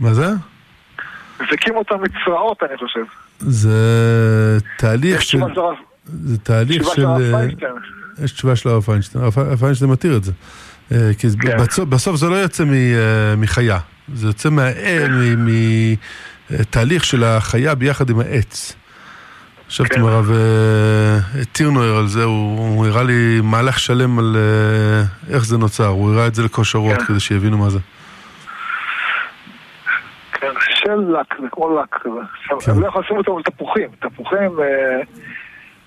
מה 0.00 0.14
זה? 0.14 0.26
זיקים 1.50 1.76
אותם 1.76 1.96
מצרעות, 2.02 2.62
אני 2.62 2.76
חושב. 2.76 3.04
זה 3.38 4.58
תהליך 4.78 5.22
של... 5.22 5.38
זה 6.04 6.38
תהליך 6.38 6.82
של... 6.94 7.06
אה. 7.06 7.46
יש 8.24 8.32
תשובה 8.32 8.56
של 8.56 8.68
הרב 8.68 8.82
פיינשטיין. 8.82 9.24
הרב 9.24 9.56
פיינשטיין 9.56 9.90
מתיר 9.90 10.16
את 10.16 10.24
זה. 10.24 10.32
אה, 10.92 11.10
כי 11.18 11.26
כן. 11.42 11.56
בסוף- 11.58 11.88
בסוף 11.88 12.16
זה 12.16 12.28
לא 12.28 12.34
יוצא 12.34 12.64
מ- 12.64 12.72
אה, 12.72 13.36
מחיה. 13.36 13.78
זה 14.14 14.26
יוצא 14.26 14.48
מתהליך 16.50 17.04
של 17.04 17.24
החיה 17.24 17.74
ביחד 17.74 18.10
עם 18.10 18.20
העץ. 18.20 18.76
ישבתי 19.70 19.94
כן. 19.94 20.00
עם 20.00 20.06
הרב 20.06 20.30
אה, 20.30 21.18
טירנויר 21.52 21.96
על 21.96 22.06
זה, 22.06 22.24
הוא 22.24 22.58
הוא 22.76 22.86
הראה 22.86 23.02
לי 23.02 23.40
מהלך 23.42 23.78
שלם 23.78 24.18
על 24.18 24.36
אה, 24.36 25.34
איך 25.34 25.44
זה 25.44 25.58
נוצר. 25.58 25.86
הוא 25.86 26.12
הראה 26.12 26.26
את 26.26 26.34
זה 26.34 26.42
לכושרות 26.42 26.98
כן. 26.98 27.04
כדי 27.04 27.20
שיבינו 27.20 27.58
מה 27.58 27.70
זה. 27.70 27.78
כן, 30.32 30.46
של 30.74 30.90
לק, 31.20 31.34
זה 31.42 31.46
כמו 31.52 31.80
לק. 31.80 31.94
כן. 32.64 32.72
לא 32.80 32.86
יכולים 32.86 33.04
לשים 33.04 33.16
אותו 33.16 33.36
על 33.36 33.42
תפוחים. 33.42 33.88
תפוחים 34.00 34.60
אה, 34.60 35.00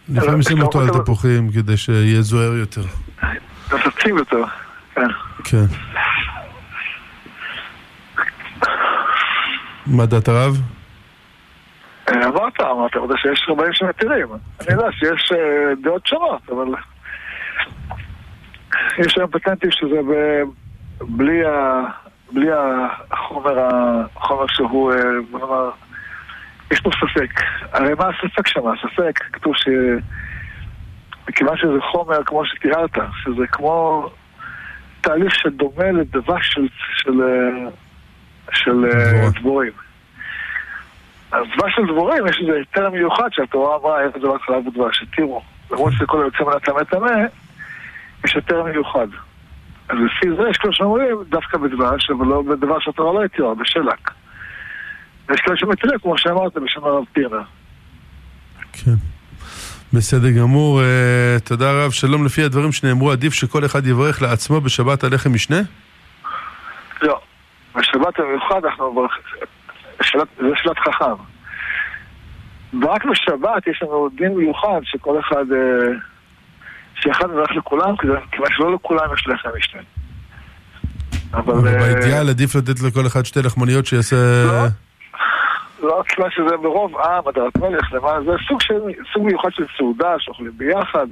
לפעמים 0.10 0.42
שים 0.42 0.62
אותו 0.62 0.82
על 0.82 0.90
תפוחים 0.90 1.52
כדי 1.52 1.78
שיהיה 1.78 2.22
זוהר 2.22 2.54
יותר. 2.54 2.82
נפצים 3.74 4.18
יותר. 4.18 4.44
כן. 5.44 5.66
מה 9.88 10.06
דעת 10.06 10.28
הרב? 10.28 10.58
אה, 12.10 12.26
אמרת, 12.26 12.62
אמרת, 12.62 12.96
אמרת 12.96 13.20
שיש 13.22 13.46
רבנים 13.50 13.74
שמתירים. 13.74 14.28
אני 14.62 14.74
יודע 14.74 14.92
שיש 14.92 15.32
אה, 15.32 15.76
דעות 15.84 16.08
שונות, 16.08 16.50
אבל... 16.50 16.66
יש 19.00 19.18
היום 19.18 19.32
פטנטים 19.32 19.72
שזה 19.72 20.02
ב... 20.10 20.14
בלי, 21.02 21.46
ה... 21.46 21.82
בלי 22.32 22.48
החומר. 23.12 23.58
החומר 24.16 24.46
שהוא, 24.48 24.94
אה, 24.94 24.98
בוא 25.32 25.40
נאמר, 25.40 25.70
יש 26.72 26.82
פה 26.82 26.90
ספק. 26.90 27.42
הרי 27.74 27.94
מה 27.94 28.06
הספק 28.10 28.48
שם? 28.48 28.62
הספק, 28.68 29.20
כתוב 29.34 29.54
ש... 29.56 29.68
מכיוון 31.30 31.58
שזה 31.58 31.82
חומר 31.92 32.24
כמו 32.26 32.46
שתיארת, 32.46 32.98
שזה 33.24 33.48
כמו 33.48 34.10
תהליך 35.02 35.36
שדומה 35.36 35.92
לדבש 35.92 36.54
של, 36.54 36.68
של, 36.98 37.22
של 38.52 38.86
אה. 38.86 39.30
דבורים. 39.40 39.72
אז 41.32 41.44
דבש 41.58 41.76
של 41.76 41.86
דבורים 41.86 42.28
יש 42.28 42.38
איזה 42.42 42.58
היתר 42.58 42.90
מיוחד 42.90 43.30
שהתורה 43.32 43.76
אמרה 43.76 44.02
איך 44.02 44.18
דבר 44.18 44.38
חלב 44.38 44.68
ודבש, 44.68 45.04
התירו. 45.04 45.42
למרות 45.72 45.94
שזה 45.94 46.06
כל 46.06 46.22
היוצא 46.22 46.44
מן 46.44 46.54
הטמא 46.56 46.84
טמא, 46.84 47.26
יש 48.26 48.36
היתר 48.36 48.64
מיוחד. 48.64 49.08
אז 49.90 49.98
לפי 50.06 50.36
זה 50.38 50.50
יש 50.50 50.58
כאלה 50.58 50.74
שאומרים 50.74 51.18
דווקא 51.30 51.58
בדבש, 51.58 52.10
אבל 52.10 52.26
לא 52.26 52.42
בדבר 52.42 52.80
שהתורה 52.80 53.14
לא 53.14 53.26
התירה, 53.26 53.56
בשלק. 53.56 54.12
ויש 55.30 55.42
כאלה 55.42 55.58
שמתירים, 55.58 56.00
כמו 56.00 56.18
שאמרת, 56.18 56.58
בשם 56.58 56.84
הרב 56.84 57.04
פירנה. 57.14 57.44
כן. 58.74 58.92
בסדר 59.94 60.30
גמור, 60.30 60.82
אה, 60.82 61.40
תודה 61.44 61.72
רב. 61.72 61.92
שלום, 61.92 62.26
לפי 62.26 62.44
הדברים 62.44 62.72
שנאמרו, 62.72 63.12
עדיף 63.12 63.34
שכל 63.34 63.66
אחד 63.66 63.88
יברך 63.88 64.22
לעצמו 64.22 64.62
בשבת 64.62 65.04
על 65.04 65.14
לחם 65.14 65.34
משנה? 65.34 65.62
לא. 67.02 67.20
בשבת 67.76 68.20
המיוחד 68.20 68.66
אנחנו 68.66 68.92
מברכים, 68.92 69.24
זה 70.38 70.48
שאלת 70.56 70.78
חכם. 70.80 71.24
ורק 72.82 73.06
בשבת 73.06 73.68
יש 73.68 73.80
לנו 73.84 74.10
דין 74.18 74.36
מיוחד 74.38 74.80
שכל 74.84 75.20
אחד, 75.20 75.46
אה, 75.52 75.98
שאחד 76.96 77.26
מברך 77.26 77.52
לכולם, 77.52 77.96
כיוון 78.32 78.50
שלא 78.58 78.74
לכולם 78.74 79.14
יש 79.14 79.28
לחם 79.28 79.50
משנה. 79.58 79.82
אבל... 81.34 81.54
אבל 81.54 81.68
אה, 81.68 81.80
באידיאל 81.80 82.30
עדיף 82.30 82.56
לתת 82.56 82.82
לכל 82.82 83.08
אחד 83.08 83.26
שתי 83.26 83.42
לחמניות 83.42 83.86
שיעשה... 83.86 84.16
לא. 84.46 84.89
לא, 85.82 86.04
כיוון 86.08 86.32
שזה 86.32 86.58
ברוב 86.58 86.98
עם, 86.98 87.28
הדרת 87.28 87.58
מלך, 87.58 87.94
למען 87.94 88.26
זה 88.26 88.32
סוג, 88.48 88.62
של, 88.62 88.80
סוג 89.14 89.26
מיוחד 89.26 89.50
של 89.52 89.66
סעודה 89.78 90.16
שאוכלים 90.20 90.52
ביחד. 90.58 91.08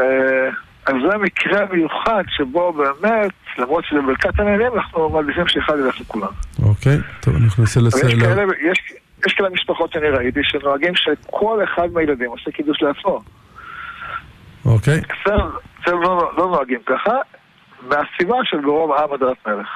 אה, 0.00 0.48
אז 0.86 0.94
זה 1.10 1.18
מקרה 1.18 1.64
מיוחד 1.72 2.22
שבו 2.28 2.72
באמת, 2.72 3.32
למרות 3.58 3.84
שזה 3.84 4.00
ברכת 4.00 4.40
הנהנים, 4.40 4.74
אנחנו 4.74 5.08
מעדיפים 5.08 5.48
שאחד 5.48 5.74
ילך 5.78 6.00
לכולם. 6.00 6.28
אוקיי, 6.62 6.96
טוב, 7.20 7.34
אני 7.36 7.46
נכנסה 7.46 7.80
אבל 7.80 8.08
יש. 8.08 8.22
כאלה, 8.22 8.42
יש, 8.70 8.92
יש 9.26 9.32
כאלה 9.34 9.50
משפחות 9.50 9.92
שאני 9.92 10.08
ראיתי 10.08 10.40
שנוהגים 10.42 10.94
שכל 10.94 11.64
אחד 11.64 11.88
מהילדים 11.92 12.30
עושה 12.30 12.50
קידוש 12.50 12.82
לעצמו. 12.82 13.22
אוקיי, 14.64 15.00
אצלנו 15.22 15.50
אצלנו 15.82 16.00
לא, 16.00 16.32
לא 16.36 16.46
נוהגים 16.46 16.80
ככה, 16.86 17.12
מהסיבה 17.82 18.36
של 18.44 18.60
ברוב 18.60 18.92
עם 18.92 19.12
הדרת 19.12 19.36
מלך. 19.46 19.68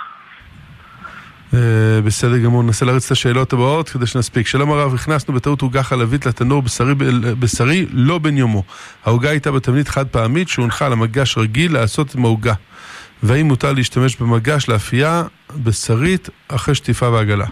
אה, 1.55 1.59
בסדר 2.05 2.39
גמור, 2.39 2.63
ננסה 2.63 2.87
להריץ 2.87 3.05
את 3.07 3.11
השאלות 3.11 3.53
הבאות 3.53 3.89
כדי 3.89 4.07
שנספיק. 4.07 4.47
שלום 4.47 4.73
הרב, 4.73 4.95
הכנסנו 4.95 5.35
בטעות 5.35 5.63
עוגה 5.63 5.83
חלבית 5.83 6.27
לתנור 6.27 6.63
בשרי, 6.63 6.95
בשרי 7.39 7.87
לא 7.91 8.19
בן 8.19 8.37
יומו. 8.37 8.63
העוגה 9.05 9.31
הייתה 9.31 9.51
בתבנית 9.53 9.89
חד 9.89 10.07
פעמית 10.09 10.49
שהונחה 10.49 10.87
על 10.87 10.93
המגש 10.93 11.39
רגיל 11.39 11.73
לעשות 11.73 12.15
עם 12.15 12.25
העוגה. 12.25 12.55
והאם 13.23 13.47
מותר 13.47 13.73
להשתמש 13.73 14.17
במגש 14.17 14.69
לאפייה 14.69 15.23
בשרית 15.57 16.29
אחרי 16.49 16.75
שטיפה 16.75 17.09
ועגלה? 17.11 17.47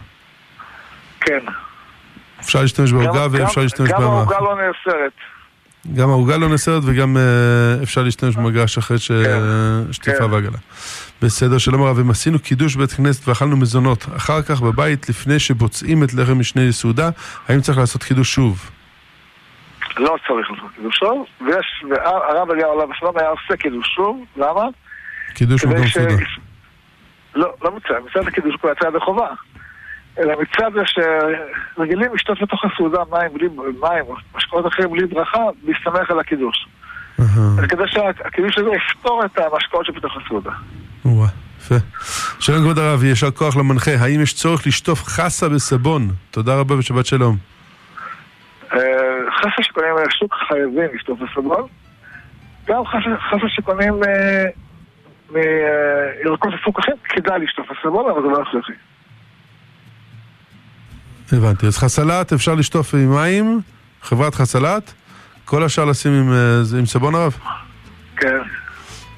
כן. 1.21 1.39
אפשר 2.41 2.63
להשתמש 2.63 2.93
בעוגה 2.93 3.25
גם- 3.25 3.29
ואפשר 3.33 3.57
גם- 3.57 3.63
להשתמש 3.63 3.91
גם 3.91 3.97
במ- 4.01 4.05
העוגה 4.11 4.37
לא 4.41 4.55
נאסרת. 4.57 5.13
גם 5.95 6.11
העוגה 6.11 6.37
לא 6.37 6.49
נסרת 6.49 6.83
וגם 6.87 7.17
אה, 7.17 7.23
אפשר 7.83 8.03
להשתמש 8.03 8.37
במגש 8.37 8.79
אחרי 8.79 8.97
כן. 8.99 9.41
שטיפה 9.93 10.19
כן. 10.19 10.33
ועגלה. 10.33 10.59
בסדר, 11.23 11.59
שלום 11.59 11.83
הרב, 11.83 11.99
אם 11.99 12.11
עשינו 12.11 12.39
קידוש 12.39 12.77
בית 12.77 12.93
כנסת 12.93 13.29
ואכלנו 13.29 13.57
מזונות, 13.57 14.05
אחר 14.17 14.43
כך 14.43 14.61
בבית, 14.61 15.09
לפני 15.09 15.39
שבוצעים 15.39 16.05
את 16.05 16.15
לחם 16.15 16.39
משנה 16.39 16.63
יסעודה, 16.63 17.11
האם 17.49 17.61
צריך 17.61 17.79
לעשות 17.79 18.03
קידוש 18.03 18.35
שוב? 18.35 18.71
לא 19.97 20.17
צריך 20.27 20.51
לעשות 20.51 20.71
קידוש 20.77 20.97
שוב, 20.97 21.27
והרב 21.41 22.51
אליהו 22.51 22.73
עליו 22.73 22.93
השלום 22.93 23.19
היה 23.19 23.29
עושה 23.29 23.57
קידוש 23.57 23.95
שוב, 23.95 24.25
למה? 24.37 24.63
קידוש 25.35 25.65
מקום 25.65 25.87
ש... 25.87 25.95
סעודה. 25.95 26.15
לא, 27.35 27.55
לא 27.63 27.77
מצד, 27.77 27.95
מצד 28.11 28.29
הקידוש 28.29 28.57
כבר 28.57 28.71
יצא 28.73 28.89
ידי 28.89 29.01
חובה. 29.01 29.29
אלא 30.19 30.35
מצד 30.41 30.71
זה 30.75 30.83
שרגילים 30.87 32.15
לשתות 32.15 32.43
לתוך 32.43 32.65
הסעודה 32.65 32.99
מים 33.11 33.33
בלי 33.35 33.49
מים, 33.81 34.05
או 34.09 34.17
משקאות 34.37 34.67
אחרים 34.67 34.91
בלי 34.91 35.07
ברכה, 35.07 35.43
להסתמך 35.65 36.11
על 36.11 36.21
הקידוש. 36.21 36.67
אז 37.19 37.65
כדי 37.69 37.83
שהקידוש 37.87 38.59
הזה 38.59 38.71
יפתור 38.77 39.25
את 39.25 39.39
המשקאות 39.39 39.87
שבתוך 39.87 40.13
הסעודה. 40.17 40.51
יפה. 41.61 41.75
שלום 42.41 42.63
כבוד 42.63 42.79
הרב, 42.79 43.05
יישר 43.05 43.31
כוח 43.31 43.57
למנחה, 43.57 43.91
האם 44.01 44.21
יש 44.21 44.35
צורך 44.35 44.67
לשטוף 44.67 45.03
חסה 45.05 45.49
בסבון? 45.49 46.11
תודה 46.31 46.55
רבה 46.55 46.79
ושבת 46.79 47.07
שלום. 47.07 47.37
אה, 48.73 48.79
חסה 49.41 49.63
שקונים 49.63 49.91
מהשוק 50.05 50.35
חייבים 50.49 50.89
לשטוף 50.95 51.19
בסבון. 51.19 51.67
גם 52.69 52.83
חסה- 52.87 53.49
שקונים 53.49 53.95
אה, 54.05 54.45
מירקות 56.25 56.55
מפוקחים, 56.55 56.95
כדאי 57.09 57.39
לשטוף 57.39 57.67
בסבון, 57.71 58.11
אבל 58.11 58.23
זה 58.23 58.29
לא 58.29 58.43
הכרחי. 58.43 58.73
הבנתי, 61.33 61.67
אז 61.67 61.79
חסלת 61.79 62.33
אפשר 62.33 62.55
לשטוף 62.55 62.95
עם 62.95 63.15
מים, 63.15 63.61
חברת 64.03 64.35
חסלת, 64.35 64.93
כל 65.45 65.65
השאר 65.65 65.85
לשים 65.85 66.13
עם, 66.13 66.33
אה, 66.33 66.79
עם 66.79 66.87
סבון 66.87 67.15
הרב? 67.15 67.37
כן. 68.17 68.39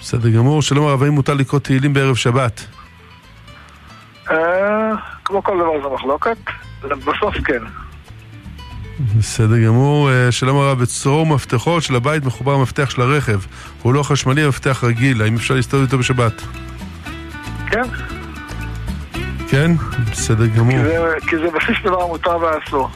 בסדר 0.09 0.29
גמור. 0.29 0.63
שלום 0.63 0.87
הרב, 0.87 1.03
האם 1.03 1.13
מותר 1.13 1.35
לקרוא 1.35 1.61
תהילים 1.61 1.93
בערב 1.93 2.17
שבת? 2.17 2.67
אה, 4.31 4.37
כמו 5.25 5.43
כל 5.43 5.57
דבר 5.61 5.89
זה 5.89 5.95
מחלוקת, 5.95 6.37
בסוף 6.83 7.35
כן. 7.45 7.63
בסדר 9.19 9.59
גמור. 9.67 10.11
אה, 10.11 10.33
שלום 10.33 10.57
הרב, 10.57 10.79
בצרור 10.83 11.27
מפתחות 11.27 11.83
של 11.83 11.97
הבית 11.97 12.25
מחובר 12.25 12.53
המפתח 12.55 12.91
של 12.91 13.03
הרכב. 13.03 13.41
הוא 13.83 13.95
לא 13.95 14.03
חשמלי, 14.03 14.43
המפתח 14.45 14.85
רגיל. 14.85 15.23
האם 15.23 15.35
אפשר 15.37 15.55
להסתובב 15.55 15.83
איתו 15.83 15.99
בשבת? 15.99 16.43
כן, 17.71 17.83
כן? 19.51 19.71
בסדר 20.11 20.47
גמור. 20.47 20.73
כי 20.79 20.83
זה- 20.85 21.15
כי 21.29 21.37
זה 21.37 21.47
בסיס 21.57 21.77
דבר 21.85 22.07
מותר 22.07 22.37
ואסור. 22.39 22.91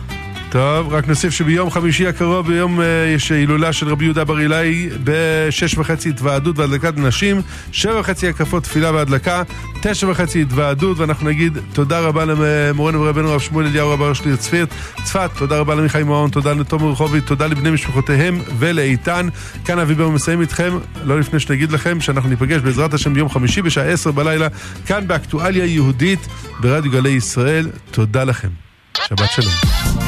טוב, 0.52 0.94
רק 0.94 1.08
נוסיף 1.08 1.32
שביום 1.32 1.70
חמישי 1.70 2.06
הקרוב, 2.06 2.46
ביום 2.46 2.80
אה, 2.80 2.86
יש 3.14 3.32
הילולה 3.32 3.72
של 3.72 3.88
רבי 3.88 4.04
יהודה 4.04 4.24
בר 4.24 4.40
אילאי 4.40 4.88
בשש 5.04 5.78
וחצי 5.78 6.08
התוועדות 6.08 6.58
והדלקת 6.58 6.96
נשים, 6.96 7.42
שבע 7.72 8.00
וחצי 8.00 8.28
הקפות 8.28 8.62
תפילה 8.62 8.90
והדלקה, 8.90 9.42
תשע 9.82 10.08
וחצי 10.10 10.42
התוועדות, 10.42 10.98
ואנחנו 10.98 11.28
נגיד 11.28 11.58
תודה 11.72 12.00
רבה 12.00 12.24
למורנו 12.24 13.00
ורבנו 13.00 13.30
הרב 13.30 13.40
שמואל 13.40 13.66
אליהו 13.66 13.90
רב 13.90 14.02
הראש 14.02 14.20
לעיר 14.20 14.36
צפיר, 14.36 14.66
צפת, 15.04 15.30
תודה 15.38 15.58
רבה 15.58 15.74
למיכאי 15.74 16.02
מעון, 16.02 16.30
תודה 16.30 16.52
לתומר 16.52 16.90
רחובי, 16.90 17.20
תודה 17.20 17.46
לבני 17.46 17.70
משפחותיהם 17.70 18.40
ולאיתן. 18.58 19.28
כאן 19.64 19.78
אבי 19.78 19.94
ברמן 19.94 20.14
מסיים 20.14 20.40
איתכם, 20.40 20.78
לא 21.04 21.20
לפני 21.20 21.40
שנגיד 21.40 21.72
לכם 21.72 22.00
שאנחנו 22.00 22.28
ניפגש 22.28 22.60
בעזרת 22.60 22.94
השם 22.94 23.14
ביום 23.14 23.28
חמישי 23.28 23.62
בשעה 23.62 23.84
עשר 23.84 24.10
בלילה, 24.10 24.48
כאן 24.86 25.08
באקטואליה 25.08 25.64
יהודית 25.64 26.26
ברדיו 26.60 26.92
גלי 26.92 27.10
ישראל. 27.10 27.70
תודה 27.90 28.24
לכם. 28.24 28.48
שבת 29.08 29.30
שלום. 29.36 30.01